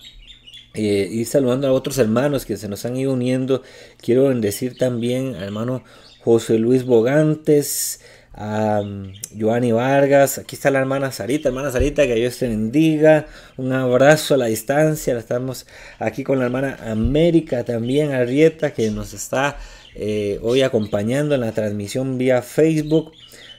eh, 0.74 1.08
ir 1.10 1.26
saludando 1.26 1.66
a 1.66 1.72
otros 1.72 1.98
hermanos 1.98 2.46
que 2.46 2.56
se 2.56 2.68
nos 2.68 2.84
han 2.84 2.96
ido 2.96 3.12
uniendo. 3.12 3.62
Quiero 4.00 4.32
decir 4.32 4.78
también 4.78 5.34
al 5.34 5.42
hermano 5.42 5.82
José 6.22 6.60
Luis 6.60 6.84
Bogantes, 6.84 8.00
a 8.34 8.80
um, 8.80 9.12
Joanny 9.38 9.72
Vargas, 9.72 10.38
aquí 10.38 10.56
está 10.56 10.70
la 10.70 10.78
hermana 10.78 11.12
Sarita, 11.12 11.48
hermana 11.48 11.70
Sarita, 11.70 12.06
que 12.06 12.14
Dios 12.14 12.38
te 12.38 12.48
bendiga, 12.48 13.26
un 13.56 13.72
abrazo 13.72 14.34
a 14.34 14.36
la 14.38 14.46
distancia, 14.46 15.16
estamos 15.18 15.66
aquí 15.98 16.24
con 16.24 16.38
la 16.38 16.46
hermana 16.46 16.78
América 16.86 17.64
también, 17.64 18.12
Arrieta, 18.12 18.72
que 18.72 18.90
nos 18.90 19.12
está 19.12 19.58
eh, 19.94 20.38
hoy 20.42 20.62
acompañando 20.62 21.34
en 21.34 21.42
la 21.42 21.52
transmisión 21.52 22.16
vía 22.16 22.40
Facebook. 22.40 23.12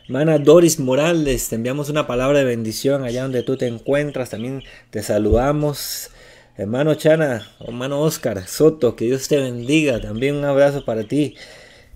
Hermana 0.06 0.38
Doris 0.40 0.80
Morales, 0.80 1.50
te 1.50 1.56
enviamos 1.56 1.90
una 1.90 2.08
palabra 2.08 2.40
de 2.40 2.46
bendición 2.46 3.04
allá 3.04 3.24
donde 3.24 3.44
tú 3.44 3.56
te 3.56 3.68
encuentras, 3.68 4.32
también 4.32 4.64
te 4.90 5.04
saludamos. 5.04 6.10
Hermano 6.58 6.94
Chana, 6.96 7.48
hermano 7.62 8.02
Oscar 8.02 8.46
Soto, 8.48 8.96
que 8.96 9.06
Dios 9.06 9.28
te 9.28 9.38
bendiga, 9.38 10.02
también 10.02 10.36
un 10.36 10.46
abrazo 10.46 10.84
para 10.84 11.04
ti. 11.04 11.36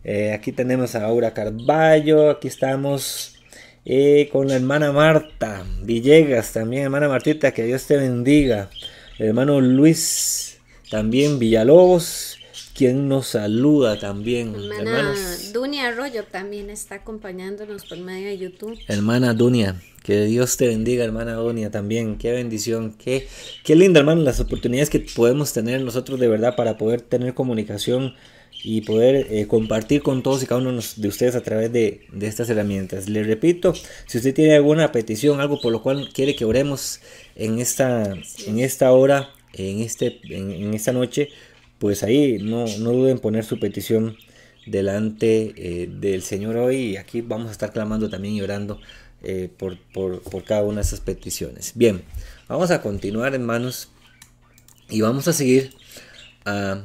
Eh, 0.10 0.32
aquí 0.32 0.54
tenemos 0.54 0.96
a 0.96 1.04
Aura 1.04 1.34
Carballo, 1.34 2.30
aquí 2.30 2.48
estamos 2.48 3.36
eh, 3.84 4.30
con 4.32 4.48
la 4.48 4.56
hermana 4.56 4.94
Marta 4.94 5.66
Villegas, 5.84 6.54
también 6.54 6.84
hermana 6.84 7.10
Martita, 7.10 7.54
que 7.54 7.66
Dios 7.66 7.86
te 7.88 7.98
bendiga. 7.98 8.70
El 9.20 9.28
hermano 9.28 9.60
Luis, 9.60 10.60
también 10.90 11.40
Villalobos, 11.40 12.38
quien 12.74 13.10
nos 13.10 13.28
saluda 13.28 14.00
también. 14.00 14.56
Hermana 14.56 15.14
Dunia 15.52 15.90
Arroyo 15.90 16.24
también 16.24 16.70
está 16.70 16.96
acompañándonos 16.96 17.84
por 17.84 17.98
medio 17.98 18.30
de 18.30 18.38
YouTube. 18.38 18.80
Hermana 18.88 19.34
Dunia, 19.34 19.76
que 20.04 20.24
Dios 20.24 20.56
te 20.56 20.70
bendiga, 20.70 21.04
hermana 21.04 21.34
Dunia, 21.34 21.70
también. 21.70 22.18
Qué 22.18 22.32
bendición, 22.32 22.94
qué, 22.94 23.28
qué 23.66 23.76
linda, 23.76 24.00
hermano, 24.00 24.22
las 24.22 24.40
oportunidades 24.40 24.90
que 24.90 25.02
podemos 25.02 25.52
tener 25.52 25.82
nosotros 25.82 26.18
de 26.18 26.30
verdad 26.30 26.56
para 26.56 26.78
poder 26.78 27.02
tener 27.02 27.34
comunicación 27.34 28.16
y 28.64 28.82
poder 28.82 29.28
eh, 29.30 29.48
compartir 29.48 30.02
con 30.02 30.24
todos 30.24 30.44
y 30.44 30.46
cada 30.46 30.62
uno 30.62 30.72
de 30.72 31.08
ustedes 31.08 31.36
a 31.36 31.42
través 31.42 31.72
de, 31.72 32.08
estas 32.22 32.50
herramientas. 32.50 33.08
Le 33.08 33.24
repito, 33.24 33.74
si 34.08 34.18
usted 34.18 34.34
tiene 34.34 34.56
alguna 34.56 34.92
petición, 34.92 35.40
algo 35.40 35.62
por 35.62 35.72
lo 35.72 35.82
cual 35.82 36.10
quiere 36.14 36.36
que 36.36 36.46
oremos 36.46 37.00
en 37.36 37.60
esta, 37.60 38.14
en 38.46 38.60
esta 38.60 38.92
hora, 38.92 39.30
en, 39.54 39.80
este, 39.80 40.20
en, 40.24 40.74
esta 40.74 40.92
noche, 40.92 41.30
pues 41.80 42.04
ahí 42.04 42.40
no, 42.40 42.66
no 42.80 42.92
duden 42.92 43.14
en 43.14 43.20
poner 43.20 43.46
su 43.46 43.60
petición 43.60 44.18
delante 44.66 45.54
eh, 45.56 45.88
del 45.88 46.22
Señor 46.22 46.58
hoy 46.58 46.78
y 46.78 46.98
aquí 46.98 47.22
vamos 47.22 47.48
a 47.50 47.52
estar 47.52 47.72
clamando 47.72 48.10
también 48.10 48.36
y 48.36 48.42
orando 48.42 48.82
eh, 49.24 49.50
por, 49.56 49.78
por, 49.94 50.22
por 50.22 50.44
cada 50.44 50.64
una 50.64 50.76
de 50.76 50.82
esas 50.82 51.00
peticiones. 51.00 51.74
Bien, 51.76 52.02
vamos 52.48 52.72
a 52.72 52.82
continuar 52.82 53.34
hermanos 53.34 53.90
y 54.90 55.02
vamos 55.02 55.28
a 55.28 55.34
seguir 55.34 55.74
a 56.46 56.84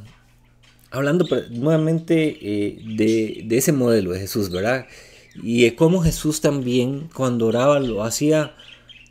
hablando 0.93 1.26
nuevamente 1.51 2.38
eh, 2.40 2.78
de, 2.97 3.57
ese 3.57 3.72
modelo 3.72 4.12
de 4.12 4.20
Jesús, 4.20 4.51
¿verdad? 4.51 4.86
Y 5.43 5.62
de 5.64 5.74
cómo 5.74 6.03
Jesús 6.03 6.40
también 6.40 7.09
cuando 7.14 7.47
oraba 7.47 7.80
lo 7.80 8.05
hacía 8.05 8.55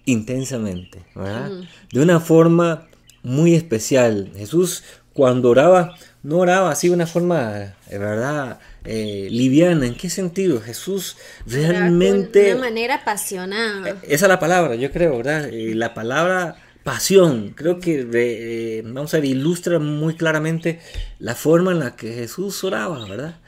intensamente, 0.05 0.99
¿verdad? 1.15 1.51
De 1.91 1.99
una 1.99 2.19
forma 2.19 2.87
muy 3.23 3.55
especial. 3.55 4.31
Jesús 4.35 4.83
cuando 5.13 5.49
oraba, 5.49 5.95
no 6.21 6.37
oraba 6.37 6.71
así 6.71 6.87
de 6.87 6.93
una 6.93 7.07
forma, 7.07 7.73
eh, 7.89 7.97
¿verdad? 7.97 8.59
Eh, 8.85 9.27
liviana. 9.31 9.87
¿En 9.87 9.95
qué 9.95 10.09
sentido? 10.11 10.61
Jesús 10.61 11.17
realmente... 11.47 12.43
De 12.43 12.51
una 12.53 12.65
manera 12.65 12.95
apasionada. 12.95 13.97
Esa 14.03 14.25
es 14.25 14.29
la 14.29 14.39
palabra, 14.39 14.75
yo 14.75 14.91
creo, 14.91 15.17
¿verdad? 15.17 15.49
la 15.51 15.95
palabra 15.95 16.57
pasión. 16.83 17.53
Creo 17.55 17.79
que, 17.79 18.07
eh, 18.13 18.81
vamos 18.85 19.13
a 19.13 19.17
ver, 19.17 19.25
ilustra 19.25 19.79
muy 19.79 20.15
claramente 20.15 20.79
la 21.19 21.35
forma 21.35 21.71
en 21.71 21.79
la 21.79 21.95
que 21.95 22.13
Jesús 22.13 22.63
oraba, 22.63 23.07
¿verdad? 23.07 23.39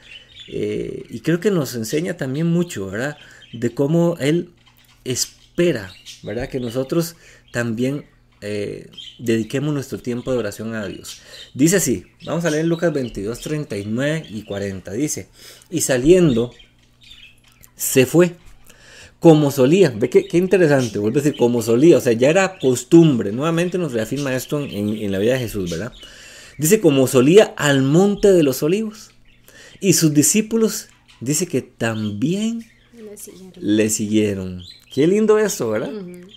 Eh, 0.48 1.06
y 1.08 1.20
creo 1.20 1.40
que 1.40 1.50
nos 1.50 1.74
enseña 1.74 2.16
también 2.16 2.46
mucho, 2.46 2.90
¿verdad? 2.90 3.16
De 3.52 3.74
cómo 3.74 4.16
Él 4.20 4.50
espera, 5.04 5.92
¿verdad? 6.22 6.48
Que 6.48 6.60
nosotros 6.60 7.16
también 7.52 8.06
eh, 8.40 8.90
dediquemos 9.18 9.72
nuestro 9.72 9.98
tiempo 9.98 10.30
de 10.32 10.38
oración 10.38 10.74
a 10.74 10.86
Dios. 10.86 11.22
Dice 11.54 11.76
así, 11.76 12.04
vamos 12.26 12.44
a 12.44 12.50
leer 12.50 12.66
Lucas 12.66 12.92
22, 12.92 13.40
39 13.40 14.26
y 14.28 14.42
40. 14.42 14.92
Dice, 14.92 15.28
y 15.70 15.80
saliendo, 15.80 16.52
se 17.74 18.06
fue 18.06 18.36
como 19.24 19.50
solía. 19.50 19.88
Ve 19.88 20.10
qué, 20.10 20.36
interesante, 20.36 20.98
vuelvo 20.98 21.18
a 21.18 21.22
decir, 21.22 21.38
como 21.38 21.62
solía, 21.62 21.96
o 21.96 22.00
sea, 22.02 22.12
ya 22.12 22.28
era 22.28 22.58
costumbre. 22.58 23.32
Nuevamente 23.32 23.78
nos 23.78 23.94
reafirma 23.94 24.34
esto 24.34 24.60
en, 24.60 25.10
la 25.10 25.18
vida 25.18 25.32
de 25.32 25.38
Jesús, 25.38 25.70
¿verdad? 25.70 25.94
Dice, 26.58 26.78
como 26.78 27.06
solía 27.06 27.54
al 27.56 27.80
monte 27.80 28.30
de 28.34 28.42
los 28.42 28.62
olivos. 28.62 29.12
Y 29.80 29.94
sus 29.94 30.12
discípulos, 30.12 30.88
dice 31.20 31.46
que 31.46 31.62
también 31.62 32.66
le 33.56 33.88
siguieron. 33.88 34.62
Qué 34.92 35.06
lindo 35.06 35.38
eso, 35.38 35.70
¿verdad? 35.70 35.90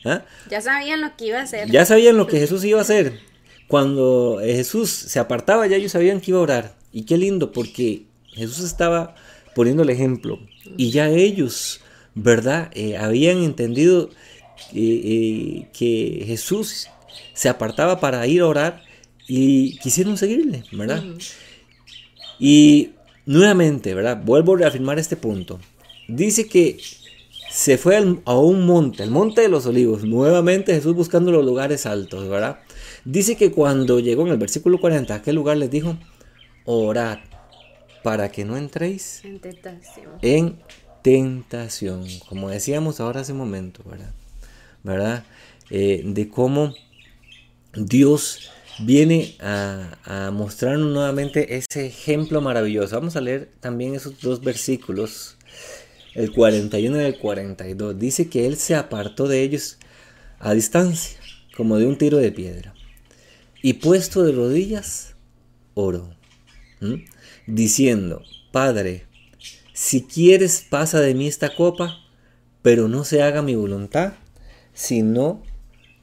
¿Ah? 0.06 0.24
Ya 0.50 0.62
sabían 0.62 1.02
lo 1.02 1.14
que 1.18 1.26
iba 1.26 1.40
a 1.40 1.44
hacer. 1.44 1.70
Ya 1.70 1.84
sabían 1.84 2.16
lo 2.16 2.26
que 2.26 2.40
Jesús 2.40 2.64
iba 2.64 2.80
a 2.80 2.84
hacer. 2.84 3.20
Cuando 3.68 4.40
Jesús 4.42 4.92
se 4.92 5.20
apartaba, 5.20 5.68
ya 5.68 5.76
ellos 5.76 5.92
sabían 5.92 6.22
que 6.22 6.32
iba 6.32 6.40
a 6.40 6.44
orar. 6.44 6.78
Y 6.94 7.04
qué 7.04 7.18
lindo, 7.18 7.52
porque 7.52 8.06
Jesús 8.32 8.62
estaba 8.62 9.14
poniendo 9.56 9.84
el 9.84 9.90
ejemplo. 9.90 10.40
Y 10.78 10.92
ya 10.92 11.10
ellos 11.10 11.82
¿verdad? 12.18 12.72
Eh, 12.74 12.98
habían 12.98 13.44
entendido 13.44 14.10
eh, 14.74 15.68
que 15.72 16.24
Jesús 16.26 16.88
se 17.34 17.48
apartaba 17.48 18.00
para 18.00 18.26
ir 18.26 18.42
a 18.42 18.48
orar 18.48 18.84
y 19.28 19.78
quisieron 19.78 20.18
seguirle, 20.18 20.64
¿verdad? 20.72 21.04
Y 22.40 22.92
nuevamente, 23.26 23.94
¿verdad? 23.94 24.22
Vuelvo 24.24 24.56
a 24.56 24.60
reafirmar 24.60 24.98
este 24.98 25.16
punto. 25.16 25.60
Dice 26.08 26.48
que 26.48 26.80
se 27.52 27.78
fue 27.78 27.98
a 28.26 28.36
un 28.38 28.66
monte, 28.66 29.04
el 29.04 29.12
monte 29.12 29.42
de 29.42 29.50
los 29.50 29.66
olivos, 29.68 30.04
nuevamente 30.04 30.74
Jesús 30.74 30.96
buscando 30.96 31.32
los 31.32 31.46
lugares 31.46 31.86
altos, 31.86 32.28
¿verdad? 32.28 32.60
Dice 33.06 33.36
que 33.36 33.52
cuando 33.52 34.00
llegó 34.00 34.26
en 34.26 34.34
el 34.34 34.38
versículo 34.38 34.80
40 34.80 35.14
a 35.14 35.18
aquel 35.18 35.36
lugar 35.36 35.58
les 35.58 35.70
dijo, 35.70 35.98
orad 36.66 37.20
para 38.04 38.32
que 38.32 38.44
no 38.46 38.58
entréis 38.58 39.24
en 39.24 39.40
tentación. 39.40 40.12
En 40.22 40.56
tentación, 41.08 42.06
como 42.28 42.50
decíamos 42.50 43.00
ahora 43.00 43.22
hace 43.22 43.32
un 43.32 43.38
momento, 43.38 43.82
¿verdad? 43.90 44.12
¿verdad? 44.84 45.24
Eh, 45.70 46.02
de 46.04 46.28
cómo 46.28 46.76
Dios 47.74 48.52
viene 48.80 49.38
a, 49.40 49.98
a, 50.04 50.32
mostrarnos 50.32 50.92
nuevamente 50.92 51.56
ese 51.56 51.86
ejemplo 51.86 52.42
maravilloso. 52.42 52.98
Vamos 52.98 53.16
a 53.16 53.22
leer 53.22 53.50
también 53.62 53.96
esos 53.96 54.20
dos 54.20 54.42
versículos, 54.42 55.38
el 56.14 56.34
41 56.34 57.02
y 57.02 57.06
el 57.06 57.18
42. 57.18 57.98
Dice 57.98 58.28
que 58.28 58.46
Él 58.46 58.58
se 58.58 58.76
apartó 58.76 59.30
de 59.30 59.44
ellos 59.44 59.78
a 60.40 60.54
distancia, 60.54 61.18
como 61.56 61.78
de 61.78 61.86
un 61.86 61.98
tiro 61.98 62.18
de 62.18 62.34
piedra, 62.34 62.74
y 63.62 63.76
puesto 63.76 64.24
de 64.24 64.34
rodillas, 64.34 65.16
oró, 65.74 66.14
diciendo, 67.46 68.24
Padre, 68.52 69.07
si 69.78 70.02
quieres 70.02 70.66
pasa 70.68 71.00
de 71.00 71.14
mí 71.14 71.28
esta 71.28 71.54
copa, 71.54 72.00
pero 72.64 72.88
no 72.88 73.04
se 73.04 73.22
haga 73.22 73.44
mi 73.44 73.54
voluntad, 73.54 74.14
sino 74.74 75.44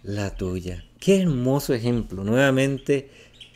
la 0.05 0.37
tuya. 0.37 0.85
Qué 1.01 1.21
hermoso 1.21 1.75
ejemplo. 1.75 2.23
Nuevamente 2.23 3.11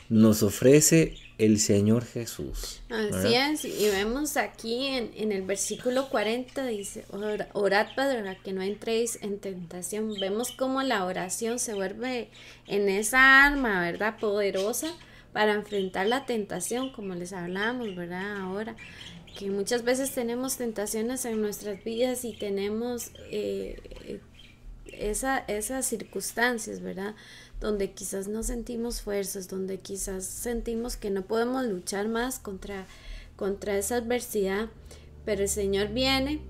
nos 0.09 0.43
ofrece 0.43 1.13
el 1.37 1.57
Señor 1.57 2.03
Jesús. 2.03 2.81
Así 2.89 3.33
es, 3.33 3.63
y 3.63 3.87
vemos 3.87 4.35
aquí 4.35 4.87
en, 4.87 5.31
el 5.31 5.43
versículo 5.43 6.09
40 6.09 6.67
dice, 6.67 7.05
orad 7.53 7.87
para 7.95 8.35
que 8.35 8.51
no 8.51 8.61
entréis 8.61 9.19
en 9.21 9.39
tentación. 9.39 10.15
Vemos 10.19 10.51
cómo 10.51 10.83
la 10.83 11.05
oración 11.05 11.59
se 11.59 11.75
vuelve 11.75 12.29
en 12.67 12.89
esa 12.89 13.45
arma, 13.45 13.79
¿verdad? 13.83 14.17
Poderosa 14.19 14.93
para 15.31 15.53
enfrentar 15.53 16.07
la 16.07 16.25
tentación, 16.25 16.91
como 16.91 17.15
les 17.15 17.31
hablamos, 17.31 17.95
¿verdad? 17.95 18.41
Ahora, 18.41 18.75
que 19.39 19.49
muchas 19.49 19.85
veces 19.85 20.11
tenemos 20.11 20.57
tentaciones 20.57 21.23
en 21.23 21.41
nuestras 21.41 21.81
vidas 21.85 22.25
y 22.25 22.33
tenemos 22.33 23.11
eh, 23.31 24.19
esa, 24.91 25.37
esas 25.47 25.85
circunstancias, 25.85 26.81
¿verdad? 26.81 27.15
Donde 27.61 27.91
quizás 27.91 28.27
no 28.27 28.43
sentimos 28.43 28.99
fuerzas, 29.01 29.47
donde 29.47 29.77
quizás 29.77 30.25
sentimos 30.25 30.97
que 30.97 31.09
no 31.09 31.21
podemos 31.21 31.63
luchar 31.63 32.09
más 32.09 32.37
contra, 32.37 32.85
contra 33.37 33.77
esa 33.77 33.95
adversidad, 33.95 34.67
pero 35.23 35.43
el 35.43 35.49
Señor 35.49 35.87
viene 35.87 36.41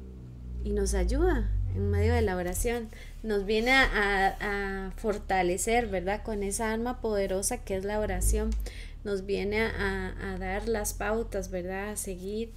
y 0.64 0.72
nos 0.72 0.96
ayuda 0.96 1.48
en 1.76 1.92
medio 1.92 2.16
de 2.16 2.24
la 2.24 2.38
oración, 2.38 2.90
nos 3.22 3.46
viene 3.46 3.70
a, 3.72 4.88
a 4.88 4.92
fortalecer, 4.98 5.86
¿verdad? 5.86 6.24
Con 6.24 6.42
esa 6.42 6.74
arma 6.74 7.02
poderosa 7.02 7.64
que 7.64 7.76
es 7.76 7.86
la 7.86 8.00
oración, 8.00 8.50
nos 9.04 9.28
viene 9.28 9.62
a, 9.62 10.34
a 10.34 10.40
dar 10.40 10.68
las 10.68 10.94
pautas, 10.94 11.52
¿verdad? 11.52 11.90
A 11.90 11.96
seguir 11.96 12.52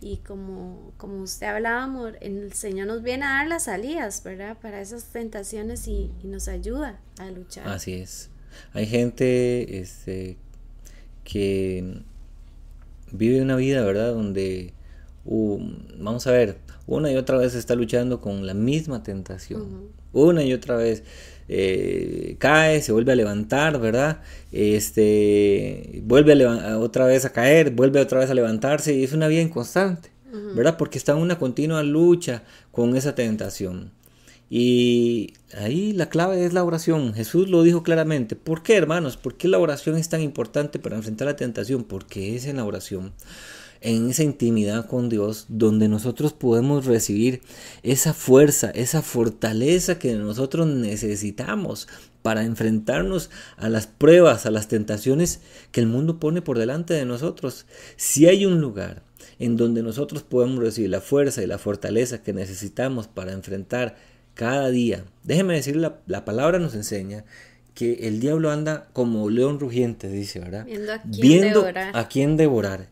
y 0.00 0.18
como, 0.18 0.92
como 0.96 1.22
usted 1.22 1.46
hablaba, 1.46 1.82
amor, 1.82 2.18
el 2.20 2.52
Señor 2.52 2.86
nos 2.86 3.02
viene 3.02 3.24
a 3.24 3.30
dar 3.30 3.48
las 3.48 3.64
salidas, 3.64 4.22
¿verdad? 4.22 4.56
Para 4.60 4.80
esas 4.80 5.04
tentaciones 5.04 5.88
y, 5.88 6.10
nos 6.22 6.46
ayuda 6.48 7.00
a 7.18 7.30
luchar. 7.30 7.66
Así 7.68 7.94
es. 7.94 8.30
Hay 8.72 8.86
gente 8.86 9.80
este, 9.80 10.36
que 11.24 12.02
vive 13.10 13.42
una 13.42 13.56
vida, 13.56 13.82
¿verdad? 13.82 14.12
Donde, 14.14 14.72
vamos 15.24 16.26
a 16.26 16.30
ver, 16.30 16.58
una 16.86 17.10
y 17.10 17.16
otra 17.16 17.36
vez 17.36 17.54
está 17.54 17.74
luchando 17.74 18.20
con 18.20 18.46
la 18.46 18.54
misma 18.54 19.02
tentación. 19.02 19.88
Una 20.12 20.44
y 20.44 20.52
otra 20.52 20.76
vez. 20.76 21.02
Eh, 21.48 22.36
cae, 22.38 22.82
se 22.82 22.92
vuelve 22.92 23.12
a 23.12 23.16
levantar, 23.16 23.80
¿verdad? 23.80 24.20
Este, 24.52 26.02
vuelve 26.04 26.44
a 26.44 26.78
otra 26.78 27.06
vez 27.06 27.24
a 27.24 27.32
caer, 27.32 27.70
vuelve 27.70 28.00
otra 28.00 28.20
vez 28.20 28.30
a 28.30 28.34
levantarse 28.34 28.94
y 28.94 29.04
es 29.04 29.12
una 29.12 29.28
vida 29.28 29.40
inconstante, 29.40 30.10
¿verdad? 30.54 30.76
Porque 30.76 30.98
está 30.98 31.12
en 31.12 31.18
una 31.18 31.38
continua 31.38 31.82
lucha 31.82 32.42
con 32.70 32.96
esa 32.96 33.14
tentación. 33.14 33.92
Y 34.50 35.34
ahí 35.54 35.92
la 35.92 36.08
clave 36.08 36.44
es 36.44 36.54
la 36.54 36.64
oración. 36.64 37.12
Jesús 37.12 37.48
lo 37.48 37.62
dijo 37.62 37.82
claramente. 37.82 38.34
¿Por 38.34 38.62
qué, 38.62 38.76
hermanos? 38.76 39.18
¿Por 39.18 39.36
qué 39.36 39.46
la 39.46 39.58
oración 39.58 39.98
es 39.98 40.08
tan 40.08 40.22
importante 40.22 40.78
para 40.78 40.96
enfrentar 40.96 41.26
la 41.26 41.36
tentación? 41.36 41.84
Porque 41.84 42.34
es 42.34 42.46
en 42.46 42.56
la 42.56 42.64
oración 42.64 43.12
en 43.80 44.10
esa 44.10 44.22
intimidad 44.22 44.86
con 44.86 45.08
Dios, 45.08 45.46
donde 45.48 45.88
nosotros 45.88 46.32
podemos 46.32 46.86
recibir 46.86 47.42
esa 47.82 48.14
fuerza, 48.14 48.70
esa 48.70 49.02
fortaleza 49.02 49.98
que 49.98 50.14
nosotros 50.14 50.66
necesitamos 50.66 51.88
para 52.22 52.44
enfrentarnos 52.44 53.30
a 53.56 53.68
las 53.68 53.86
pruebas, 53.86 54.46
a 54.46 54.50
las 54.50 54.68
tentaciones 54.68 55.40
que 55.72 55.80
el 55.80 55.86
mundo 55.86 56.18
pone 56.18 56.42
por 56.42 56.58
delante 56.58 56.94
de 56.94 57.04
nosotros. 57.04 57.66
Si 57.96 58.26
hay 58.26 58.44
un 58.44 58.60
lugar 58.60 59.02
en 59.38 59.56
donde 59.56 59.82
nosotros 59.82 60.22
podemos 60.24 60.58
recibir 60.62 60.90
la 60.90 61.00
fuerza 61.00 61.42
y 61.42 61.46
la 61.46 61.58
fortaleza 61.58 62.22
que 62.22 62.32
necesitamos 62.32 63.06
para 63.06 63.32
enfrentar 63.32 63.96
cada 64.34 64.68
día, 64.70 65.04
déjeme 65.24 65.54
decir, 65.54 65.76
la, 65.76 66.00
la 66.06 66.24
palabra 66.24 66.58
nos 66.58 66.74
enseña 66.74 67.24
que 67.74 68.08
el 68.08 68.18
diablo 68.18 68.50
anda 68.50 68.88
como 68.92 69.30
león 69.30 69.60
rugiente, 69.60 70.08
dice, 70.08 70.40
¿verdad? 70.40 70.66
Viendo 71.04 71.64
a 71.92 72.08
quién 72.08 72.36
devorar. 72.36 72.88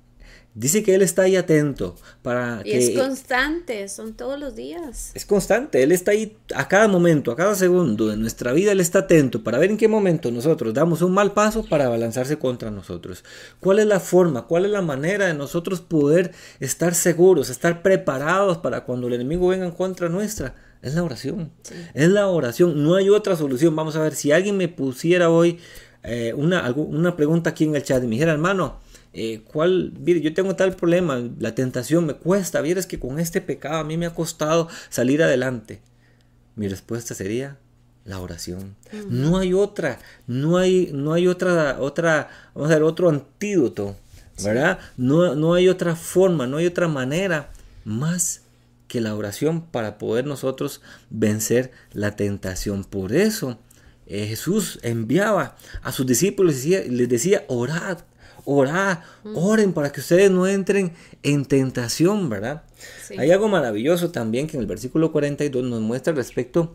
Dice 0.58 0.82
que 0.82 0.94
Él 0.94 1.02
está 1.02 1.22
ahí 1.22 1.36
atento 1.36 1.96
para 2.22 2.62
y 2.64 2.72
Es 2.72 2.98
constante, 2.98 3.86
son 3.90 4.14
todos 4.14 4.40
los 4.40 4.56
días. 4.56 5.10
Es 5.12 5.26
constante, 5.26 5.82
Él 5.82 5.92
está 5.92 6.12
ahí 6.12 6.38
a 6.54 6.66
cada 6.66 6.88
momento, 6.88 7.30
a 7.30 7.36
cada 7.36 7.54
segundo 7.54 8.06
de 8.06 8.16
nuestra 8.16 8.54
vida, 8.54 8.72
Él 8.72 8.80
está 8.80 9.00
atento 9.00 9.44
para 9.44 9.58
ver 9.58 9.70
en 9.70 9.76
qué 9.76 9.86
momento 9.86 10.30
nosotros 10.30 10.72
damos 10.72 11.02
un 11.02 11.12
mal 11.12 11.34
paso 11.34 11.62
para 11.62 11.84
abalanzarse 11.84 12.38
contra 12.38 12.70
nosotros. 12.70 13.22
¿Cuál 13.60 13.80
es 13.80 13.86
la 13.86 14.00
forma, 14.00 14.46
cuál 14.46 14.64
es 14.64 14.70
la 14.70 14.80
manera 14.80 15.26
de 15.26 15.34
nosotros 15.34 15.82
poder 15.82 16.32
estar 16.58 16.94
seguros, 16.94 17.50
estar 17.50 17.82
preparados 17.82 18.56
para 18.56 18.84
cuando 18.84 19.08
el 19.08 19.12
enemigo 19.12 19.48
venga 19.48 19.66
en 19.66 19.72
contra 19.72 20.08
nuestra? 20.08 20.54
Es 20.80 20.94
la 20.94 21.02
oración, 21.02 21.52
es 21.92 22.08
la 22.08 22.28
oración, 22.28 22.82
no 22.82 22.94
hay 22.94 23.10
otra 23.10 23.36
solución. 23.36 23.76
Vamos 23.76 23.94
a 23.96 24.00
ver, 24.00 24.14
si 24.14 24.32
alguien 24.32 24.56
me 24.56 24.68
pusiera 24.68 25.28
hoy 25.28 25.58
eh, 26.02 26.32
una, 26.34 26.72
una 26.72 27.14
pregunta 27.14 27.50
aquí 27.50 27.64
en 27.64 27.76
el 27.76 27.82
chat 27.82 28.02
y 28.02 28.06
me 28.06 28.12
dijera, 28.12 28.32
hermano, 28.32 28.78
eh, 29.18 29.40
¿cuál, 29.50 29.94
yo 30.04 30.34
tengo 30.34 30.56
tal 30.56 30.76
problema, 30.76 31.18
la 31.38 31.54
tentación 31.54 32.04
me 32.04 32.12
cuesta, 32.12 32.60
vieras 32.60 32.86
que 32.86 33.00
con 33.00 33.18
este 33.18 33.40
pecado 33.40 33.78
a 33.78 33.84
mí 33.84 33.96
me 33.96 34.04
ha 34.04 34.14
costado 34.14 34.68
salir 34.90 35.22
adelante. 35.22 35.80
Mi 36.54 36.68
respuesta 36.68 37.14
sería 37.14 37.56
la 38.04 38.20
oración. 38.20 38.76
No 39.08 39.38
hay 39.38 39.54
otra, 39.54 40.00
no 40.26 40.58
hay, 40.58 40.90
no 40.92 41.14
hay 41.14 41.28
otra, 41.28 41.78
otra, 41.80 42.28
vamos 42.54 42.70
a 42.70 42.74
ver, 42.74 42.82
otro 42.82 43.08
antídoto, 43.08 43.96
¿verdad? 44.44 44.80
No, 44.98 45.34
no 45.34 45.54
hay 45.54 45.70
otra 45.70 45.96
forma, 45.96 46.46
no 46.46 46.58
hay 46.58 46.66
otra 46.66 46.86
manera 46.86 47.48
más 47.86 48.42
que 48.86 49.00
la 49.00 49.14
oración 49.14 49.62
para 49.62 49.96
poder 49.96 50.26
nosotros 50.26 50.82
vencer 51.08 51.72
la 51.94 52.16
tentación. 52.16 52.84
Por 52.84 53.14
eso 53.14 53.58
eh, 54.06 54.26
Jesús 54.26 54.78
enviaba 54.82 55.56
a 55.80 55.90
sus 55.90 56.06
discípulos 56.06 56.66
y 56.66 56.76
les 56.90 57.08
decía, 57.08 57.46
orad, 57.48 58.00
orad, 58.46 59.00
oren 59.34 59.74
para 59.74 59.92
que 59.92 60.00
ustedes 60.00 60.30
no 60.30 60.46
entren 60.46 60.92
en 61.22 61.44
tentación, 61.44 62.30
¿verdad? 62.30 62.62
Hay 63.18 63.30
algo 63.30 63.48
maravilloso 63.48 64.10
también 64.10 64.46
que 64.46 64.56
en 64.56 64.62
el 64.62 64.66
versículo 64.66 65.12
42 65.12 65.64
nos 65.64 65.80
muestra 65.82 66.14
respecto 66.14 66.74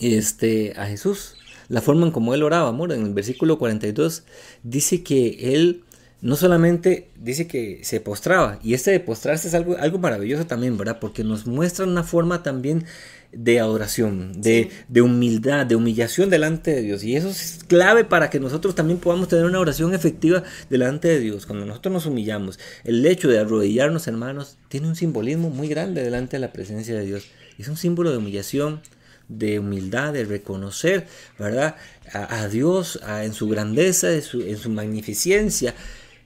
este, 0.00 0.72
a 0.76 0.86
Jesús, 0.86 1.36
la 1.68 1.80
forma 1.80 2.06
en 2.06 2.12
cómo 2.12 2.34
él 2.34 2.42
oraba, 2.42 2.68
amor. 2.68 2.92
En 2.92 3.06
el 3.06 3.14
versículo 3.14 3.58
42 3.58 4.24
dice 4.64 5.04
que 5.04 5.54
él 5.54 5.84
no 6.22 6.36
solamente 6.36 7.10
dice 7.16 7.46
que 7.46 7.80
se 7.82 8.00
postraba, 8.00 8.58
y 8.62 8.74
este 8.74 8.90
de 8.90 9.00
postrarse 9.00 9.48
es 9.48 9.54
algo, 9.54 9.76
algo 9.78 9.98
maravilloso 9.98 10.46
también, 10.46 10.76
¿verdad? 10.76 10.98
Porque 11.00 11.24
nos 11.24 11.46
muestra 11.46 11.86
una 11.86 12.02
forma 12.02 12.42
también 12.42 12.84
de 13.32 13.60
adoración, 13.60 14.40
de, 14.40 14.70
de, 14.88 15.02
humildad, 15.02 15.66
de 15.66 15.76
humillación 15.76 16.30
delante 16.30 16.72
de 16.74 16.82
Dios. 16.82 17.04
Y 17.04 17.16
eso 17.16 17.28
es 17.28 17.60
clave 17.66 18.04
para 18.04 18.30
que 18.30 18.40
nosotros 18.40 18.74
también 18.74 18.98
podamos 18.98 19.28
tener 19.28 19.44
una 19.44 19.60
oración 19.60 19.94
efectiva 19.94 20.42
delante 20.68 21.08
de 21.08 21.20
Dios. 21.20 21.46
Cuando 21.46 21.64
nosotros 21.66 21.92
nos 21.92 22.06
humillamos, 22.06 22.58
el 22.84 23.04
hecho 23.06 23.28
de 23.28 23.38
arrodillarnos, 23.38 24.08
hermanos, 24.08 24.58
tiene 24.68 24.88
un 24.88 24.96
simbolismo 24.96 25.50
muy 25.50 25.68
grande 25.68 26.02
delante 26.02 26.36
de 26.36 26.40
la 26.40 26.52
presencia 26.52 26.94
de 26.94 27.04
Dios. 27.04 27.26
Es 27.58 27.68
un 27.68 27.76
símbolo 27.76 28.10
de 28.10 28.18
humillación, 28.18 28.80
de 29.28 29.60
humildad, 29.60 30.12
de 30.12 30.24
reconocer, 30.24 31.06
¿verdad? 31.38 31.76
A, 32.12 32.48
Dios 32.48 33.00
en 33.22 33.32
su 33.32 33.48
grandeza, 33.48 34.12
en 34.12 34.22
su, 34.22 34.42
en 34.42 34.58
su, 34.58 34.70
magnificencia. 34.70 35.74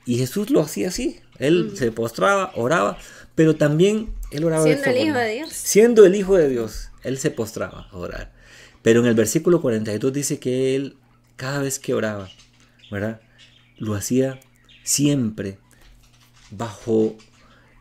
Y 0.06 0.16
Jesús 0.18 0.50
lo 0.50 0.62
hacía 0.62 0.88
así. 0.88 1.20
Él 1.38 1.72
se 1.74 1.92
postraba, 1.92 2.52
oraba, 2.54 2.96
pero 3.34 3.56
también 3.56 4.14
él 4.30 4.44
oraba 4.44 4.64
siendo 4.64 4.90
el 4.90 4.98
Hijo 4.98 5.18
de 5.18 5.34
Dios. 5.34 5.52
Siendo 5.52 6.06
el 6.06 6.14
Hijo 6.14 6.36
de 6.36 6.48
Dios 6.48 6.90
él 7.04 7.18
se 7.18 7.30
postraba 7.30 7.88
a 7.90 7.96
orar. 7.96 8.32
Pero 8.82 9.00
en 9.00 9.06
el 9.06 9.14
versículo 9.14 9.60
42 9.60 10.12
dice 10.12 10.40
que 10.40 10.74
él, 10.74 10.96
cada 11.36 11.62
vez 11.62 11.78
que 11.78 11.94
oraba, 11.94 12.28
¿verdad? 12.90 13.20
Lo 13.78 13.94
hacía 13.94 14.40
siempre 14.82 15.58
bajo 16.50 17.16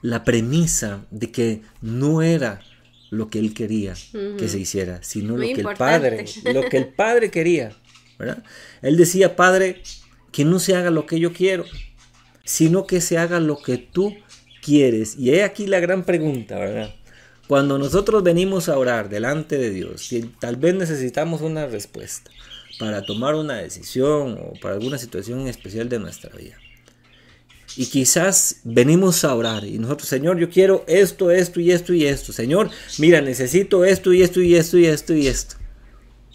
la 0.01 0.23
premisa 0.23 1.05
de 1.11 1.31
que 1.31 1.61
no 1.81 2.21
era 2.21 2.61
lo 3.09 3.29
que 3.29 3.39
él 3.39 3.53
quería 3.53 3.93
que 4.37 4.47
se 4.49 4.59
hiciera, 4.59 5.01
sino 5.03 5.37
lo 5.37 5.43
que 5.43 5.61
el 5.61 5.77
Padre, 5.77 6.25
lo 6.51 6.67
que 6.67 6.77
el 6.77 6.87
Padre 6.87 7.31
quería, 7.31 7.75
¿verdad? 8.17 8.43
Él 8.81 8.97
decía, 8.97 9.35
Padre, 9.35 9.83
que 10.31 10.45
no 10.45 10.59
se 10.59 10.75
haga 10.75 10.89
lo 10.89 11.05
que 11.05 11.19
yo 11.19 11.31
quiero, 11.31 11.65
sino 12.43 12.87
que 12.87 13.01
se 13.01 13.17
haga 13.17 13.39
lo 13.39 13.61
que 13.61 13.77
tú 13.77 14.15
quieres. 14.63 15.15
Y 15.17 15.31
he 15.31 15.43
aquí 15.43 15.67
la 15.67 15.79
gran 15.79 16.03
pregunta, 16.03 16.57
¿verdad? 16.57 16.95
Cuando 17.47 17.77
nosotros 17.77 18.23
venimos 18.23 18.69
a 18.69 18.77
orar 18.77 19.09
delante 19.09 19.57
de 19.57 19.69
Dios, 19.69 20.11
y 20.13 20.21
tal 20.21 20.55
vez 20.55 20.73
necesitamos 20.75 21.41
una 21.41 21.67
respuesta 21.67 22.31
para 22.79 23.03
tomar 23.03 23.35
una 23.35 23.57
decisión 23.57 24.39
o 24.39 24.53
para 24.61 24.75
alguna 24.75 24.97
situación 24.97 25.47
especial 25.47 25.89
de 25.89 25.99
nuestra 25.99 26.35
vida. 26.35 26.57
Y 27.75 27.87
quizás 27.87 28.57
venimos 28.63 29.23
a 29.23 29.33
orar 29.33 29.65
y 29.65 29.79
nosotros, 29.79 30.07
Señor, 30.07 30.37
yo 30.37 30.49
quiero 30.49 30.83
esto, 30.87 31.31
esto 31.31 31.59
y 31.59 31.71
esto 31.71 31.93
y 31.93 32.05
esto. 32.05 32.31
Señor, 32.31 32.69
mira, 32.99 33.19
necesito 33.21 33.83
esto 33.83 34.13
y 34.13 34.21
esto 34.21 34.41
y 34.41 34.55
esto 34.55 34.77
y 34.77 34.85
esto 34.85 35.13
y 35.13 35.27
esto. 35.27 35.55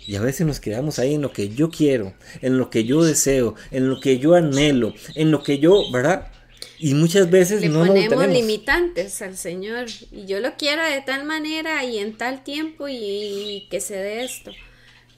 Y 0.07 0.17
a 0.17 0.21
veces 0.21 0.47
nos 0.47 0.59
quedamos 0.59 0.99
ahí 0.99 1.15
en 1.15 1.23
lo 1.23 1.33
que 1.33 1.51
yo 1.51 1.71
quiero, 1.71 2.15
en 2.41 2.59
lo 2.59 2.71
que 2.71 2.85
yo 2.85 3.05
deseo, 3.05 3.55
en 3.71 3.89
lo 3.89 4.01
que 4.01 4.19
yo 4.19 4.35
anhelo, 4.35 4.95
en 5.15 5.31
lo 5.31 5.43
que 5.43 5.59
yo, 5.59 5.91
¿verdad? 5.93 6.33
Y 6.79 6.95
muchas 6.95 7.29
veces 7.29 7.61
Le 7.61 7.69
no 7.69 7.85
ponemos 7.85 8.29
limitantes 8.29 9.21
al 9.23 9.37
Señor. 9.37 9.87
Y 10.13 10.27
yo 10.27 10.41
lo 10.41 10.55
quiero 10.57 10.83
de 10.85 11.01
tal 11.01 11.25
manera 11.25 11.85
y 11.85 11.99
en 11.99 12.17
tal 12.17 12.45
tiempo 12.45 12.87
y, 12.89 13.67
que 13.71 13.81
se 13.81 13.97
dé 13.97 14.25
esto. 14.25 14.53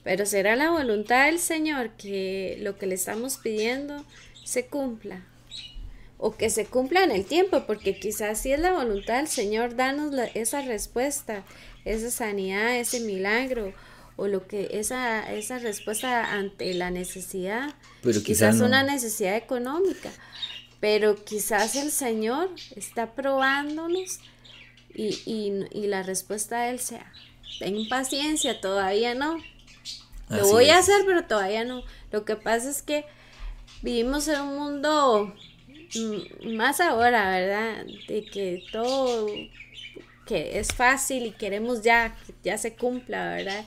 Pero 0.03 0.25
será 0.25 0.55
la 0.55 0.71
voluntad 0.71 1.27
del 1.27 1.39
Señor 1.39 1.91
que 1.91 2.57
lo 2.61 2.77
que 2.77 2.87
le 2.87 2.95
estamos 2.95 3.37
pidiendo 3.37 4.03
se 4.43 4.65
cumpla. 4.65 5.25
o 6.23 6.37
que 6.37 6.51
se 6.51 6.65
cumpla 6.65 7.03
en 7.03 7.09
el 7.09 7.25
tiempo, 7.25 7.65
porque 7.65 7.97
quizás 7.97 8.39
si 8.39 8.51
es 8.51 8.59
la 8.59 8.73
voluntad 8.73 9.17
del 9.17 9.27
Señor, 9.27 9.75
danos 9.75 10.13
esa 10.35 10.61
respuesta, 10.61 11.43
esa 11.83 12.11
sanidad, 12.11 12.77
ese 12.77 12.99
milagro, 12.99 13.73
o 14.17 14.27
lo 14.27 14.45
que 14.47 14.69
esa, 14.73 15.33
esa 15.33 15.57
respuesta 15.57 16.33
ante 16.33 16.75
la 16.75 16.91
necesidad, 16.91 17.73
pero 18.03 18.21
quizás, 18.21 18.59
una 18.61 18.83
necesidad 18.83 19.35
económica, 19.35 20.11
pero 20.81 21.15
quizás 21.23 21.75
el 21.75 21.91
Señor 21.91 22.49
está 22.75 23.13
probándonos 23.13 24.19
y, 24.93 25.21
y, 25.71 25.87
la 25.87 26.03
respuesta 26.03 26.63
de 26.63 26.71
Él 26.71 26.79
sea, 26.79 27.13
ten 27.59 27.87
paciencia, 27.87 28.59
todavía 28.59 29.13
no. 29.13 29.37
Lo 30.27 30.47
voy 30.47 30.69
a 30.69 30.79
hacer, 30.79 31.03
pero 31.05 31.23
todavía 31.25 31.63
no. 31.63 31.83
Lo 32.11 32.25
que 32.25 32.35
pasa 32.35 32.69
es 32.69 32.81
que 32.81 33.05
vivimos 33.81 34.27
en 34.27 34.41
un 34.41 34.57
mundo 34.57 35.33
mm, 35.95 36.55
más 36.55 36.81
ahora, 36.81 37.29
¿verdad? 37.29 37.85
De 38.07 38.25
que 38.25 38.63
todo 38.71 39.27
que 40.25 40.59
es 40.59 40.73
fácil 40.73 41.25
y 41.25 41.31
queremos 41.31 41.81
ya 41.81 42.15
que 42.25 42.33
ya 42.43 42.57
se 42.57 42.75
cumpla, 42.75 43.35
¿verdad? 43.35 43.65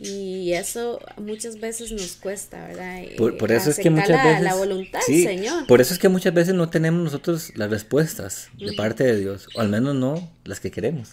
Y 0.00 0.52
eso 0.52 1.00
muchas 1.16 1.58
veces 1.58 1.90
nos 1.90 2.12
cuesta, 2.12 2.68
¿verdad? 2.68 3.02
Por, 3.16 3.50
eso 3.50 3.70
es 3.70 3.78
que 3.78 3.90
muchas 3.90 4.22
veces... 4.22 4.42
La 4.42 4.54
voluntad 4.54 5.00
Señor. 5.00 5.66
Por 5.66 5.80
eso 5.80 5.92
es 5.92 5.98
que 5.98 6.08
muchas 6.08 6.32
veces 6.32 6.54
no 6.54 6.68
tenemos 6.68 7.02
nosotros 7.02 7.52
las 7.56 7.68
respuestas 7.68 8.48
de 8.56 8.72
parte 8.74 9.02
de 9.02 9.18
Dios, 9.18 9.48
o 9.56 9.60
al 9.60 9.68
menos 9.68 9.96
no 9.96 10.30
las 10.44 10.60
que 10.60 10.70
queremos, 10.70 11.10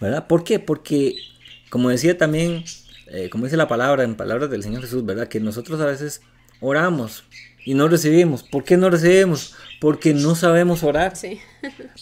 ¿verdad? 0.00 0.28
¿Por 0.28 0.44
qué? 0.44 0.60
Porque, 0.60 1.16
como 1.68 1.88
decía 1.88 2.16
también, 2.16 2.64
eh, 3.08 3.28
como 3.28 3.44
dice 3.44 3.56
la 3.56 3.66
palabra, 3.66 4.04
en 4.04 4.14
palabras 4.14 4.50
del 4.50 4.62
Señor 4.62 4.82
Jesús, 4.82 5.04
¿verdad? 5.04 5.26
Que 5.26 5.40
nosotros 5.40 5.80
a 5.80 5.86
veces 5.86 6.20
oramos 6.60 7.24
y 7.64 7.74
no 7.74 7.88
recibimos. 7.88 8.44
¿Por 8.44 8.62
qué 8.62 8.76
no 8.76 8.88
recibimos? 8.88 9.56
Porque 9.80 10.14
no 10.14 10.36
sabemos 10.36 10.84
orar. 10.84 11.16
Sí. 11.16 11.40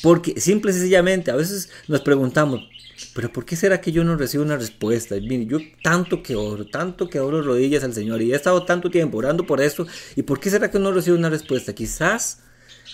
Porque 0.02 0.38
simple 0.38 0.70
y 0.70 0.74
sencillamente 0.74 1.30
a 1.30 1.36
veces 1.36 1.70
nos 1.88 2.02
preguntamos, 2.02 2.68
pero 3.14 3.32
¿por 3.32 3.44
qué 3.44 3.54
será 3.54 3.80
que 3.80 3.92
yo 3.92 4.02
no 4.02 4.16
recibo 4.16 4.42
una 4.42 4.56
respuesta? 4.56 5.14
Mire, 5.14 5.46
yo 5.46 5.58
tanto 5.82 6.22
que 6.22 6.34
oro, 6.34 6.66
tanto 6.66 7.08
que 7.08 7.20
oro 7.20 7.42
rodillas 7.42 7.84
al 7.84 7.94
Señor 7.94 8.20
y 8.20 8.32
he 8.32 8.36
estado 8.36 8.64
tanto 8.64 8.90
tiempo 8.90 9.18
orando 9.18 9.46
por 9.46 9.60
esto, 9.60 9.86
¿y 10.16 10.22
por 10.22 10.40
qué 10.40 10.50
será 10.50 10.70
que 10.70 10.80
no 10.80 10.92
recibo 10.92 11.16
una 11.16 11.30
respuesta? 11.30 11.74
Quizás 11.74 12.40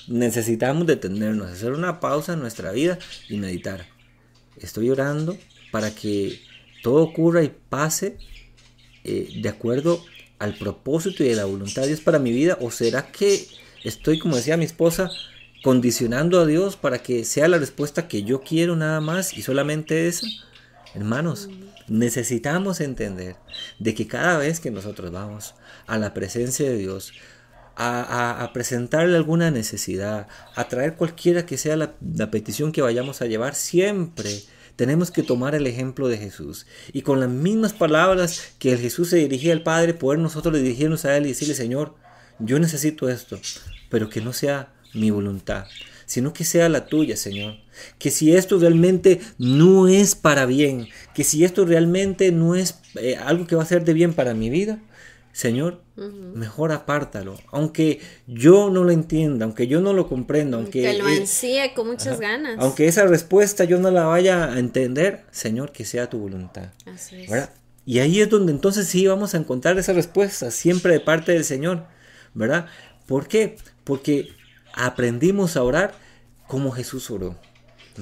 necesitamos 0.09 0.87
detenernos, 0.87 1.51
hacer 1.51 1.73
una 1.73 2.01
pausa 2.01 2.35
en 2.35 2.41
nuestra 2.41 2.71
vida 2.71 2.99
y 3.29 3.39
meditar. 3.39 3.87
Estoy 4.59 4.91
orando 4.91 5.39
para 5.71 5.95
que 5.95 6.41
todo 6.83 7.03
ocurra 7.03 7.43
y 7.43 7.53
pase 7.71 8.19
eh, 9.05 9.41
de 9.41 9.49
acuerdo 9.49 10.05
al 10.39 10.55
propósito 10.55 11.25
y 11.25 11.33
a 11.33 11.37
la 11.37 11.45
voluntad 11.47 11.83
de 11.83 11.89
Dios 11.89 12.01
para 12.01 12.19
mi 12.19 12.33
vida, 12.33 12.59
o 12.61 12.71
será 12.71 13.11
que 13.11 13.47
estoy, 13.85 14.19
como 14.19 14.37
decía 14.37 14.59
mi 14.59 14.67
esposa, 14.67 15.11
condicionando 15.63 16.41
a 16.41 16.47
Dios 16.47 16.77
para 16.77 17.03
que 17.03 17.25
sea 17.25 17.49
la 17.49 17.59
respuesta 17.59 18.09
que 18.09 18.23
yo 18.23 18.41
quiero 18.41 18.77
nada 18.77 19.01
más 19.01 19.37
y 19.37 19.43
solamente 19.43 20.09
esa. 20.09 20.27
Hermanos, 20.95 21.49
necesitamos 21.89 22.81
entender 22.81 23.37
de 23.79 23.95
que 23.95 24.07
cada 24.07 24.39
vez 24.39 24.61
que 24.61 24.71
nosotros 24.71 25.11
vamos 25.11 25.55
a 25.87 25.99
la 25.99 26.15
presencia 26.15 26.69
de 26.69 26.77
Dios, 26.77 27.13
a, 27.77 28.51
presentarle 28.53 29.17
alguna 29.17 29.51
necesidad, 29.51 30.29
a 30.55 30.69
traer 30.69 30.97
cualquiera 30.97 31.47
que 31.47 31.57
sea 31.57 31.77
la, 31.77 31.95
la 32.15 32.31
petición 32.31 32.73
que 32.73 32.83
vayamos 32.83 33.23
a 33.23 33.27
llevar, 33.27 33.55
siempre 33.55 34.43
tenemos 34.77 35.11
que 35.11 35.23
tomar 35.23 35.55
el 35.55 35.67
ejemplo 35.67 36.09
de 36.09 36.19
Jesús 36.19 36.67
y 36.93 37.03
con 37.03 37.21
las 37.21 37.29
mismas 37.29 37.73
palabras 37.73 38.55
que 38.59 38.73
el 38.73 38.79
Jesús 38.79 39.11
se 39.11 39.17
dirigía 39.17 39.53
al 39.53 39.63
Padre, 39.63 39.95
poder 39.95 40.19
nosotros 40.19 40.55
dirigirnos 40.55 41.05
a 41.05 41.17
Él 41.17 41.27
y 41.27 41.31
decirle, 41.31 41.55
Señor, 41.55 41.95
yo 42.39 42.59
necesito 42.59 43.09
esto, 43.09 43.39
pero 43.89 44.09
que 44.09 44.21
no 44.21 44.33
sea 44.33 44.73
mi 44.95 45.11
voluntad, 45.11 45.67
sino 46.07 46.33
que 46.33 46.45
sea 46.45 46.69
la 46.69 46.87
tuya, 46.87 47.17
Señor. 47.17 47.55
Que 47.99 48.11
si 48.11 48.35
esto 48.35 48.59
realmente 48.59 49.21
no 49.39 49.89
es 49.89 50.15
para 50.15 50.47
bien, 50.47 50.89
que 51.15 51.25
si 51.25 51.45
esto 51.45 51.65
realmente 51.65 52.33
no 52.33 52.55
es 52.55 52.81
eh, 52.97 53.17
algo 53.17 53.47
que 53.47 53.57
va 53.57 53.63
a 53.63 53.67
ser 53.67 53.85
de 53.85 53.95
bien 53.95 54.13
para 54.15 54.35
mi 54.35 54.51
vida, 54.51 54.81
Señor, 55.33 55.81
mejor 56.35 56.73
apártalo. 56.73 57.39
Aunque 57.53 58.01
yo 58.27 58.69
no 58.69 58.83
lo 58.83 58.91
entienda, 58.91 59.45
aunque 59.45 59.69
yo 59.69 59.81
no 59.81 59.93
lo 59.93 60.09
comprenda, 60.09 60.57
aunque... 60.57 60.83
Que 60.83 60.99
lo 60.99 61.07
ansíe 61.07 61.73
con 61.75 61.87
muchas 61.87 62.19
ganas. 62.19 62.57
Aunque 62.59 62.89
esa 62.89 63.07
respuesta 63.07 63.65
yo 63.65 63.79
no 63.79 63.91
la 63.91 64.05
vaya 64.05 64.53
a 64.53 64.59
entender, 64.59 65.25
Señor, 65.31 65.71
que 65.71 65.85
sea 65.85 66.11
tu 66.11 66.19
voluntad. 66.19 66.71
Así 66.85 67.23
es. 67.23 67.49
Y 67.87 68.01
ahí 68.01 68.21
es 68.21 68.29
donde 68.29 68.53
entonces 68.53 68.89
sí 68.89 69.07
vamos 69.07 69.35
a 69.35 69.39
encontrar 69.39 69.79
esa 69.79 69.93
respuesta, 69.93 70.51
siempre 70.51 70.95
de 70.95 71.01
parte 71.01 71.33
del 71.33 71.45
Señor, 71.45 71.87
¿verdad? 72.35 72.67
¿Por 73.07 73.27
qué? 73.27 73.57
Porque 73.85 74.29
aprendimos 74.73 75.57
a 75.57 75.63
orar 75.63 75.95
como 76.47 76.71
Jesús 76.73 77.11
oró. 77.11 77.37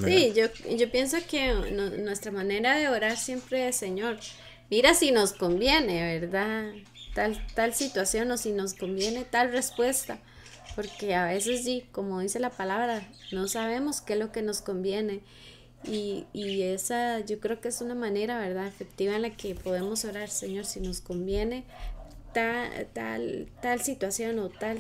Sí, 0.04 0.32
yo, 0.34 0.90
pienso 0.90 1.16
que 1.28 1.52
nuestra 1.98 2.30
manera 2.30 2.76
de 2.76 2.88
orar 2.88 3.16
siempre 3.16 3.68
es, 3.68 3.76
Señor, 3.76 4.18
mira 4.70 4.94
si 4.94 5.10
nos 5.10 5.32
conviene, 5.32 6.20
¿verdad? 6.20 6.72
Tal, 7.14 7.44
tal 7.54 7.74
situación 7.74 8.30
o 8.30 8.36
si 8.36 8.52
nos 8.52 8.74
conviene 8.74 9.24
tal 9.24 9.50
respuesta. 9.50 10.18
Porque 10.76 11.14
a 11.14 11.26
veces 11.26 11.64
sí, 11.64 11.84
como 11.90 12.20
dice 12.20 12.38
la 12.38 12.50
palabra, 12.50 13.08
no 13.32 13.48
sabemos 13.48 14.00
qué 14.00 14.12
es 14.12 14.18
lo 14.18 14.30
que 14.30 14.42
nos 14.42 14.60
conviene. 14.60 15.20
Y, 15.84 16.26
y 16.32 16.62
esa 16.62 17.20
yo 17.20 17.40
creo 17.40 17.60
que 17.60 17.68
es 17.68 17.80
una 17.80 17.94
manera, 17.94 18.38
¿verdad? 18.38 18.66
Efectiva 18.68 19.16
en 19.16 19.22
la 19.22 19.30
que 19.30 19.54
podemos 19.54 20.04
orar, 20.04 20.28
Señor, 20.28 20.64
si 20.64 20.80
nos 20.80 21.00
conviene 21.00 21.64
tal, 22.32 22.86
tal, 22.92 23.48
tal 23.60 23.80
situación 23.80 24.38
o 24.38 24.48
tal 24.48 24.78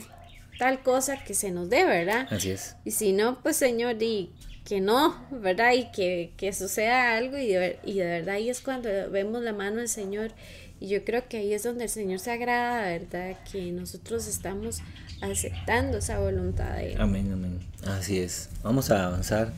tal 0.58 0.82
cosa 0.82 1.22
que 1.24 1.34
se 1.34 1.50
nos 1.50 1.70
dé, 1.70 1.84
¿verdad? 1.84 2.26
Así 2.30 2.50
es. 2.50 2.76
Y 2.84 2.90
si 2.90 3.12
no, 3.12 3.40
pues 3.42 3.56
Señor, 3.56 3.96
di 3.96 4.32
que 4.64 4.80
no, 4.80 5.16
¿verdad? 5.30 5.72
Y 5.72 5.90
que, 5.92 6.32
que 6.36 6.52
suceda 6.52 7.16
algo 7.16 7.38
y 7.38 7.48
de, 7.48 7.78
y 7.84 7.94
de 7.94 8.04
verdad 8.04 8.34
ahí 8.34 8.50
es 8.50 8.60
cuando 8.60 8.88
vemos 9.10 9.42
la 9.42 9.52
mano 9.54 9.76
del 9.76 9.88
Señor. 9.88 10.32
Y 10.80 10.88
yo 10.88 11.04
creo 11.04 11.26
que 11.28 11.38
ahí 11.38 11.54
es 11.54 11.62
donde 11.62 11.84
el 11.84 11.90
Señor 11.90 12.20
se 12.20 12.30
agrada, 12.30 12.82
¿verdad? 12.82 13.36
Que 13.50 13.72
nosotros 13.72 14.28
estamos 14.28 14.80
aceptando 15.20 15.98
esa 15.98 16.20
voluntad 16.20 16.76
de 16.76 16.92
Él. 16.92 17.00
Amén, 17.00 17.32
amén. 17.32 17.58
Así 17.84 18.18
es. 18.18 18.50
Vamos 18.62 18.90
a 18.90 19.06
avanzar. 19.06 19.52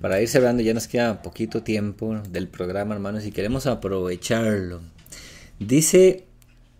Para 0.00 0.20
ir 0.20 0.28
cerrando, 0.28 0.62
ya 0.62 0.74
nos 0.74 0.86
queda 0.86 1.22
poquito 1.22 1.62
tiempo 1.62 2.16
del 2.28 2.48
programa, 2.48 2.94
hermanos, 2.94 3.24
y 3.24 3.32
queremos 3.32 3.66
aprovecharlo. 3.66 4.82
Dice 5.58 6.25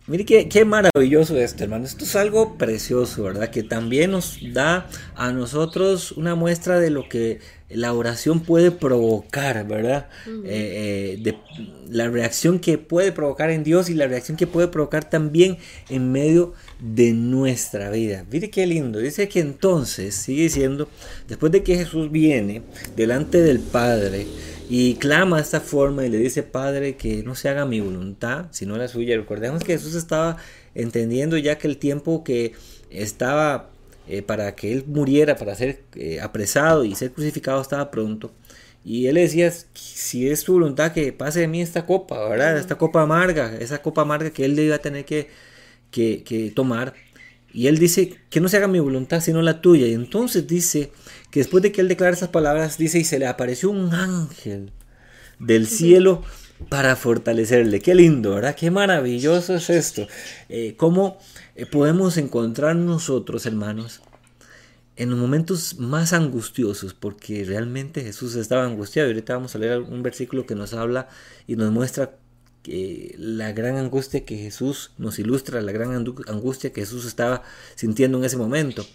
Mire 0.08 0.24
qué, 0.24 0.64
maravilloso 0.64 1.36
esto, 1.36 1.64
hermano. 1.64 1.84
Esto 1.84 2.04
es 2.04 2.14
algo 2.14 2.56
precioso, 2.56 3.24
¿verdad? 3.24 3.50
Que 3.50 3.64
también 3.64 4.12
nos 4.12 4.38
da 4.52 4.88
a 5.16 5.32
nosotros 5.32 6.12
una 6.12 6.36
muestra 6.36 6.78
de 6.78 6.90
lo 6.90 7.08
que 7.08 7.40
la 7.68 7.92
oración 7.92 8.38
puede 8.38 8.70
provocar, 8.70 9.66
¿verdad? 9.66 10.08
Eh, 10.28 11.16
eh, 11.16 11.18
de 11.20 11.36
la 11.90 12.08
reacción 12.08 12.60
que 12.60 12.78
puede 12.78 13.10
provocar 13.10 13.50
en 13.50 13.64
Dios 13.64 13.90
y 13.90 13.94
la 13.94 14.06
reacción 14.06 14.36
que 14.36 14.46
puede 14.46 14.68
provocar 14.68 15.10
también 15.10 15.58
en 15.88 16.12
medio 16.12 16.54
de 16.78 17.12
nuestra 17.12 17.90
vida. 17.90 18.24
Mire 18.30 18.48
qué 18.48 18.64
lindo. 18.64 19.00
Dice 19.00 19.28
que 19.28 19.40
entonces, 19.40 20.14
sigue 20.14 20.44
diciendo, 20.44 20.88
después 21.26 21.50
de 21.50 21.64
que 21.64 21.74
Jesús 21.74 22.12
viene 22.12 22.62
delante 22.94 23.42
del 23.42 23.58
Padre, 23.58 24.24
y 24.68 24.94
clama 24.96 25.40
esta 25.40 25.60
forma 25.60 26.04
y 26.04 26.10
le 26.10 26.18
dice, 26.18 26.42
Padre, 26.42 26.96
que 26.96 27.22
no 27.22 27.34
se 27.34 27.48
haga 27.48 27.64
mi 27.66 27.80
voluntad, 27.80 28.46
sino 28.50 28.76
la 28.76 28.88
suya. 28.88 29.16
Recordemos 29.16 29.62
que 29.62 29.72
Jesús 29.74 29.94
estaba 29.94 30.38
entendiendo 30.74 31.36
ya 31.36 31.58
que 31.58 31.68
el 31.68 31.78
tiempo 31.78 32.24
que 32.24 32.52
estaba 32.90 33.70
eh, 34.08 34.22
para 34.22 34.54
que 34.56 34.72
él 34.72 34.84
muriera, 34.86 35.36
para 35.36 35.54
ser 35.54 35.82
eh, 35.94 36.20
apresado 36.20 36.84
y 36.84 36.94
ser 36.94 37.12
crucificado, 37.12 37.60
estaba 37.60 37.90
pronto. 37.90 38.32
Y 38.84 39.06
él 39.08 39.14
le 39.14 39.22
decía, 39.22 39.52
si 39.74 40.28
es 40.28 40.44
tu 40.44 40.54
voluntad 40.54 40.92
que 40.92 41.12
pase 41.12 41.40
de 41.40 41.48
mí 41.48 41.60
esta 41.60 41.86
copa, 41.86 42.28
¿verdad? 42.28 42.56
Esta 42.58 42.76
copa 42.76 43.02
amarga, 43.02 43.56
esa 43.58 43.82
copa 43.82 44.02
amarga 44.02 44.30
que 44.30 44.44
él 44.44 44.58
iba 44.58 44.76
a 44.76 44.78
tener 44.80 45.04
que, 45.04 45.28
que, 45.90 46.22
que 46.24 46.50
tomar. 46.50 46.94
Y 47.52 47.68
él 47.68 47.78
dice, 47.78 48.18
que 48.28 48.40
no 48.40 48.48
se 48.48 48.58
haga 48.58 48.68
mi 48.68 48.80
voluntad, 48.80 49.20
sino 49.20 49.40
la 49.42 49.60
tuya. 49.60 49.86
Y 49.86 49.94
entonces 49.94 50.46
dice, 50.46 50.92
que 51.30 51.40
después 51.40 51.62
de 51.62 51.72
que 51.72 51.80
él 51.80 51.88
declara 51.88 52.12
esas 52.12 52.28
palabras, 52.28 52.78
dice, 52.78 52.98
y 52.98 53.04
se 53.04 53.18
le 53.18 53.26
apareció 53.26 53.70
un 53.70 53.94
ángel 53.94 54.72
del 55.38 55.66
cielo 55.66 56.22
para 56.68 56.96
fortalecerle. 56.96 57.80
Qué 57.80 57.94
lindo, 57.94 58.34
¿verdad? 58.34 58.54
Qué 58.54 58.70
maravilloso 58.70 59.54
es 59.54 59.70
esto. 59.70 60.06
Eh, 60.48 60.74
¿Cómo 60.76 61.18
eh, 61.54 61.66
podemos 61.66 62.16
encontrar 62.16 62.76
nosotros, 62.76 63.46
hermanos, 63.46 64.00
en 64.96 65.10
los 65.10 65.18
momentos 65.18 65.78
más 65.78 66.12
angustiosos? 66.12 66.94
Porque 66.94 67.44
realmente 67.44 68.02
Jesús 68.02 68.34
estaba 68.36 68.64
angustiado. 68.64 69.08
Y 69.08 69.12
ahorita 69.12 69.34
vamos 69.34 69.54
a 69.54 69.58
leer 69.58 69.80
un 69.80 70.02
versículo 70.02 70.46
que 70.46 70.54
nos 70.54 70.72
habla 70.74 71.08
y 71.46 71.56
nos 71.56 71.70
muestra 71.72 72.16
la 72.66 73.52
gran 73.52 73.76
angustia 73.76 74.24
que 74.24 74.36
Jesús 74.36 74.90
nos 74.98 75.18
ilustra, 75.18 75.60
la 75.60 75.72
gran 75.72 75.92
angustia 75.92 76.72
que 76.72 76.82
Jesús 76.82 77.04
estaba 77.04 77.42
sintiendo 77.74 78.18
en 78.18 78.24
ese 78.24 78.36
momento. 78.36 78.86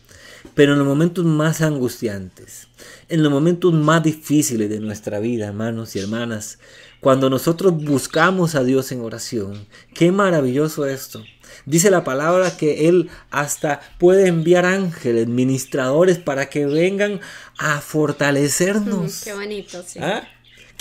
Pero 0.55 0.74
en 0.74 0.80
los 0.80 0.88
momentos 0.88 1.24
más 1.24 1.61
angustiantes, 1.61 2.67
en 3.09 3.22
los 3.22 3.32
momentos 3.32 3.74
más 3.74 4.03
difíciles 4.03 4.69
de 4.69 4.80
nuestra 4.80 5.19
vida, 5.19 5.47
hermanos 5.47 5.95
y 5.95 5.99
hermanas, 5.99 6.57
cuando 6.99 7.30
nosotros 7.30 7.74
buscamos 7.84 8.55
a 8.55 8.63
Dios 8.63 8.91
en 8.91 9.01
oración, 9.01 9.67
qué 9.93 10.11
maravilloso 10.11 10.86
esto. 10.86 11.24
Dice 11.65 11.91
la 11.91 12.03
palabra 12.03 12.57
que 12.57 12.88
Él 12.88 13.09
hasta 13.30 13.82
puede 13.99 14.28
enviar 14.28 14.65
ángeles, 14.65 15.28
ministradores, 15.28 16.17
para 16.17 16.49
que 16.49 16.65
vengan 16.65 17.19
a 17.57 17.82
fortalecernos. 17.82 19.24
Qué 19.24 19.34
bonito, 19.34 19.84
sí. 19.86 19.99
¿Ah? 20.01 20.28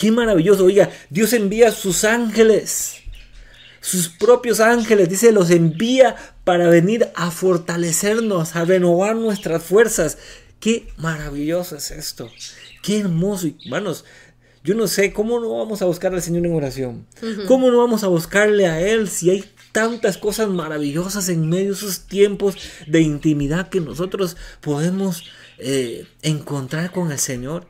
Qué 0.01 0.11
maravilloso. 0.11 0.64
Oiga, 0.64 0.88
Dios 1.11 1.34
envía 1.34 1.70
sus 1.72 2.05
ángeles, 2.05 3.03
sus 3.82 4.09
propios 4.09 4.59
ángeles, 4.59 5.11
dice, 5.11 5.30
los 5.30 5.51
envía 5.51 6.16
para 6.42 6.70
venir 6.70 7.11
a 7.14 7.30
fortalecernos, 7.30 8.57
a 8.57 8.64
renovar 8.64 9.14
nuestras 9.14 9.62
fuerzas. 9.62 10.16
Qué 10.59 10.88
maravilloso 10.96 11.76
es 11.76 11.90
esto. 11.90 12.30
Qué 12.82 13.01
hermoso. 13.01 13.48
Hermanos, 13.62 14.07
yo 14.64 14.74
no 14.74 14.86
sé 14.86 15.12
cómo 15.12 15.38
no 15.38 15.59
vamos 15.59 15.82
a 15.82 15.84
buscar 15.84 16.14
al 16.14 16.22
Señor 16.22 16.46
en 16.46 16.55
oración. 16.55 17.07
¿Cómo 17.46 17.70
no 17.70 17.76
vamos 17.76 18.03
a 18.03 18.09
buscarle 18.09 18.68
a 18.68 18.80
Él 18.80 19.07
si 19.07 19.28
hay 19.28 19.44
tantas 19.72 20.16
cosas 20.16 20.48
maravillosas 20.48 21.28
en 21.28 21.46
medio 21.46 21.66
de 21.66 21.72
esos 21.74 22.07
tiempos 22.07 22.57
de 22.86 23.03
intimidad 23.03 23.68
que 23.68 23.82
nosotros 23.82 24.38
podemos 24.62 25.24
eh, 25.59 26.07
encontrar 26.22 26.90
con 26.90 27.12
el 27.12 27.18
Señor? 27.18 27.66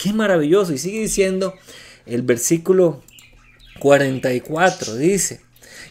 Qué 0.00 0.12
maravilloso. 0.12 0.72
Y 0.72 0.78
sigue 0.78 1.00
diciendo 1.00 1.54
el 2.06 2.22
versículo 2.22 3.02
44, 3.80 4.96
dice, 4.96 5.40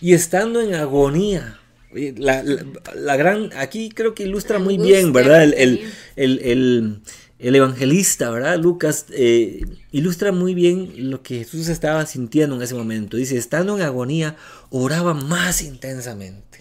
y 0.01 0.13
estando 0.13 0.61
en 0.61 0.73
agonía, 0.73 1.59
la, 1.91 3.15
gran, 3.17 3.51
aquí 3.55 3.89
creo 3.89 4.13
que 4.13 4.23
ilustra 4.23 4.59
muy 4.59 4.77
bien, 4.77 5.11
¿verdad? 5.11 5.43
el, 5.43 5.81
el 6.15 7.01
el 7.39 7.55
evangelista, 7.55 8.29
¿verdad? 8.29 8.59
Lucas 8.59 9.05
eh, 9.11 9.65
ilustra 9.91 10.33
muy 10.33 10.53
bien 10.53 11.09
lo 11.09 11.23
que 11.23 11.39
Jesús 11.39 11.69
estaba 11.69 12.05
sintiendo 12.05 12.57
en 12.57 12.61
ese 12.61 12.75
momento. 12.75 13.15
Dice, 13.15 13.37
estando 13.37 13.77
en 13.77 13.81
agonía, 13.81 14.35
oraba 14.69 15.13
más 15.13 15.61
intensamente. 15.61 16.59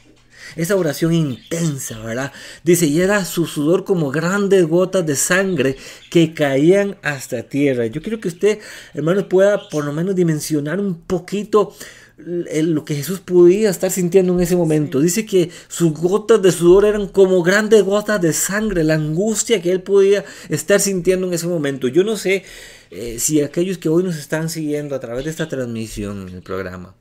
Esa 0.57 0.77
oración 0.77 1.13
intensa, 1.13 1.99
¿verdad? 2.01 2.33
Dice, 2.65 2.87
y 2.87 3.01
era 3.01 3.25
su 3.25 3.47
sudor 3.47 3.85
como 3.85 4.11
grandes 4.11 4.67
gotas 4.67 5.07
de 5.07 5.17
sangre 5.17 5.77
que 6.11 6.35
caían 6.35 6.97
hasta 7.03 7.43
tierra. 7.43 7.87
Yo 7.87 8.03
quiero 8.03 8.21
que 8.21 8.29
usted, 8.29 8.59
hermano, 8.95 9.29
pueda 9.29 9.69
por 9.69 9.85
lo 9.85 9.93
menos 9.93 10.15
dimensionar 10.15 10.81
un 10.81 10.95
poquito 11.03 11.75
lo 12.19 12.85
que 12.85 12.97
Jesús 12.97 13.21
podía 13.21 13.71
estar 13.71 13.93
sintiendo 13.93 14.33
en 14.33 14.41
ese 14.41 14.57
momento. 14.57 15.01
Dice 15.01 15.25
que 15.25 15.51
sus 15.69 15.93
gotas 15.93 16.43
de 16.43 16.51
sudor 16.51 16.85
eran 16.85 17.07
como 17.07 17.43
grandes 17.43 17.85
gotas 17.85 18.21
de 18.21 18.33
sangre, 18.33 18.83
la 18.83 18.95
angustia 18.95 19.63
que 19.63 19.71
él 19.71 19.83
podía 19.83 20.25
estar 20.49 20.81
sintiendo 20.81 21.29
en 21.29 21.35
ese 21.35 21.47
momento. 21.47 21.87
Yo 21.87 22.03
no 22.03 22.17
sé 22.17 22.45
eh, 22.91 23.19
si 23.21 23.41
aquellos 23.41 23.79
que 23.79 23.89
hoy 23.89 24.03
nos 24.03 24.17
están 24.17 24.49
siguiendo 24.51 24.97
a 24.97 25.01
través 25.01 25.25
de 25.25 25.31
esta 25.31 25.49
transmisión 25.49 26.29
en 26.29 26.35
el 26.37 26.43
programa 26.43 26.95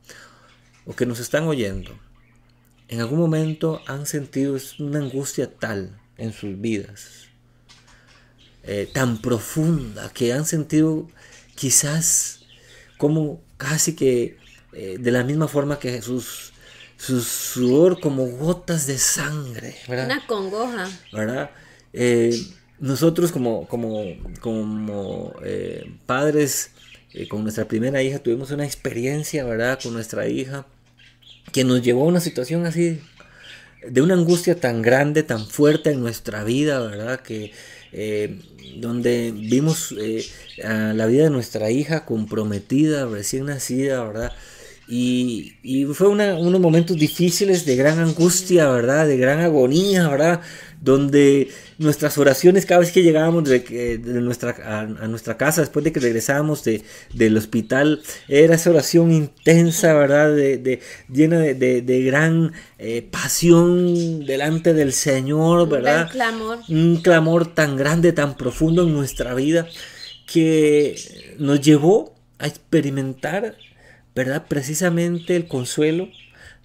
o 0.85 0.95
que 0.95 1.07
nos 1.07 1.19
están 1.19 1.47
oyendo, 1.47 1.97
en 2.89 3.01
algún 3.01 3.19
momento 3.19 3.81
han 3.87 4.05
sentido 4.05 4.57
una 4.79 4.99
angustia 4.99 5.51
tal 5.51 5.99
en 6.17 6.33
sus 6.33 6.59
vidas, 6.59 7.27
eh, 8.63 8.89
tan 8.91 9.21
profunda, 9.21 10.09
que 10.13 10.33
han 10.33 10.45
sentido 10.45 11.07
quizás 11.55 12.45
como 12.97 13.41
casi 13.57 13.95
que 13.95 14.37
eh, 14.73 14.97
de 14.99 15.11
la 15.11 15.23
misma 15.23 15.47
forma 15.47 15.79
que 15.79 15.91
Jesús, 15.91 16.53
su 16.97 17.21
sudor 17.21 17.99
como 17.99 18.25
gotas 18.25 18.87
de 18.87 18.97
sangre, 18.97 19.75
¿verdad? 19.87 20.05
Una 20.05 20.27
congoja. 20.27 20.89
¿Verdad? 21.11 21.51
Eh, 21.93 22.39
nosotros 22.79 23.31
como, 23.31 23.67
como, 23.67 24.03
como 24.39 25.33
padres, 26.05 26.71
con 27.29 27.43
nuestra 27.43 27.67
primera 27.67 28.01
hija, 28.03 28.19
tuvimos 28.19 28.51
una 28.51 28.65
experiencia, 28.65 29.43
¿verdad? 29.45 29.79
Con 29.81 29.93
nuestra 29.93 30.27
hija, 30.27 30.65
que 31.51 31.63
nos 31.63 31.81
llevó 31.81 32.03
a 32.03 32.07
una 32.07 32.19
situación 32.19 32.65
así, 32.65 32.99
de 33.87 34.01
una 34.01 34.15
angustia 34.15 34.59
tan 34.59 34.81
grande, 34.81 35.23
tan 35.23 35.47
fuerte 35.47 35.91
en 35.91 36.01
nuestra 36.01 36.43
vida, 36.43 36.79
¿verdad? 36.79 37.21
Que 37.21 37.51
donde 38.77 39.31
vimos 39.31 39.95
a 40.63 40.93
la 40.93 41.05
vida 41.05 41.23
de 41.23 41.29
nuestra 41.29 41.71
hija 41.71 42.05
comprometida, 42.05 43.05
recién 43.05 43.45
nacida, 43.45 44.03
¿verdad? 44.03 44.33
Y, 44.89 45.57
y 45.63 45.83
fue 45.85 46.07
unos 46.07 46.61
momentos 46.61 46.95
difíciles 46.95 47.65
de 47.65 47.75
gran 47.75 47.99
angustia, 47.99 48.69
¿verdad? 48.69 49.05
De 49.05 49.17
gran 49.17 49.41
agonía, 49.41 50.07
¿verdad? 50.07 50.39
Donde 50.79 51.49
nuestras 51.77 52.17
oraciones 52.17 52.65
cada 52.65 52.79
vez 52.79 52.93
que 52.93 53.03
llegábamos 53.03 53.43
de, 53.43 53.59
de 53.59 54.21
nuestra, 54.21 54.55
a, 54.63 54.85
nuestra 55.07 55.35
casa, 55.35 55.59
después 55.59 55.83
de 55.83 55.91
que 55.91 55.99
regresábamos 55.99 56.63
de, 56.63 56.83
del 57.13 57.35
hospital, 57.35 58.01
era 58.29 58.55
esa 58.55 58.69
oración 58.69 59.11
intensa, 59.11 59.93
¿verdad? 59.93 60.33
De, 60.33 60.79
llena 61.11 61.39
de, 61.39 62.03
gran 62.05 62.53
eh, 62.77 63.01
pasión 63.01 64.25
delante 64.25 64.73
del 64.73 64.93
Señor, 64.93 65.67
¿verdad? 65.67 66.03
Un 66.03 66.11
clamor. 66.11 66.59
Un 66.69 67.01
clamor 67.01 67.53
tan 67.53 67.75
grande, 67.75 68.13
tan 68.13 68.37
profundo 68.37 68.83
en 68.83 68.93
nuestra 68.93 69.33
vida, 69.33 69.67
que 70.25 70.95
nos 71.39 71.59
llevó 71.59 72.15
a 72.39 72.47
experimentar 72.47 73.55
¿verdad? 74.17 74.47
Precisamente 74.47 75.35
el 75.35 75.47
consuelo, 75.47 76.09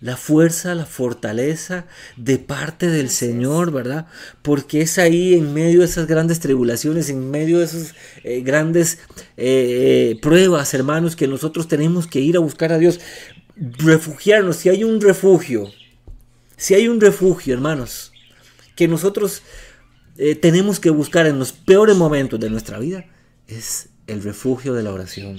la 0.00 0.16
fuerza, 0.16 0.74
la 0.74 0.86
fortaleza 0.86 1.84
de 2.16 2.38
parte 2.38 2.86
del 2.88 3.10
Señor, 3.10 3.70
¿verdad? 3.70 4.06
Porque 4.40 4.80
es 4.80 4.98
ahí 4.98 5.34
en 5.34 5.52
medio 5.52 5.80
de 5.80 5.84
esas 5.84 6.06
grandes 6.06 6.40
tribulaciones, 6.40 7.10
en 7.10 7.30
medio 7.30 7.58
de 7.58 7.66
esas 7.66 7.94
eh, 8.24 8.40
grandes 8.40 9.00
eh, 9.36 10.18
pruebas, 10.22 10.72
hermanos, 10.72 11.14
que 11.14 11.28
nosotros 11.28 11.68
tenemos 11.68 12.06
que 12.06 12.20
ir 12.20 12.38
a 12.38 12.40
buscar 12.40 12.72
a 12.72 12.78
Dios, 12.78 13.00
refugiarnos. 13.54 14.56
Si 14.56 14.70
hay 14.70 14.82
un 14.82 15.02
refugio, 15.02 15.70
si 16.56 16.72
hay 16.72 16.88
un 16.88 17.02
refugio, 17.02 17.52
hermanos, 17.52 18.12
que 18.76 18.88
nosotros 18.88 19.42
eh, 20.16 20.36
tenemos 20.36 20.80
que 20.80 20.88
buscar 20.88 21.26
en 21.26 21.38
los 21.38 21.52
peores 21.52 21.96
momentos 21.96 22.40
de 22.40 22.48
nuestra 22.48 22.78
vida, 22.78 23.04
es 23.46 23.90
el 24.06 24.22
refugio 24.22 24.74
de 24.74 24.82
la 24.82 24.92
oración. 24.92 25.36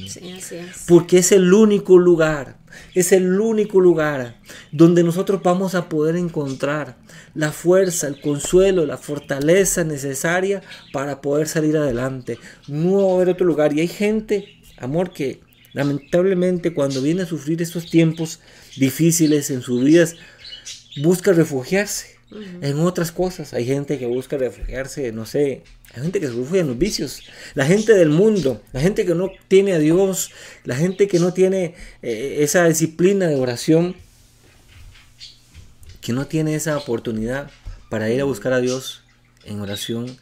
Porque 0.88 1.18
es 1.20 1.32
el 1.32 1.54
único 1.54 1.98
lugar, 1.98 2.58
es 2.94 3.12
el 3.12 3.40
único 3.40 3.80
lugar 3.82 4.40
donde 4.72 5.04
nosotros 5.04 5.42
vamos 5.44 5.76
a 5.76 5.90
poder 5.90 6.16
encontrar 6.16 6.98
la 7.36 7.52
fuerza, 7.52 8.08
el 8.08 8.22
consuelo, 8.22 8.86
la 8.86 8.98
fortaleza 8.98 9.84
necesaria 9.84 10.62
para 10.92 11.22
poder 11.22 11.48
salir 11.48 11.78
adelante. 11.78 12.40
No 12.68 13.06
va 13.06 13.12
a 13.12 13.16
haber 13.16 13.30
otro 13.30 13.46
lugar. 13.46 13.74
Y 13.74 13.82
hay 13.82 13.88
gente, 13.88 14.62
amor, 14.78 15.12
que 15.12 15.42
lamentablemente 15.74 16.74
cuando 16.74 17.02
viene 17.02 17.24
a 17.24 17.28
sufrir 17.28 17.62
estos 17.62 17.90
tiempos 17.90 18.40
difíciles 18.78 19.50
en 19.50 19.62
sus 19.62 19.84
vidas, 19.84 20.16
busca 21.02 21.34
refugiarse 21.34 22.13
en 22.62 22.80
otras 22.80 23.12
cosas. 23.12 23.54
Hay 23.54 23.66
gente 23.66 23.98
que 24.00 24.06
busca 24.06 24.38
refugiarse, 24.38 25.12
no 25.12 25.26
sé, 25.26 25.64
hay 25.94 26.02
gente 26.02 26.20
que 26.20 26.28
se 26.28 26.34
refugia 26.34 26.62
en 26.62 26.68
los 26.68 26.78
vicios, 26.78 27.24
la 27.54 27.66
gente 27.66 27.94
del 27.94 28.10
mundo, 28.10 28.62
la 28.72 28.80
gente 28.80 29.06
que 29.06 29.16
no 29.16 29.32
tiene 29.48 29.74
a 29.74 29.80
Dios, 29.80 30.32
la 30.64 30.76
gente 30.76 31.08
que 31.08 31.20
no 31.20 31.34
tiene 31.34 31.76
eh, 32.02 32.38
esa 32.40 32.66
disciplina 32.68 33.28
de 33.28 33.36
oración, 33.36 33.96
que 36.02 36.14
no 36.14 36.28
tiene 36.28 36.56
esa 36.56 36.78
oportunidad 36.78 37.50
para 37.90 38.10
ir 38.10 38.22
a 38.22 38.26
buscar 38.26 38.54
a 38.54 38.60
Dios 38.60 39.04
en 39.46 39.62
oración, 39.62 40.18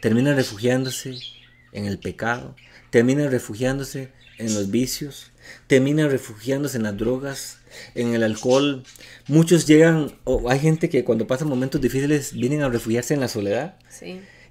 termina 0.00 0.34
refugiándose 0.34 1.16
en 1.72 1.86
el 1.86 1.98
pecado, 1.98 2.54
termina 2.90 3.28
refugiándose 3.28 4.12
en 4.38 4.54
los 4.54 4.70
vicios, 4.70 5.30
termina 5.66 6.08
refugiándose 6.08 6.76
en 6.76 6.84
las 6.84 6.96
drogas, 6.96 7.58
en 7.94 8.14
el 8.14 8.22
alcohol. 8.22 8.84
Muchos 9.26 9.66
llegan, 9.66 10.12
o 10.24 10.50
hay 10.50 10.58
gente 10.58 10.88
que 10.88 11.04
cuando 11.04 11.26
pasan 11.26 11.48
momentos 11.48 11.80
difíciles 11.80 12.32
vienen 12.32 12.62
a 12.62 12.68
refugiarse 12.68 13.14
en 13.14 13.20
la 13.20 13.28
soledad. 13.28 13.76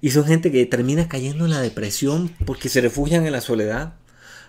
Y 0.00 0.10
son 0.10 0.24
gente 0.24 0.52
que 0.52 0.66
termina 0.66 1.08
cayendo 1.08 1.44
en 1.44 1.52
la 1.52 1.60
depresión 1.60 2.30
porque 2.44 2.68
se 2.68 2.80
refugian 2.80 3.26
en 3.26 3.32
la 3.32 3.40
soledad. 3.40 3.94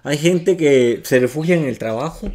Hay 0.03 0.17
gente 0.17 0.57
que 0.57 1.01
se 1.03 1.19
refugia 1.19 1.55
en 1.55 1.65
el 1.65 1.77
trabajo. 1.77 2.31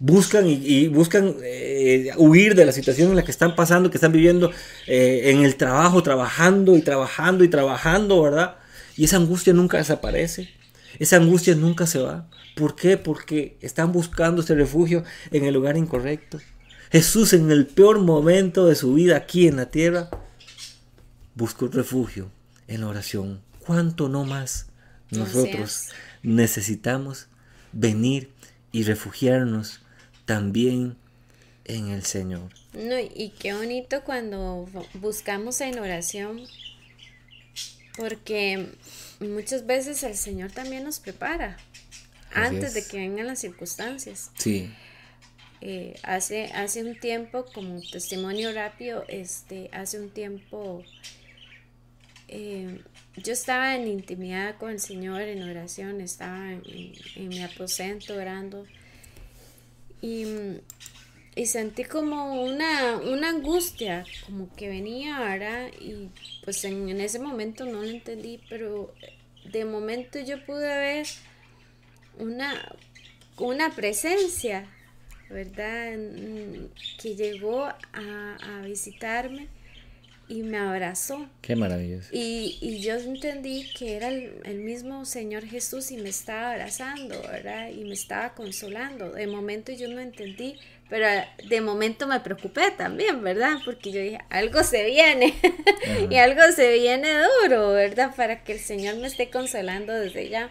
Buscan 0.00 0.44
y, 0.48 0.88
buscan 0.88 1.36
eh, 1.42 2.10
huir 2.16 2.56
de 2.56 2.66
la 2.66 2.72
situación 2.72 3.10
en 3.10 3.16
la 3.16 3.24
que 3.24 3.30
están 3.30 3.54
pasando, 3.54 3.90
que 3.90 3.96
están 3.96 4.10
viviendo 4.10 4.50
eh, 4.88 5.30
en 5.30 5.44
el 5.44 5.54
trabajo, 5.54 6.02
trabajando 6.02 6.76
y 6.76 6.82
trabajando 6.82 7.44
y 7.44 7.48
trabajando, 7.48 8.20
¿verdad? 8.22 8.56
Y 8.96 9.04
esa 9.04 9.16
angustia 9.16 9.52
nunca 9.52 9.78
desaparece. 9.78 10.48
Esa 10.98 11.16
angustia 11.16 11.54
nunca 11.54 11.86
se 11.86 11.98
va. 11.98 12.28
¿Por 12.54 12.76
qué? 12.76 12.96
Porque 12.96 13.56
están 13.60 13.92
buscando 13.92 14.42
ese 14.42 14.54
refugio 14.54 15.04
en 15.30 15.44
el 15.44 15.54
lugar 15.54 15.76
incorrecto. 15.76 16.40
Jesús 16.90 17.32
en 17.32 17.50
el 17.50 17.66
peor 17.66 18.00
momento 18.00 18.66
de 18.66 18.74
su 18.74 18.94
vida 18.94 19.16
aquí 19.16 19.48
en 19.48 19.56
la 19.56 19.70
tierra 19.70 20.08
buscó 21.34 21.66
refugio 21.68 22.30
en 22.68 22.82
la 22.82 22.88
oración. 22.88 23.42
¿Cuánto 23.60 24.08
no 24.08 24.24
más 24.24 24.66
nosotros 25.10 25.88
necesitamos 26.22 27.28
venir 27.72 28.30
y 28.72 28.82
refugiarnos 28.82 29.80
también 30.24 30.96
en 31.64 31.88
el 31.88 32.04
Señor. 32.04 32.50
No, 32.72 32.98
y 32.98 33.32
qué 33.38 33.54
bonito 33.54 34.02
cuando 34.04 34.68
buscamos 34.94 35.60
en 35.60 35.78
oración, 35.78 36.42
porque 37.96 38.68
muchas 39.20 39.66
veces 39.66 40.02
el 40.02 40.16
Señor 40.16 40.52
también 40.52 40.84
nos 40.84 41.00
prepara 41.00 41.56
antes 42.32 42.74
de 42.74 42.86
que 42.86 42.98
vengan 42.98 43.26
las 43.26 43.38
circunstancias. 43.38 44.30
Sí. 44.36 44.72
Eh, 45.62 45.98
hace, 46.02 46.46
hace 46.52 46.84
un 46.84 46.98
tiempo, 46.98 47.46
como 47.54 47.80
testimonio 47.80 48.52
rápido, 48.52 49.04
este, 49.08 49.70
hace 49.72 49.98
un 49.98 50.10
tiempo 50.10 50.84
eh, 52.28 52.80
yo 53.16 53.32
estaba 53.32 53.76
en 53.76 53.86
intimidad 53.86 54.56
con 54.58 54.70
el 54.70 54.80
Señor, 54.80 55.22
en 55.22 55.42
oración, 55.42 56.00
estaba 56.00 56.52
en, 56.52 57.28
mi 57.28 57.42
aposento 57.42 58.14
orando 58.14 58.66
y, 60.02 60.26
sentí 61.44 61.84
como 61.84 62.42
una, 62.42 62.96
una, 62.96 63.28
angustia, 63.28 64.06
como 64.24 64.54
que 64.56 64.68
venía, 64.68 65.18
ahora 65.18 65.68
Y 65.68 66.08
pues 66.42 66.64
en, 66.64 66.88
en 66.88 67.02
ese 67.02 67.18
momento 67.18 67.66
no 67.66 67.82
lo 67.82 67.90
entendí, 67.90 68.40
pero 68.48 68.94
de 69.52 69.66
momento 69.66 70.18
yo 70.18 70.42
pude 70.46 70.66
ver 70.66 71.06
una, 72.18 72.74
una 73.36 73.68
presencia, 73.70 74.66
¿verdad? 75.28 75.92
Que 76.98 77.14
llegó 77.14 77.64
a, 77.64 77.76
a 78.40 78.62
visitarme 78.62 79.48
y 80.28 80.42
me 80.42 80.58
abrazó. 80.58 81.28
Qué 81.40 81.54
maravilloso. 81.54 82.08
Y, 82.12 82.58
y 82.60 82.80
yo 82.80 82.94
entendí 82.94 83.68
que 83.76 83.96
era 83.96 84.08
el, 84.08 84.40
el, 84.44 84.58
mismo 84.58 85.04
Señor 85.04 85.44
Jesús 85.44 85.90
y 85.92 85.98
me 85.98 86.08
estaba 86.08 86.52
abrazando, 86.52 87.20
¿verdad? 87.22 87.70
Y 87.70 87.84
me 87.84 87.94
estaba 87.94 88.34
consolando. 88.34 89.12
De 89.12 89.26
momento 89.26 89.72
yo 89.72 89.88
no 89.88 90.00
entendí, 90.00 90.56
pero 90.88 91.06
de 91.48 91.60
momento 91.60 92.06
me 92.06 92.20
preocupé 92.20 92.70
también, 92.70 93.22
¿verdad? 93.22 93.58
Porque 93.64 93.90
yo 93.92 94.00
dije, 94.00 94.18
algo 94.30 94.62
se 94.62 94.84
viene 94.84 95.34
y 96.10 96.16
algo 96.16 96.42
se 96.54 96.72
viene 96.72 97.08
duro, 97.42 97.70
¿verdad? 97.70 98.14
Para 98.14 98.44
que 98.44 98.52
el 98.52 98.60
Señor 98.60 98.96
me 98.96 99.06
esté 99.06 99.30
consolando 99.30 99.92
desde 99.92 100.28
ya. 100.28 100.50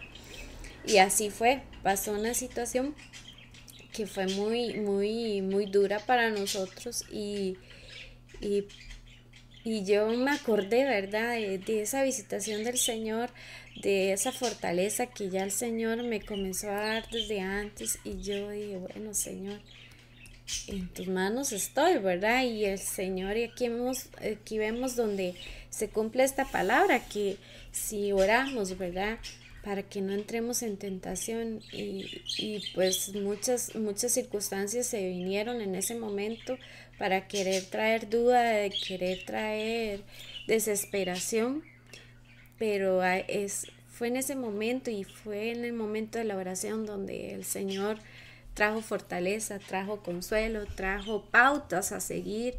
Y 0.86 0.98
así 0.98 1.30
fue, 1.30 1.62
pasó 1.84 2.12
una 2.12 2.34
situación 2.34 2.96
que 3.94 4.06
fue 4.06 4.28
muy, 4.28 4.74
muy, 4.76 5.42
muy 5.42 5.66
dura 5.66 6.00
para 6.00 6.30
nosotros 6.30 7.06
y, 7.10 7.58
y 8.42 8.66
y 9.66 9.84
yo 9.84 10.08
me 10.10 10.30
acordé, 10.30 10.84
¿verdad?, 10.84 11.32
de, 11.32 11.82
esa 11.82 12.04
visitación 12.04 12.64
del 12.64 12.78
Señor, 12.78 13.32
de 13.82 14.14
esa 14.14 14.32
fortaleza 14.32 15.08
que 15.08 15.32
ya 15.32 15.44
el 15.44 15.50
Señor 15.50 16.04
me 16.04 16.22
comenzó 16.22 16.70
a 16.70 16.76
dar 16.76 17.10
desde 17.10 17.40
antes. 17.40 17.98
Y 18.04 18.22
yo 18.22 18.52
dije, 18.52 18.78
bueno, 18.78 19.16
Señor, 19.16 19.60
en 20.68 20.88
tus 20.89 21.08
manos 21.08 21.52
estoy, 21.52 21.98
¿verdad? 21.98 22.43
Y 22.43 22.66
el 22.66 22.80
Señor, 22.80 23.38
y 23.38 23.43
aquí 23.43 23.70
vemos, 23.70 24.10
aquí 24.34 24.58
vemos 24.58 24.96
donde 24.96 25.36
se 25.70 25.89
cumple 25.89 26.24
esta 26.24 26.46
palabra, 26.46 27.00
que 27.08 27.38
si 27.72 28.12
oramos, 28.12 28.78
¿verdad? 28.78 29.20
para 29.66 29.82
que 29.82 30.00
no 30.00 30.14
entremos 30.14 30.62
en 30.62 30.78
tentación 30.78 31.60
y, 31.72 32.62
pues 32.76 33.16
muchas, 33.16 33.74
muchas 33.76 34.12
circunstancias 34.14 34.86
se 34.86 35.10
vinieron 35.10 35.60
en 35.60 35.74
ese 35.74 35.96
momento 35.96 36.56
para 37.00 37.28
querer 37.28 37.66
traer 37.66 38.08
duda, 38.08 38.43
de 38.43 38.70
querer 38.70 39.26
traer 39.26 40.02
desesperación, 40.46 41.64
pero 42.60 43.04
es, 43.04 43.66
fue 43.89 44.10
en 44.10 44.18
ese 44.18 44.36
momento 44.36 44.91
y 44.91 45.04
fue 45.04 45.52
en 45.52 45.66
el 45.66 45.74
momento 45.74 46.20
de 46.20 46.26
la 46.26 46.38
oración 46.38 46.86
donde 46.86 47.34
el 47.34 47.43
Señor 47.43 47.98
trajo 48.56 48.82
fortaleza, 48.82 49.60
trajo 49.60 50.01
consuelo, 50.01 50.66
trajo 50.66 51.26
pautas 51.26 51.91
a 51.91 51.99
seguir 51.99 52.56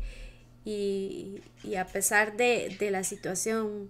y, 0.64 1.40
y 1.64 1.74
a 1.76 1.86
pesar 1.86 2.36
de, 2.36 2.76
de 2.78 2.90
la 2.90 3.02
situación 3.02 3.88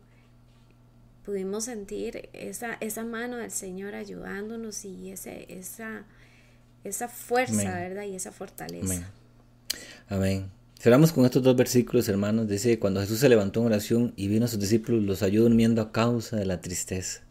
pudimos 1.24 1.64
sentir 1.64 2.28
esa, 2.32 2.74
esa 2.80 3.04
mano 3.04 3.36
del 3.38 3.50
Señor 3.50 3.96
ayudándonos 3.96 4.84
y 4.84 5.11
ese, 5.11 5.46
esa, 5.48 6.04
esa 6.84 7.09
fuerza, 7.09 7.74
¿verdad? 7.74 8.04
Y 8.04 8.14
esa 8.14 8.30
fortaleza. 8.30 9.11
Amén. 10.09 10.48
Cerramos 10.78 11.12
con 11.12 11.24
estos 11.24 11.42
dos 11.42 11.57
versículos, 11.57 12.09
hermanos. 12.09 12.46
Dice, 12.46 12.78
cuando 12.78 13.00
Jesús 13.00 13.18
se 13.18 13.28
levantó 13.28 13.61
en 13.61 13.66
oración 13.66 14.12
y 14.14 14.28
vino 14.28 14.44
a 14.44 14.48
sus 14.48 14.61
discípulos, 14.61 15.02
los 15.02 15.20
halló 15.22 15.42
durmiendo 15.42 15.82
a 15.82 15.90
causa 15.90 16.36
de 16.36 16.46
la 16.46 16.61
tristeza. 16.61 17.22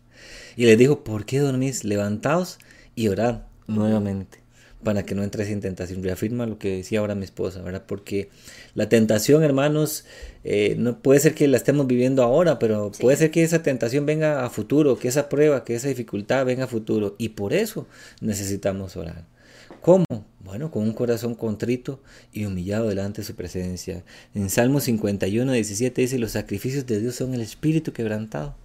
Y 0.57 0.65
les 0.65 0.77
dijo, 0.77 1.05
¿por 1.05 1.25
qué 1.25 1.39
dormís? 1.39 1.85
Levantaos 1.85 2.59
y 2.95 3.07
orad 3.07 3.43
nuevamente 3.67 4.44
para 4.85 5.03
que 5.03 5.15
no 5.15 5.23
entres 5.23 5.49
en 5.49 5.59
tentación. 5.59 6.01
Reafirma 6.01 6.45
lo 6.45 6.57
que 6.57 6.77
decía 6.77 6.99
ahora 6.99 7.15
mi 7.15 7.25
esposa, 7.25 7.61
¿verdad? 7.61 7.83
Porque 7.85 8.29
la 8.73 8.87
tentación, 8.87 9.43
hermanos, 9.43 10.05
eh, 10.45 10.75
no 10.77 11.01
puede 11.01 11.19
ser 11.19 11.35
que 11.35 11.49
la 11.49 11.57
estemos 11.57 11.87
viviendo 11.87 12.23
ahora, 12.23 12.59
pero 12.59 12.93
puede 12.97 13.17
ser 13.17 13.31
que 13.31 13.43
esa 13.43 13.63
tentación 13.63 14.05
venga 14.05 14.45
a 14.45 14.49
futuro, 14.49 14.97
que 14.97 15.09
esa 15.09 15.27
prueba, 15.27 15.65
que 15.65 15.75
esa 15.75 15.89
dificultad 15.89 16.45
venga 16.45 16.63
a 16.63 16.67
futuro. 16.67 17.15
Y 17.17 17.29
por 17.29 17.51
eso 17.51 17.87
necesitamos 18.21 18.95
orar. 18.95 19.25
¿Cómo? 19.81 20.05
Bueno, 20.39 20.71
con 20.71 20.83
un 20.83 20.93
corazón 20.93 21.35
contrito 21.35 21.99
y 22.31 22.45
humillado 22.45 22.87
delante 22.87 23.21
de 23.21 23.27
su 23.27 23.35
presencia. 23.35 24.03
En 24.33 24.49
Salmo 24.49 24.79
51, 24.79 25.51
17 25.51 26.01
dice, 26.01 26.19
los 26.19 26.31
sacrificios 26.31 26.85
de 26.85 27.01
Dios 27.01 27.15
son 27.15 27.33
el 27.33 27.41
espíritu 27.41 27.91
quebrantado. 27.91 28.55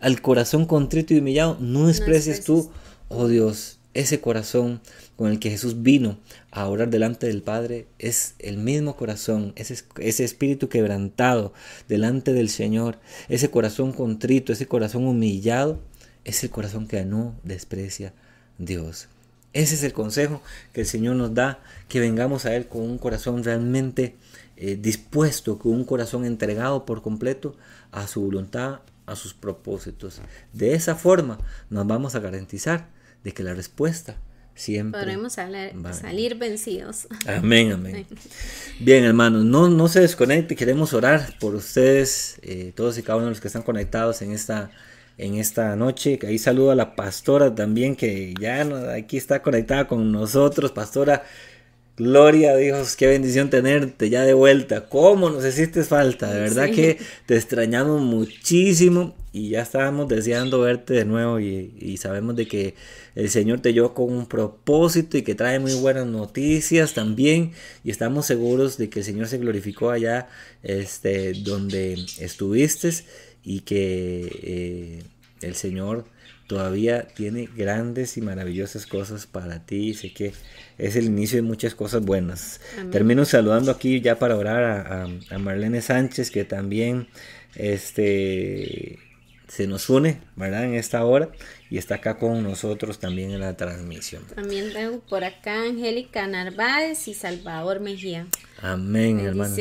Al 0.00 0.20
corazón 0.22 0.64
contrito 0.64 1.14
y 1.14 1.18
humillado 1.18 1.58
no 1.60 1.86
desprecies 1.86 2.42
tú, 2.42 2.70
oh 3.08 3.28
Dios, 3.28 3.77
ese 3.94 4.20
corazón 4.20 4.80
con 5.16 5.30
el 5.30 5.38
que 5.38 5.50
Jesús 5.50 5.82
vino 5.82 6.18
a 6.50 6.66
orar 6.66 6.90
delante 6.90 7.26
del 7.26 7.42
Padre 7.42 7.86
es 7.98 8.34
el 8.38 8.58
mismo 8.58 8.96
corazón, 8.96 9.52
ese, 9.56 9.82
ese 9.98 10.24
espíritu 10.24 10.68
quebrantado 10.68 11.52
delante 11.88 12.32
del 12.32 12.48
Señor, 12.48 12.98
ese 13.28 13.50
corazón 13.50 13.92
contrito, 13.92 14.52
ese 14.52 14.66
corazón 14.66 15.06
humillado, 15.06 15.80
es 16.24 16.44
el 16.44 16.50
corazón 16.50 16.86
que 16.86 17.04
no 17.04 17.34
desprecia 17.42 18.12
Dios. 18.58 19.08
Ese 19.54 19.74
es 19.74 19.82
el 19.82 19.92
consejo 19.92 20.42
que 20.72 20.82
el 20.82 20.86
Señor 20.86 21.16
nos 21.16 21.34
da, 21.34 21.60
que 21.88 22.00
vengamos 22.00 22.44
a 22.44 22.54
Él 22.54 22.68
con 22.68 22.82
un 22.82 22.98
corazón 22.98 23.42
realmente 23.42 24.16
eh, 24.56 24.76
dispuesto, 24.76 25.58
con 25.58 25.72
un 25.72 25.84
corazón 25.84 26.24
entregado 26.24 26.84
por 26.84 27.00
completo 27.00 27.56
a 27.90 28.06
su 28.06 28.20
voluntad, 28.20 28.80
a 29.06 29.16
sus 29.16 29.32
propósitos. 29.32 30.20
De 30.52 30.74
esa 30.74 30.94
forma 30.94 31.38
nos 31.70 31.86
vamos 31.86 32.14
a 32.14 32.20
garantizar 32.20 32.88
de 33.28 33.34
que 33.34 33.42
la 33.42 33.52
respuesta 33.52 34.16
siempre 34.54 35.00
podremos 35.00 35.34
salir, 35.34 36.34
vencidos. 36.36 37.06
Amén, 37.26 37.72
amén. 37.72 38.06
Bien, 38.80 39.04
hermanos, 39.04 39.44
no, 39.44 39.68
no 39.68 39.86
se 39.88 40.00
desconecte, 40.00 40.56
queremos 40.56 40.94
orar 40.94 41.34
por 41.38 41.54
ustedes, 41.54 42.38
eh, 42.42 42.72
todos 42.74 42.96
y 42.96 43.02
cada 43.02 43.16
uno 43.16 43.26
de 43.26 43.32
los 43.32 43.40
que 43.40 43.48
están 43.48 43.62
conectados 43.62 44.22
en 44.22 44.32
esta, 44.32 44.70
en 45.18 45.34
esta 45.34 45.76
noche. 45.76 46.18
Ahí 46.26 46.38
saludo 46.38 46.70
a 46.70 46.74
la 46.74 46.96
pastora 46.96 47.54
también, 47.54 47.94
que 47.96 48.34
ya 48.40 48.66
aquí 48.94 49.18
está 49.18 49.42
conectada 49.42 49.86
con 49.86 50.10
nosotros, 50.10 50.72
pastora. 50.72 51.24
Gloria 51.98 52.52
a 52.52 52.56
Dios, 52.56 52.94
qué 52.94 53.08
bendición 53.08 53.50
tenerte 53.50 54.08
ya 54.08 54.22
de 54.22 54.32
vuelta. 54.32 54.88
¿Cómo 54.88 55.30
nos 55.30 55.44
hiciste 55.44 55.82
falta? 55.82 56.32
De 56.32 56.40
verdad 56.40 56.70
que 56.70 56.96
te 57.26 57.36
extrañamos 57.36 58.00
muchísimo 58.00 59.16
y 59.32 59.48
ya 59.48 59.62
estábamos 59.62 60.06
deseando 60.06 60.60
verte 60.60 60.94
de 60.94 61.04
nuevo 61.04 61.40
y, 61.40 61.74
y 61.76 61.96
sabemos 61.96 62.36
de 62.36 62.46
que 62.46 62.76
el 63.16 63.28
Señor 63.30 63.58
te 63.62 63.72
llevó 63.72 63.94
con 63.94 64.12
un 64.12 64.26
propósito 64.26 65.18
y 65.18 65.22
que 65.22 65.34
trae 65.34 65.58
muy 65.58 65.74
buenas 65.74 66.06
noticias 66.06 66.94
también. 66.94 67.50
Y 67.82 67.90
estamos 67.90 68.26
seguros 68.26 68.78
de 68.78 68.88
que 68.88 69.00
el 69.00 69.04
Señor 69.04 69.26
se 69.26 69.38
glorificó 69.38 69.90
allá 69.90 70.28
este, 70.62 71.32
donde 71.32 71.94
estuviste 72.20 72.90
y 73.42 73.62
que 73.62 74.38
eh, 74.44 75.02
el 75.40 75.56
Señor 75.56 76.04
todavía 76.48 77.06
tiene 77.06 77.48
grandes 77.56 78.16
y 78.16 78.22
maravillosas 78.22 78.86
cosas 78.86 79.26
para 79.26 79.64
ti. 79.64 79.94
Sé 79.94 80.12
que 80.12 80.32
es 80.78 80.96
el 80.96 81.04
inicio 81.04 81.36
de 81.36 81.42
muchas 81.42 81.76
cosas 81.76 82.02
buenas. 82.02 82.60
Termino 82.90 83.24
saludando 83.24 83.70
aquí 83.70 84.00
ya 84.00 84.18
para 84.18 84.36
orar 84.36 84.64
a, 84.64 85.04
a 85.04 85.38
Marlene 85.38 85.80
Sánchez, 85.82 86.32
que 86.32 86.44
también 86.44 87.06
este, 87.54 88.98
se 89.46 89.66
nos 89.66 89.88
une, 89.90 90.20
¿verdad? 90.36 90.64
En 90.64 90.74
esta 90.74 91.04
hora 91.04 91.30
y 91.70 91.76
está 91.76 91.96
acá 91.96 92.18
con 92.18 92.42
nosotros 92.42 92.98
también 92.98 93.30
en 93.30 93.40
la 93.40 93.56
transmisión. 93.56 94.22
También 94.34 94.72
tengo 94.72 95.00
por 95.00 95.24
acá 95.24 95.62
Angélica 95.64 96.26
Narváez 96.26 97.08
y 97.08 97.14
Salvador 97.14 97.80
Mejía. 97.80 98.26
Amén, 98.62 99.20
hermanos. 99.20 99.58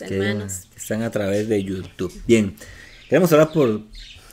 hermanos. 0.00 0.68
están 0.76 1.02
a 1.02 1.10
través 1.10 1.48
de 1.48 1.62
YouTube. 1.62 2.12
Bien, 2.26 2.56
queremos 3.08 3.32
hablar 3.32 3.52
por 3.52 3.82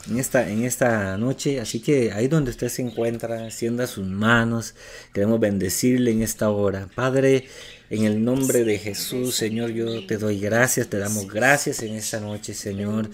en 0.08 0.18
esta, 0.18 0.48
en 0.48 0.64
esta 0.64 1.16
noche, 1.16 1.60
así 1.60 1.80
que 1.80 2.12
ahí 2.12 2.28
donde 2.28 2.50
usted 2.50 2.68
se 2.68 2.82
encuentra, 2.82 3.46
extienda 3.46 3.86
sus 3.86 4.06
manos, 4.06 4.74
queremos 5.12 5.40
bendecirle 5.40 6.10
en 6.10 6.22
esta 6.22 6.50
hora. 6.50 6.88
Padre, 6.94 7.46
en 7.90 8.04
el 8.04 8.24
nombre 8.24 8.64
de 8.64 8.78
Jesús, 8.78 9.34
Señor, 9.34 9.70
yo 9.70 10.06
te 10.06 10.16
doy 10.16 10.40
gracias, 10.40 10.88
te 10.88 10.98
damos 10.98 11.28
gracias 11.28 11.82
en 11.82 11.94
esta 11.94 12.20
noche, 12.20 12.54
Señor 12.54 13.10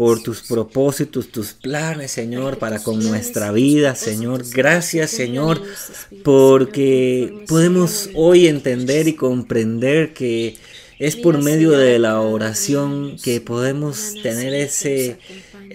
por 0.00 0.22
tus 0.22 0.40
propósitos, 0.40 1.30
tus 1.30 1.52
planes, 1.52 2.10
Señor, 2.12 2.56
para 2.56 2.78
con 2.78 3.04
nuestra 3.06 3.52
vida, 3.52 3.94
Señor. 3.94 4.44
Gracias, 4.50 5.10
Señor, 5.10 5.62
porque 6.24 7.44
podemos 7.46 8.08
hoy 8.14 8.46
entender 8.48 9.08
y 9.08 9.12
comprender 9.12 10.14
que 10.14 10.56
es 10.98 11.16
por 11.16 11.42
medio 11.42 11.72
de 11.72 11.98
la 11.98 12.18
oración 12.22 13.16
que 13.22 13.42
podemos 13.42 14.14
tener 14.22 14.54
ese 14.54 15.18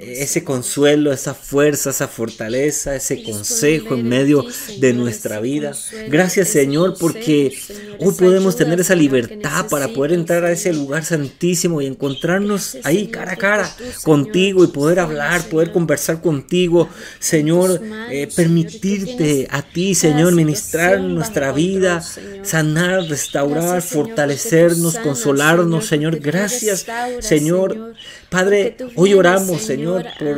ese 0.08 0.44
consuelo, 0.44 1.12
esa 1.12 1.34
fuerza, 1.34 1.90
esa 1.90 2.08
fortaleza, 2.08 2.96
ese 2.96 3.24
consejo 3.24 3.96
en 3.96 4.08
medio 4.08 4.46
de 4.80 4.94
nuestra 4.94 5.40
vida. 5.40 5.74
Gracias 6.08 6.50
Señor 6.50 6.96
porque 7.00 7.58
hoy 8.00 8.14
podemos 8.14 8.56
tener 8.56 8.80
esa 8.80 8.96
libertad 8.96 9.68
para 9.70 9.90
poder 9.90 10.14
entrar 10.14 10.44
a 10.46 10.52
ese 10.52 10.74
lugar 10.74 11.06
santísimo 11.06 11.82
y 11.82 11.88
encontrarnos 11.88 12.78
ahí 12.84 13.08
cara 13.08 13.34
a 13.34 13.38
cara 13.38 13.76
contigo 14.04 14.64
y 14.64 14.68
poder 14.68 15.00
hablar, 15.00 15.44
poder 15.50 15.72
conversar 15.72 16.22
contigo. 16.22 16.90
Señor, 17.20 17.82
eh, 18.10 18.28
permitirte 18.36 19.48
a 19.50 19.62
ti, 19.62 19.96
Señor, 19.96 20.34
ministrar 20.34 21.00
nuestra 21.00 21.52
vida, 21.52 22.04
sanar, 22.44 23.04
restaurar, 23.04 23.82
fortalecernos, 23.82 24.98
consolarnos, 24.98 25.86
Señor. 25.86 26.20
Gracias, 26.20 26.86
Señor. 27.20 27.94
Padre, 28.30 28.76
hoy 28.96 29.14
oramos, 29.14 29.62
Señor, 29.62 30.06
por 30.20 30.38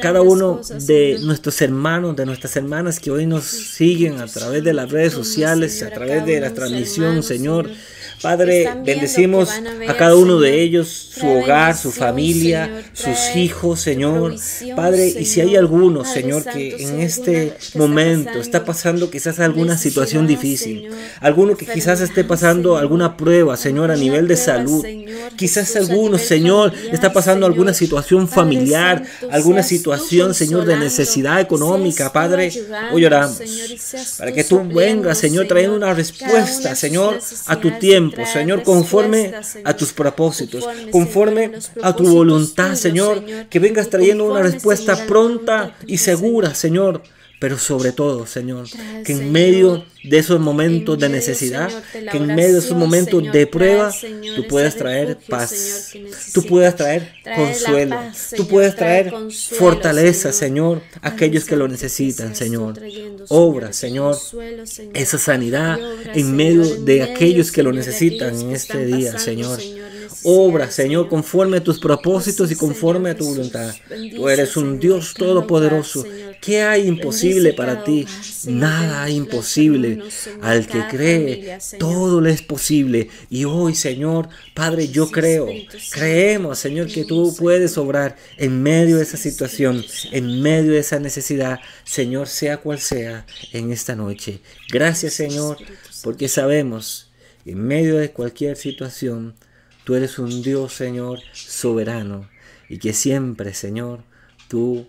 cada 0.00 0.22
uno 0.22 0.60
de 0.86 1.18
nuestros 1.22 1.60
hermanos, 1.60 2.16
de 2.16 2.26
nuestras 2.26 2.56
hermanas 2.56 2.98
que 2.98 3.10
hoy 3.10 3.26
nos 3.26 3.44
siguen 3.44 4.20
a 4.20 4.26
través 4.26 4.64
de 4.64 4.72
las 4.72 4.90
redes 4.90 5.12
sociales, 5.12 5.82
a 5.82 5.90
través 5.90 6.24
de 6.24 6.40
la 6.40 6.52
transmisión, 6.54 7.22
Señor. 7.22 7.70
Padre, 8.22 8.68
bendecimos 8.84 9.50
a 9.86 9.94
cada 9.94 10.16
uno 10.16 10.40
de 10.40 10.60
ellos, 10.60 10.88
su 10.88 11.26
hogar, 11.26 11.76
su 11.76 11.92
familia, 11.92 12.82
sus 12.92 13.36
hijos, 13.36 13.80
Señor. 13.80 14.34
Padre, 14.74 15.08
y 15.08 15.24
si 15.24 15.40
hay 15.40 15.56
alguno, 15.56 16.04
Señor, 16.04 16.44
que 16.44 16.76
en 16.76 17.00
este 17.00 17.54
momento 17.74 18.40
está 18.40 18.64
pasando 18.64 19.10
quizás 19.10 19.38
alguna 19.38 19.78
situación 19.78 20.26
difícil, 20.26 20.90
alguno 21.20 21.56
que 21.56 21.66
quizás 21.66 22.00
esté 22.00 22.24
pasando 22.24 22.76
alguna 22.76 23.16
prueba, 23.16 23.56
Señor, 23.56 23.90
a 23.90 23.96
nivel 23.96 24.26
de 24.26 24.36
salud, 24.36 24.84
quizás 25.36 25.76
alguno, 25.76 26.18
Señor, 26.18 26.72
está 26.90 27.12
pasando 27.12 27.46
alguna 27.46 27.72
situación 27.74 28.28
familiar, 28.28 29.04
alguna 29.30 29.62
situación, 29.62 30.34
Señor, 30.34 30.64
de 30.64 30.76
necesidad 30.76 31.40
económica, 31.40 32.12
Padre, 32.12 32.50
hoy 32.92 33.04
oramos 33.04 33.38
para 34.18 34.32
que 34.32 34.44
tú 34.44 34.62
vengas, 34.64 35.18
Señor, 35.18 35.46
trayendo 35.46 35.76
una 35.76 35.94
respuesta, 35.94 36.74
Señor, 36.74 37.18
a 37.46 37.60
tu 37.60 37.70
tiempo 37.78 38.07
Señor, 38.32 38.62
conforme 38.62 39.32
a 39.64 39.76
tus 39.76 39.92
propósitos, 39.92 40.66
conforme 40.90 41.52
a 41.82 41.94
tu 41.94 42.08
voluntad, 42.08 42.74
Señor, 42.74 43.24
que 43.48 43.58
vengas 43.58 43.90
trayendo 43.90 44.24
una 44.24 44.42
respuesta 44.42 45.06
pronta 45.06 45.76
y 45.86 45.98
segura, 45.98 46.54
Señor, 46.54 47.02
pero 47.40 47.58
sobre 47.58 47.92
todo, 47.92 48.26
Señor, 48.26 48.66
que 49.04 49.12
en 49.12 49.30
medio 49.30 49.76
de 49.76 49.84
esos 50.02 50.40
momentos 50.40 50.98
de 50.98 51.08
necesidad, 51.08 51.70
que 51.92 52.16
en 52.16 52.26
medio 52.26 52.54
de 52.54 52.58
esos 52.58 52.76
momentos 52.76 53.22
de 53.32 53.46
prueba, 53.46 53.92
tú 54.36 54.46
puedas 54.48 54.76
traer 54.76 55.18
paz, 55.28 55.92
tú 56.32 56.42
puedas 56.44 56.76
traer 56.76 57.12
consuelo, 57.34 57.96
tú 58.36 58.46
puedas 58.46 58.76
traer 58.76 59.12
fortaleza, 59.30 60.32
Señor, 60.32 60.82
a 61.02 61.08
aquellos 61.08 61.44
que 61.44 61.56
lo 61.56 61.68
necesitan, 61.68 62.34
Señor. 62.34 62.80
Obra, 63.28 63.72
Señor, 63.72 64.16
esa 64.94 65.18
sanidad 65.18 65.78
en 66.14 66.36
medio 66.36 66.76
de 66.84 67.02
aquellos 67.02 67.52
que 67.52 67.62
lo 67.62 67.72
necesitan 67.72 68.38
en 68.38 68.52
este 68.52 68.84
día, 68.86 69.18
Señor. 69.18 69.58
Obra, 70.24 70.70
Señor, 70.70 71.08
conforme 71.08 71.58
a 71.58 71.64
tus 71.64 71.78
propósitos 71.78 72.50
y 72.50 72.56
conforme 72.56 73.10
a 73.10 73.16
tu 73.16 73.24
voluntad. 73.24 73.74
Tú 74.16 74.28
eres 74.28 74.56
un 74.56 74.80
Dios 74.80 75.14
todopoderoso. 75.14 76.04
¿Qué 76.40 76.62
hay 76.62 76.86
imposible 76.86 77.52
para 77.52 77.84
ti? 77.84 78.06
Nada 78.46 79.04
hay 79.04 79.16
imposible. 79.16 79.97
Al 80.42 80.66
que 80.66 80.82
cree, 80.90 81.58
todo 81.78 82.20
le 82.20 82.30
es 82.30 82.42
posible. 82.42 83.08
Y 83.30 83.44
hoy, 83.44 83.74
Señor, 83.74 84.28
Padre, 84.54 84.88
yo 84.88 85.10
creo, 85.10 85.48
creemos, 85.90 86.58
Señor, 86.58 86.88
que 86.88 87.04
tú 87.04 87.34
puedes 87.36 87.76
obrar 87.78 88.16
en 88.36 88.62
medio 88.62 88.96
de 88.96 89.02
esa 89.02 89.16
situación, 89.16 89.84
en 90.12 90.42
medio 90.42 90.72
de 90.72 90.80
esa 90.80 90.98
necesidad, 90.98 91.60
Señor, 91.84 92.28
sea 92.28 92.58
cual 92.58 92.78
sea, 92.78 93.26
en 93.52 93.72
esta 93.72 93.94
noche. 93.94 94.40
Gracias, 94.70 95.14
Señor, 95.14 95.58
porque 96.02 96.28
sabemos, 96.28 97.10
en 97.44 97.66
medio 97.66 97.96
de 97.96 98.10
cualquier 98.10 98.56
situación, 98.56 99.34
Tú 99.88 99.94
eres 99.94 100.18
un 100.18 100.42
Dios, 100.42 100.74
Señor, 100.74 101.20
soberano 101.32 102.28
y 102.68 102.76
que 102.76 102.92
siempre, 102.92 103.54
Señor, 103.54 104.04
tú 104.46 104.86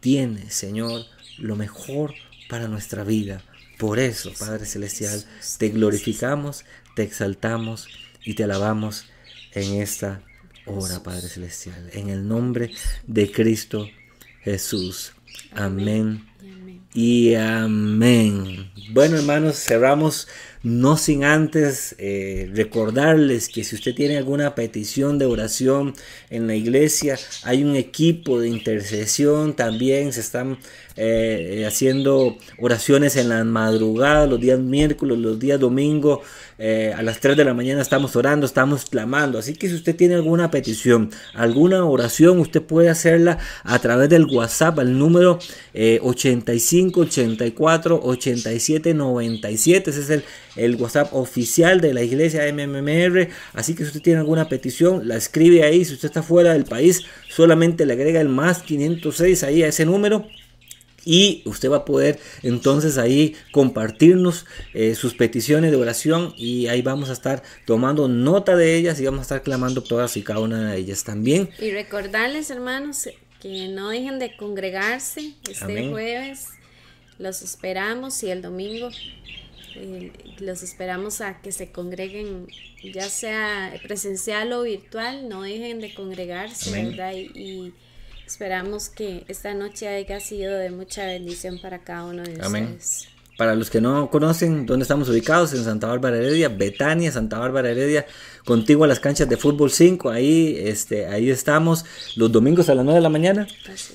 tienes, 0.00 0.54
Señor, 0.54 1.02
lo 1.36 1.56
mejor 1.56 2.14
para 2.48 2.66
nuestra 2.66 3.04
vida. 3.04 3.42
Por 3.78 3.98
eso, 3.98 4.32
Padre 4.38 4.66
Celestial, 4.66 5.24
te 5.58 5.68
glorificamos, 5.70 6.64
te 6.94 7.02
exaltamos 7.02 7.88
y 8.24 8.34
te 8.34 8.44
alabamos 8.44 9.06
en 9.52 9.80
esta 9.80 10.22
hora, 10.66 11.02
Padre 11.02 11.28
Celestial. 11.28 11.90
En 11.92 12.08
el 12.08 12.26
nombre 12.26 12.72
de 13.06 13.30
Cristo 13.30 13.88
Jesús. 14.42 15.12
Amén. 15.52 16.33
Y 16.94 17.34
amén. 17.34 18.70
Bueno, 18.92 19.16
hermanos, 19.16 19.56
cerramos 19.56 20.28
no 20.64 20.96
sin 20.96 21.24
antes 21.24 21.94
eh, 21.98 22.50
recordarles 22.54 23.50
que 23.50 23.64
si 23.64 23.74
usted 23.74 23.94
tiene 23.94 24.16
alguna 24.16 24.54
petición 24.54 25.18
de 25.18 25.26
oración 25.26 25.92
en 26.30 26.46
la 26.46 26.54
iglesia, 26.54 27.18
hay 27.42 27.62
un 27.62 27.76
equipo 27.76 28.40
de 28.40 28.48
intercesión 28.48 29.54
también, 29.54 30.14
se 30.14 30.20
están 30.20 30.58
eh, 30.96 31.64
haciendo 31.66 32.38
oraciones 32.58 33.16
en 33.16 33.28
la 33.28 33.44
madrugada, 33.44 34.26
los 34.26 34.40
días 34.40 34.58
miércoles, 34.58 35.18
los 35.18 35.38
días 35.38 35.60
domingo, 35.60 36.22
eh, 36.56 36.94
a 36.96 37.02
las 37.02 37.20
3 37.20 37.36
de 37.36 37.44
la 37.44 37.52
mañana 37.52 37.82
estamos 37.82 38.16
orando, 38.16 38.46
estamos 38.46 38.86
clamando. 38.86 39.38
Así 39.38 39.54
que 39.54 39.68
si 39.68 39.74
usted 39.74 39.94
tiene 39.94 40.14
alguna 40.14 40.50
petición, 40.50 41.10
alguna 41.34 41.84
oración, 41.84 42.38
usted 42.38 42.62
puede 42.62 42.88
hacerla 42.88 43.38
a 43.64 43.78
través 43.80 44.08
del 44.08 44.24
WhatsApp 44.24 44.78
al 44.78 44.98
número 44.98 45.38
85 46.38 47.00
84 47.00 48.00
87 48.02 48.94
97. 48.94 49.90
Ese 49.90 50.00
es 50.00 50.10
el, 50.10 50.24
el 50.56 50.76
WhatsApp 50.76 51.14
oficial 51.14 51.80
de 51.80 51.94
la 51.94 52.02
iglesia 52.02 52.42
MMR. 52.52 53.28
Así 53.52 53.74
que 53.74 53.84
si 53.84 53.88
usted 53.88 54.02
tiene 54.02 54.20
alguna 54.20 54.48
petición, 54.48 55.06
la 55.08 55.16
escribe 55.16 55.62
ahí. 55.62 55.84
Si 55.84 55.94
usted 55.94 56.08
está 56.08 56.22
fuera 56.22 56.52
del 56.52 56.64
país, 56.64 57.02
solamente 57.28 57.86
le 57.86 57.94
agrega 57.94 58.20
el 58.20 58.28
más 58.28 58.62
506 58.62 59.42
ahí 59.42 59.62
a 59.62 59.68
ese 59.68 59.84
número 59.84 60.26
y 61.04 61.42
usted 61.44 61.70
va 61.70 61.78
a 61.78 61.84
poder 61.84 62.18
entonces 62.42 62.98
ahí 62.98 63.36
compartirnos 63.52 64.46
eh, 64.72 64.94
sus 64.94 65.14
peticiones 65.14 65.70
de 65.70 65.76
oración 65.76 66.34
y 66.36 66.66
ahí 66.68 66.82
vamos 66.82 67.10
a 67.10 67.12
estar 67.12 67.42
tomando 67.66 68.08
nota 68.08 68.56
de 68.56 68.76
ellas 68.76 69.00
y 69.00 69.04
vamos 69.04 69.20
a 69.20 69.22
estar 69.22 69.42
clamando 69.42 69.82
todas 69.82 70.16
y 70.16 70.22
cada 70.22 70.40
una 70.40 70.72
de 70.72 70.78
ellas 70.78 71.04
también. 71.04 71.50
Y 71.58 71.70
recordarles 71.70 72.50
hermanos 72.50 73.08
que 73.44 73.68
no 73.68 73.90
dejen 73.90 74.18
de 74.18 74.34
congregarse 74.38 75.34
este 75.46 75.90
jueves. 75.90 76.48
Los 77.18 77.42
esperamos 77.42 78.22
y 78.22 78.30
el 78.30 78.40
domingo 78.40 78.88
eh, 79.76 80.12
los 80.38 80.62
esperamos 80.62 81.20
a 81.20 81.42
que 81.42 81.52
se 81.52 81.70
congreguen, 81.70 82.48
ya 82.94 83.10
sea 83.10 83.78
presencial 83.82 84.50
o 84.54 84.62
virtual, 84.62 85.28
no 85.28 85.42
dejen 85.42 85.80
de 85.80 85.92
congregarse, 85.92 86.70
¿verdad? 86.70 87.12
y 87.12 87.74
Esperamos 88.26 88.88
que 88.88 89.24
esta 89.28 89.52
noche 89.52 89.86
haya 89.88 90.18
sido 90.18 90.56
de 90.56 90.70
mucha 90.70 91.04
bendición 91.04 91.60
para 91.60 91.84
cada 91.84 92.06
uno 92.06 92.22
de 92.22 92.38
Amén. 92.42 92.64
ustedes. 92.64 93.08
Para 93.36 93.56
los 93.56 93.68
que 93.68 93.80
no 93.80 94.10
conocen 94.10 94.64
dónde 94.64 94.84
estamos 94.84 95.08
ubicados, 95.08 95.52
en 95.54 95.64
Santa 95.64 95.88
Bárbara 95.88 96.16
Heredia, 96.16 96.48
Betania, 96.48 97.10
Santa 97.10 97.38
Bárbara 97.38 97.70
Heredia, 97.70 98.06
contigo 98.44 98.84
a 98.84 98.86
las 98.86 99.00
canchas 99.00 99.28
de 99.28 99.36
fútbol 99.36 99.70
5, 99.70 100.10
ahí, 100.10 100.56
este, 100.58 101.06
ahí 101.06 101.30
estamos 101.30 101.84
los 102.16 102.30
domingos 102.30 102.68
a 102.68 102.74
las 102.74 102.84
9 102.84 102.98
de 102.98 103.02
la 103.02 103.08
mañana 103.08 103.48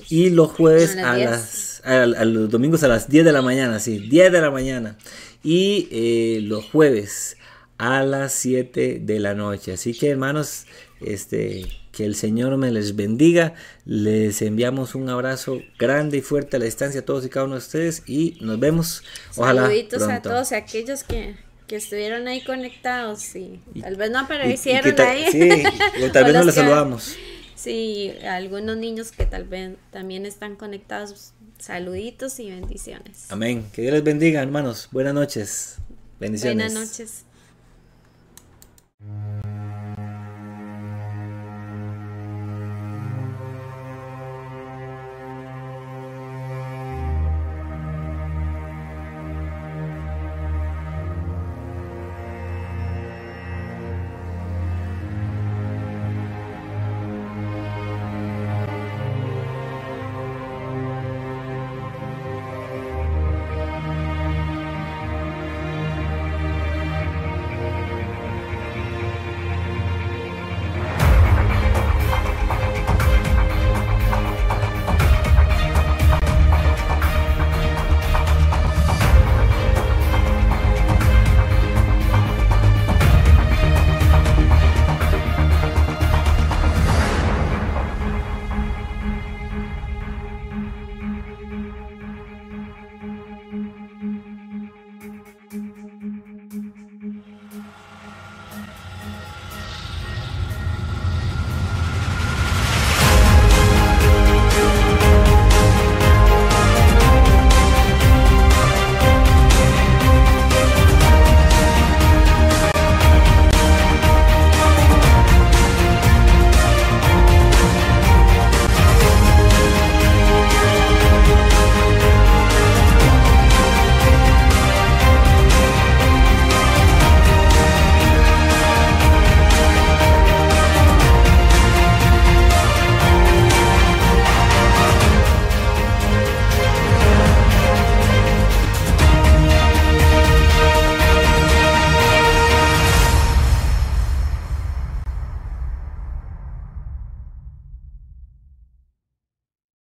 y 0.08 0.30
los 0.30 0.50
jueves 0.50 0.96
a, 0.98 1.16
las, 1.16 1.80
a, 1.84 2.04
los 2.06 2.50
domingos 2.50 2.82
a 2.82 2.88
las 2.88 3.08
10 3.08 3.24
de 3.24 3.32
la 3.32 3.42
mañana, 3.42 3.78
sí, 3.78 3.98
10 3.98 4.32
de 4.32 4.40
la 4.40 4.50
mañana 4.50 4.96
y 5.42 5.88
eh, 5.90 6.40
los 6.42 6.66
jueves 6.66 7.36
a 7.78 8.02
las 8.02 8.32
7 8.34 9.00
de 9.02 9.20
la 9.20 9.34
noche. 9.34 9.72
Así 9.72 9.94
que 9.94 10.10
hermanos, 10.10 10.66
este, 11.00 11.66
que 12.00 12.06
el 12.06 12.14
Señor 12.14 12.56
me 12.56 12.70
les 12.70 12.96
bendiga. 12.96 13.52
Les 13.84 14.40
enviamos 14.40 14.94
un 14.94 15.10
abrazo 15.10 15.60
grande 15.78 16.16
y 16.16 16.20
fuerte 16.22 16.56
a 16.56 16.58
la 16.58 16.64
distancia 16.64 17.02
a 17.02 17.04
todos 17.04 17.26
y 17.26 17.28
cada 17.28 17.44
uno 17.44 17.56
de 17.56 17.58
ustedes 17.58 18.02
y 18.06 18.38
nos 18.40 18.58
vemos. 18.58 19.02
Ojalá. 19.36 19.64
Saluditos 19.64 20.02
a 20.04 20.22
todos 20.22 20.52
aquellos 20.52 21.04
que, 21.04 21.36
estuvieron 21.68 22.26
ahí 22.26 22.42
conectados 22.42 23.36
y, 23.36 23.60
tal 23.82 23.96
vez 23.96 24.10
no 24.10 24.20
aparecieron 24.20 24.98
ahí. 24.98 25.26
Sí, 25.30 26.02
o 26.02 26.10
tal 26.10 26.24
vez 26.32 26.34
no 26.34 26.44
les 26.44 26.54
saludamos. 26.54 27.16
Sí, 27.54 28.14
algunos 28.26 28.78
niños 28.78 29.12
que 29.12 29.26
tal 29.26 29.44
vez 29.44 29.72
también 29.90 30.24
están 30.24 30.56
conectados. 30.56 31.34
Saluditos 31.58 32.40
y 32.40 32.48
bendiciones. 32.48 33.26
Amén. 33.28 33.66
Que 33.74 33.82
Dios 33.82 33.92
les 33.92 34.04
bendiga, 34.04 34.40
hermanos. 34.40 34.88
Buenas 34.90 35.12
noches. 35.12 35.76
Bendiciones. 36.18 36.72
Buenas 36.72 36.88
noches. 36.88 37.24